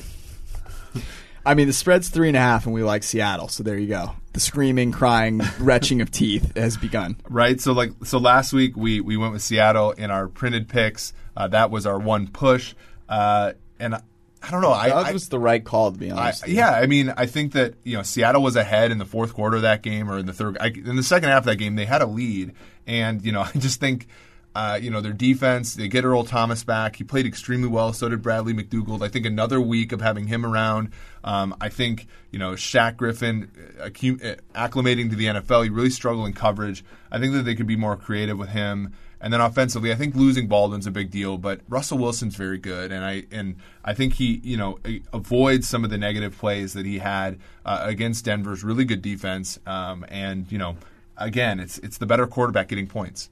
I 1.45 1.55
mean, 1.55 1.65
the 1.67 1.73
spread's 1.73 2.09
three 2.09 2.27
and 2.27 2.37
a 2.37 2.39
half, 2.39 2.65
and 2.65 2.73
we 2.75 2.83
like 2.83 3.01
Seattle. 3.01 3.47
So 3.47 3.63
there 3.63 3.77
you 3.77 3.87
go. 3.87 4.11
The 4.33 4.39
screaming, 4.39 4.91
crying, 4.91 5.41
retching 5.59 6.01
of 6.01 6.11
teeth 6.11 6.55
has 6.55 6.77
begun. 6.77 7.15
right? 7.29 7.59
So 7.59 7.73
like 7.73 7.91
so 8.03 8.19
last 8.19 8.53
week 8.53 8.77
we 8.77 9.01
we 9.01 9.17
went 9.17 9.33
with 9.33 9.41
Seattle 9.41 9.91
in 9.91 10.11
our 10.11 10.27
printed 10.27 10.69
picks. 10.69 11.13
Uh, 11.35 11.47
that 11.47 11.71
was 11.71 11.85
our 11.87 11.97
one 11.97 12.27
push, 12.27 12.75
uh, 13.09 13.53
and 13.79 13.95
I, 13.95 14.01
I 14.43 14.51
don't 14.51 14.61
know. 14.61 14.71
I, 14.71 14.89
that 14.89 14.95
I- 15.07 15.11
was 15.13 15.29
the 15.29 15.39
right 15.39 15.63
call, 15.63 15.91
to 15.91 15.97
be 15.97 16.11
I, 16.11 16.17
honest. 16.25 16.47
yeah, 16.47 16.71
I 16.71 16.85
mean, 16.85 17.11
I 17.17 17.25
think 17.25 17.53
that 17.53 17.73
you 17.83 17.97
know 17.97 18.03
Seattle 18.03 18.43
was 18.43 18.55
ahead 18.55 18.91
in 18.91 18.97
the 18.99 19.05
fourth 19.05 19.33
quarter 19.33 19.55
of 19.55 19.61
that 19.63 19.81
game, 19.81 20.11
or 20.11 20.19
in 20.19 20.25
the 20.27 20.33
third. 20.33 20.57
I, 20.59 20.67
in 20.67 20.95
the 20.95 21.03
second 21.03 21.29
half 21.29 21.39
of 21.39 21.45
that 21.45 21.55
game, 21.55 21.75
they 21.75 21.85
had 21.85 22.01
a 22.01 22.05
lead, 22.07 22.53
and 22.85 23.23
you 23.25 23.31
know, 23.31 23.41
I 23.55 23.57
just 23.57 23.79
think. 23.79 24.07
Uh, 24.53 24.77
you 24.81 24.89
know 24.91 24.99
their 24.99 25.13
defense. 25.13 25.75
They 25.75 25.87
get 25.87 26.03
Earl 26.03 26.25
Thomas 26.25 26.63
back. 26.65 26.97
He 26.97 27.05
played 27.05 27.25
extremely 27.25 27.69
well. 27.69 27.93
So 27.93 28.09
did 28.09 28.21
Bradley 28.21 28.53
McDougald. 28.53 29.01
I 29.01 29.07
think 29.07 29.25
another 29.25 29.61
week 29.61 29.93
of 29.93 30.01
having 30.01 30.27
him 30.27 30.45
around. 30.45 30.91
Um, 31.23 31.55
I 31.61 31.69
think 31.69 32.07
you 32.31 32.39
know 32.39 32.51
Shaq 32.53 32.97
Griffin 32.97 33.49
uh, 33.79 33.85
uh, 33.85 33.89
acclimating 33.89 35.09
to 35.09 35.15
the 35.15 35.25
NFL. 35.27 35.63
He 35.63 35.69
really 35.69 35.89
struggled 35.89 36.27
in 36.27 36.33
coverage. 36.33 36.83
I 37.09 37.17
think 37.17 37.33
that 37.33 37.43
they 37.43 37.55
could 37.55 37.67
be 37.67 37.77
more 37.77 37.95
creative 37.95 38.37
with 38.37 38.49
him. 38.49 38.93
And 39.21 39.31
then 39.31 39.39
offensively, 39.39 39.91
I 39.91 39.95
think 39.95 40.15
losing 40.15 40.47
Baldwin's 40.47 40.87
a 40.87 40.91
big 40.91 41.11
deal, 41.11 41.37
but 41.37 41.61
Russell 41.69 41.99
Wilson's 41.99 42.35
very 42.35 42.57
good, 42.57 42.91
and 42.91 43.05
I 43.05 43.23
and 43.31 43.55
I 43.85 43.93
think 43.93 44.13
he 44.13 44.41
you 44.43 44.57
know 44.57 44.79
avoids 45.13 45.69
some 45.69 45.83
of 45.83 45.91
the 45.91 45.97
negative 45.97 46.37
plays 46.37 46.73
that 46.73 46.85
he 46.85 46.97
had 46.97 47.39
uh, 47.63 47.83
against 47.83 48.25
Denver's 48.25 48.63
really 48.63 48.83
good 48.83 49.01
defense. 49.01 49.59
Um, 49.65 50.05
and 50.09 50.51
you 50.51 50.57
know, 50.57 50.75
again, 51.17 51.59
it's 51.59 51.77
it's 51.77 51.99
the 51.99 52.07
better 52.07 52.25
quarterback 52.25 52.67
getting 52.67 52.87
points. 52.87 53.29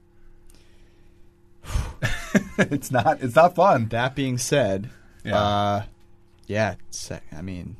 it's 2.57 2.91
not. 2.91 3.21
It's 3.21 3.35
not 3.35 3.55
fun. 3.55 3.87
That 3.89 4.15
being 4.15 4.37
said, 4.37 4.89
Yeah. 5.23 5.37
uh, 5.39 5.83
yeah, 6.47 6.75
I 7.35 7.41
mean, 7.41 7.75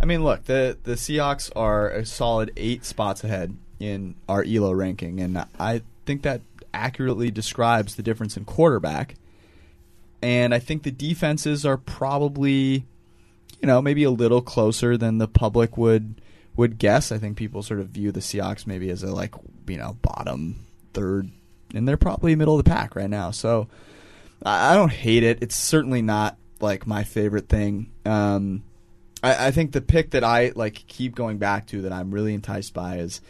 I 0.00 0.04
mean, 0.04 0.22
look, 0.24 0.44
the 0.44 0.76
the 0.82 0.94
Seahawks 0.94 1.50
are 1.56 1.88
a 1.90 2.04
solid 2.06 2.52
eight 2.56 2.84
spots 2.84 3.24
ahead 3.24 3.56
in 3.80 4.14
our 4.28 4.44
Elo 4.44 4.72
ranking, 4.72 5.20
and 5.20 5.44
I 5.58 5.82
think 6.06 6.22
that 6.22 6.42
accurately 6.74 7.30
describes 7.30 7.94
the 7.96 8.02
difference 8.02 8.36
in 8.36 8.44
quarterback. 8.44 9.14
And 10.20 10.52
I 10.52 10.58
think 10.58 10.82
the 10.82 10.90
defenses 10.90 11.64
are 11.64 11.76
probably, 11.76 12.84
you 13.60 13.66
know, 13.66 13.80
maybe 13.80 14.02
a 14.02 14.10
little 14.10 14.42
closer 14.42 14.96
than 14.96 15.18
the 15.18 15.28
public 15.28 15.76
would 15.76 16.20
would 16.56 16.78
guess. 16.78 17.12
I 17.12 17.18
think 17.18 17.36
people 17.36 17.62
sort 17.62 17.78
of 17.80 17.88
view 17.88 18.10
the 18.10 18.20
Seahawks 18.20 18.66
maybe 18.66 18.90
as 18.90 19.02
a 19.04 19.14
like, 19.14 19.34
you 19.68 19.76
know, 19.78 19.96
bottom 20.02 20.66
third, 20.92 21.30
and 21.74 21.86
they're 21.86 21.96
probably 21.96 22.34
middle 22.34 22.58
of 22.58 22.64
the 22.64 22.70
pack 22.70 22.96
right 22.96 23.10
now. 23.10 23.30
So 23.30 23.68
I 24.44 24.72
I 24.72 24.74
don't 24.74 24.92
hate 24.92 25.22
it. 25.22 25.42
It's 25.42 25.56
certainly 25.56 26.02
not 26.02 26.36
like 26.60 26.86
my 26.86 27.04
favorite 27.04 27.48
thing. 27.48 27.90
Um, 28.04 28.62
I, 29.22 29.48
I 29.48 29.50
think 29.50 29.72
the 29.72 29.80
pick 29.80 30.10
that 30.10 30.24
I 30.24 30.52
like 30.54 30.84
keep 30.86 31.14
going 31.14 31.38
back 31.38 31.66
to 31.68 31.82
that 31.82 31.92
I'm 31.92 32.10
really 32.10 32.34
enticed 32.34 32.74
by 32.74 32.98
is 32.98 33.20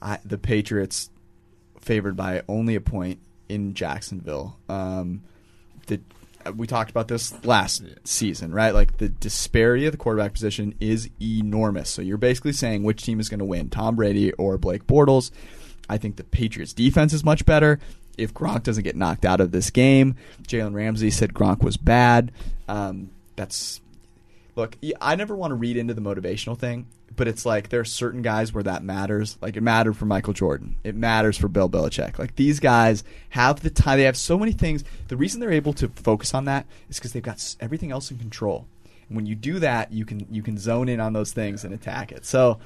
I, 0.00 0.18
the 0.24 0.38
Patriots 0.38 1.10
favored 1.80 2.16
by 2.16 2.42
only 2.48 2.74
a 2.74 2.80
point 2.80 3.20
in 3.48 3.74
Jacksonville. 3.74 4.56
Um, 4.68 5.22
the 5.86 6.00
we 6.54 6.66
talked 6.66 6.90
about 6.90 7.08
this 7.08 7.44
last 7.44 7.82
season, 8.04 8.52
right? 8.52 8.72
Like 8.72 8.98
the 8.98 9.08
disparity 9.08 9.86
of 9.86 9.92
the 9.92 9.98
quarterback 9.98 10.32
position 10.32 10.74
is 10.80 11.10
enormous. 11.20 11.90
So 11.90 12.02
you're 12.02 12.18
basically 12.18 12.52
saying 12.52 12.82
which 12.82 13.02
team 13.02 13.18
is 13.20 13.28
going 13.28 13.40
to 13.40 13.44
win, 13.44 13.68
Tom 13.68 13.96
Brady 13.96 14.32
or 14.34 14.58
Blake 14.58 14.86
Bortles. 14.86 15.30
I 15.88 15.98
think 15.98 16.16
the 16.16 16.24
Patriots 16.24 16.72
defense 16.72 17.12
is 17.12 17.24
much 17.24 17.44
better. 17.46 17.78
If 18.18 18.32
Gronk 18.32 18.62
doesn't 18.62 18.84
get 18.84 18.96
knocked 18.96 19.24
out 19.24 19.40
of 19.40 19.52
this 19.52 19.70
game, 19.70 20.16
Jalen 20.42 20.74
Ramsey 20.74 21.10
said 21.10 21.34
Gronk 21.34 21.62
was 21.62 21.76
bad. 21.76 22.32
Um, 22.68 23.10
that's 23.36 23.80
look. 24.54 24.76
I 25.00 25.16
never 25.16 25.36
want 25.36 25.50
to 25.50 25.54
read 25.54 25.76
into 25.76 25.94
the 25.94 26.00
motivational 26.00 26.58
thing, 26.58 26.86
but 27.14 27.28
it's 27.28 27.44
like 27.44 27.68
there 27.68 27.80
are 27.80 27.84
certain 27.84 28.22
guys 28.22 28.52
where 28.52 28.62
that 28.62 28.82
matters. 28.82 29.36
Like 29.40 29.56
it 29.56 29.62
mattered 29.62 29.96
for 29.96 30.06
Michael 30.06 30.32
Jordan. 30.32 30.76
It 30.82 30.94
matters 30.94 31.36
for 31.36 31.48
Bill 31.48 31.68
Belichick. 31.68 32.18
Like 32.18 32.36
these 32.36 32.58
guys 32.58 33.04
have 33.30 33.60
the 33.60 33.70
time. 33.70 33.98
They 33.98 34.04
have 34.04 34.16
so 34.16 34.38
many 34.38 34.52
things. 34.52 34.82
The 35.08 35.16
reason 35.16 35.40
they're 35.40 35.52
able 35.52 35.74
to 35.74 35.88
focus 35.88 36.34
on 36.34 36.46
that 36.46 36.66
is 36.88 36.98
because 36.98 37.12
they've 37.12 37.22
got 37.22 37.56
everything 37.60 37.92
else 37.92 38.10
in 38.10 38.18
control. 38.18 38.66
And 39.08 39.16
when 39.16 39.26
you 39.26 39.34
do 39.34 39.58
that, 39.58 39.92
you 39.92 40.04
can 40.04 40.26
you 40.30 40.42
can 40.42 40.58
zone 40.58 40.88
in 40.88 41.00
on 41.00 41.12
those 41.12 41.32
things 41.32 41.64
and 41.64 41.72
attack 41.74 42.12
it. 42.12 42.24
So 42.24 42.58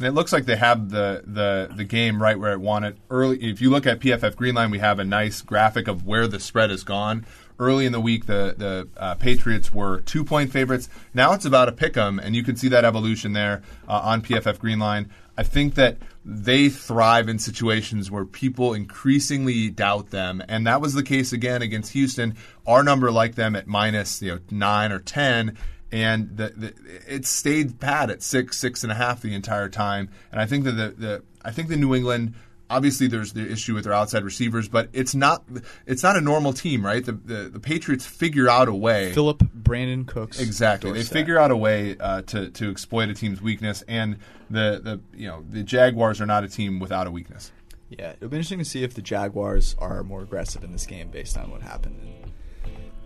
it 0.00 0.10
looks 0.10 0.32
like 0.32 0.44
they 0.44 0.56
have 0.56 0.90
the, 0.90 1.22
the, 1.26 1.70
the 1.74 1.84
game 1.84 2.22
right 2.22 2.38
where 2.38 2.52
it 2.52 2.60
wanted 2.60 2.98
early. 3.10 3.42
If 3.42 3.60
you 3.60 3.70
look 3.70 3.86
at 3.86 4.00
PFF 4.00 4.34
Greenline, 4.34 4.70
we 4.70 4.78
have 4.78 4.98
a 4.98 5.04
nice 5.04 5.42
graphic 5.42 5.88
of 5.88 6.04
where 6.04 6.26
the 6.26 6.40
spread 6.40 6.70
has 6.70 6.84
gone. 6.84 7.24
Early 7.58 7.86
in 7.86 7.92
the 7.92 8.00
week, 8.00 8.26
the 8.26 8.54
the 8.58 8.86
uh, 8.98 9.14
Patriots 9.14 9.72
were 9.72 10.02
two 10.02 10.24
point 10.24 10.52
favorites. 10.52 10.90
Now 11.14 11.32
it's 11.32 11.46
about 11.46 11.70
a 11.70 11.72
pick 11.72 11.96
'em, 11.96 12.18
and 12.18 12.36
you 12.36 12.42
can 12.42 12.54
see 12.54 12.68
that 12.68 12.84
evolution 12.84 13.32
there 13.32 13.62
uh, 13.88 14.00
on 14.04 14.20
PFF 14.20 14.58
Greenline. 14.58 15.08
I 15.38 15.42
think 15.42 15.74
that 15.76 15.96
they 16.22 16.68
thrive 16.68 17.30
in 17.30 17.38
situations 17.38 18.10
where 18.10 18.26
people 18.26 18.74
increasingly 18.74 19.70
doubt 19.70 20.10
them, 20.10 20.42
and 20.48 20.66
that 20.66 20.82
was 20.82 20.92
the 20.92 21.02
case 21.02 21.32
again 21.32 21.62
against 21.62 21.92
Houston. 21.92 22.34
Our 22.66 22.82
number 22.82 23.10
like 23.10 23.36
them 23.36 23.56
at 23.56 23.66
minus 23.66 24.20
you 24.20 24.32
know 24.32 24.40
nine 24.50 24.92
or 24.92 24.98
ten, 24.98 25.56
and 25.92 26.36
the, 26.36 26.48
the, 26.48 26.74
it 27.06 27.26
stayed 27.26 27.78
pat 27.80 28.10
at 28.10 28.22
six, 28.22 28.56
six 28.56 28.82
and 28.82 28.90
a 28.90 28.94
half 28.94 29.22
the 29.22 29.34
entire 29.34 29.68
time. 29.68 30.08
And 30.32 30.40
I 30.40 30.46
think 30.46 30.64
that 30.64 30.72
the, 30.72 30.88
the 30.90 31.22
I 31.44 31.52
think 31.52 31.68
the 31.68 31.76
New 31.76 31.94
England. 31.94 32.34
Obviously, 32.68 33.06
there's 33.06 33.32
the 33.32 33.48
issue 33.48 33.74
with 33.74 33.84
their 33.84 33.92
outside 33.92 34.24
receivers, 34.24 34.68
but 34.68 34.88
it's 34.92 35.14
not 35.14 35.44
it's 35.86 36.02
not 36.02 36.16
a 36.16 36.20
normal 36.20 36.52
team, 36.52 36.84
right? 36.84 37.04
The 37.04 37.12
the, 37.12 37.48
the 37.48 37.60
Patriots 37.60 38.04
figure 38.04 38.48
out 38.48 38.66
a 38.66 38.74
way. 38.74 39.12
Philip 39.12 39.38
Brandin 39.38 40.04
Cooks 40.04 40.40
Exactly, 40.40 40.90
they 40.90 41.04
figure 41.04 41.38
out 41.38 41.52
a 41.52 41.56
way 41.56 41.96
uh, 42.00 42.22
to 42.22 42.50
to 42.50 42.68
exploit 42.68 43.08
a 43.08 43.14
team's 43.14 43.40
weakness, 43.40 43.84
and 43.86 44.18
the 44.50 44.80
the 44.82 45.00
you 45.16 45.28
know 45.28 45.44
the 45.48 45.62
Jaguars 45.62 46.20
are 46.20 46.26
not 46.26 46.42
a 46.42 46.48
team 46.48 46.80
without 46.80 47.06
a 47.06 47.10
weakness. 47.12 47.52
Yeah, 47.88 48.14
it'll 48.14 48.30
be 48.30 48.36
interesting 48.36 48.58
to 48.58 48.64
see 48.64 48.82
if 48.82 48.94
the 48.94 49.02
Jaguars 49.02 49.76
are 49.78 50.02
more 50.02 50.22
aggressive 50.22 50.64
in 50.64 50.72
this 50.72 50.86
game 50.86 51.08
based 51.08 51.38
on 51.38 51.52
what 51.52 51.62
happened 51.62 52.00
in 52.02 52.32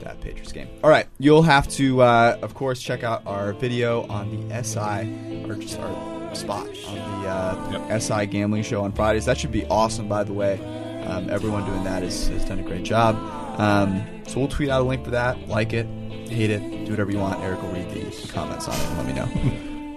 that 0.00 0.20
Patriots 0.20 0.52
game. 0.52 0.68
All 0.82 0.90
right, 0.90 1.06
you'll 1.18 1.42
have 1.42 1.68
to, 1.70 2.02
uh, 2.02 2.38
of 2.42 2.54
course, 2.54 2.80
check 2.80 3.02
out 3.04 3.22
our 3.26 3.52
video 3.52 4.06
on 4.08 4.48
the 4.48 4.62
SI 4.64 5.44
or 5.48 5.54
just 5.56 5.78
our 5.78 6.34
spot 6.34 6.66
on 6.86 6.94
the 6.94 7.28
uh, 7.28 7.84
Yep. 7.88 8.00
SI 8.02 8.26
gambling 8.26 8.62
show 8.62 8.82
on 8.82 8.92
Fridays. 8.92 9.24
That 9.24 9.38
should 9.38 9.52
be 9.52 9.64
awesome, 9.66 10.08
by 10.08 10.24
the 10.24 10.32
way. 10.32 10.58
Um, 11.06 11.28
everyone 11.30 11.64
doing 11.64 11.82
that 11.84 12.02
has, 12.02 12.28
has 12.28 12.44
done 12.44 12.58
a 12.60 12.62
great 12.62 12.82
job. 12.84 13.16
Um, 13.58 14.04
so 14.26 14.38
we'll 14.38 14.48
tweet 14.48 14.68
out 14.68 14.80
a 14.80 14.84
link 14.84 15.04
for 15.04 15.10
that. 15.10 15.48
Like 15.48 15.72
it, 15.72 15.86
hate 16.28 16.50
it, 16.50 16.60
do 16.84 16.92
whatever 16.92 17.10
you 17.10 17.18
want. 17.18 17.40
Eric 17.40 17.62
will 17.62 17.70
read 17.72 17.90
the, 17.90 18.04
the 18.04 18.28
comments 18.32 18.68
on 18.68 18.74
it 18.74 18.86
and 18.86 18.98
let 18.98 19.06
me 19.06 19.12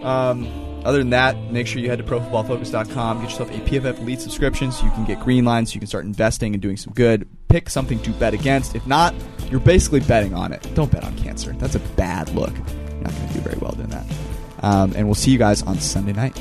know. 0.02 0.08
um, 0.08 0.73
other 0.86 0.98
than 0.98 1.12
that, 1.12 1.52
make 1.52 1.68
sure 1.68 1.82
you 1.82 1.90
head 1.90 2.00
to 2.00 2.04
profootballfocus.com, 2.04 3.22
get 3.22 3.30
yourself 3.30 3.50
a 3.50 3.60
PFF 3.60 4.00
Elite 4.00 4.22
subscription 4.22 4.72
so 4.72 4.86
you 4.86 4.92
can 4.92 5.06
get 5.06 5.20
green 5.20 5.46
lines, 5.46 5.72
so 5.72 5.76
you 5.76 5.80
can 5.80 5.88
start 5.88 6.06
investing 6.06 6.54
and 6.54 6.62
doing 6.62 6.78
some 6.78 6.94
good. 6.94 7.28
Pick 7.48 7.70
something 7.70 8.00
to 8.00 8.12
bet 8.12 8.34
against. 8.34 8.76
If 8.76 8.86
not, 8.86 9.16
you're 9.50 9.60
basically 9.60 10.02
betting 10.02 10.34
on 10.34 10.52
it. 10.52 10.68
Don't 10.74 10.92
bet 10.92 11.04
on 11.04 11.16
cancer. 11.18 11.54
That's 11.54 11.76
a 11.76 11.80
bad 11.80 12.30
look. 12.30 12.54
You're 12.54 13.02
not 13.02 13.14
going 13.14 13.28
to 13.28 13.34
do 13.34 13.40
very 13.40 13.58
well 13.60 13.72
doing 13.72 13.90
that. 13.90 14.06
Um, 14.62 14.94
and 14.96 15.08
we'll 15.08 15.16
see 15.16 15.32
you 15.32 15.38
guys 15.38 15.62
on 15.64 15.80
Sunday 15.80 16.14
night. 16.14 16.40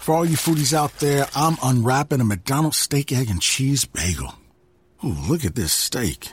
For 0.00 0.14
all 0.14 0.24
you 0.24 0.36
foodies 0.36 0.72
out 0.72 0.98
there, 0.98 1.26
I'm 1.36 1.56
unwrapping 1.62 2.20
a 2.20 2.24
McDonald's 2.24 2.78
steak, 2.78 3.12
egg, 3.12 3.30
and 3.30 3.40
cheese 3.40 3.84
bagel. 3.84 4.34
Ooh, 5.04 5.14
look 5.28 5.44
at 5.44 5.54
this 5.54 5.72
steak. 5.72 6.32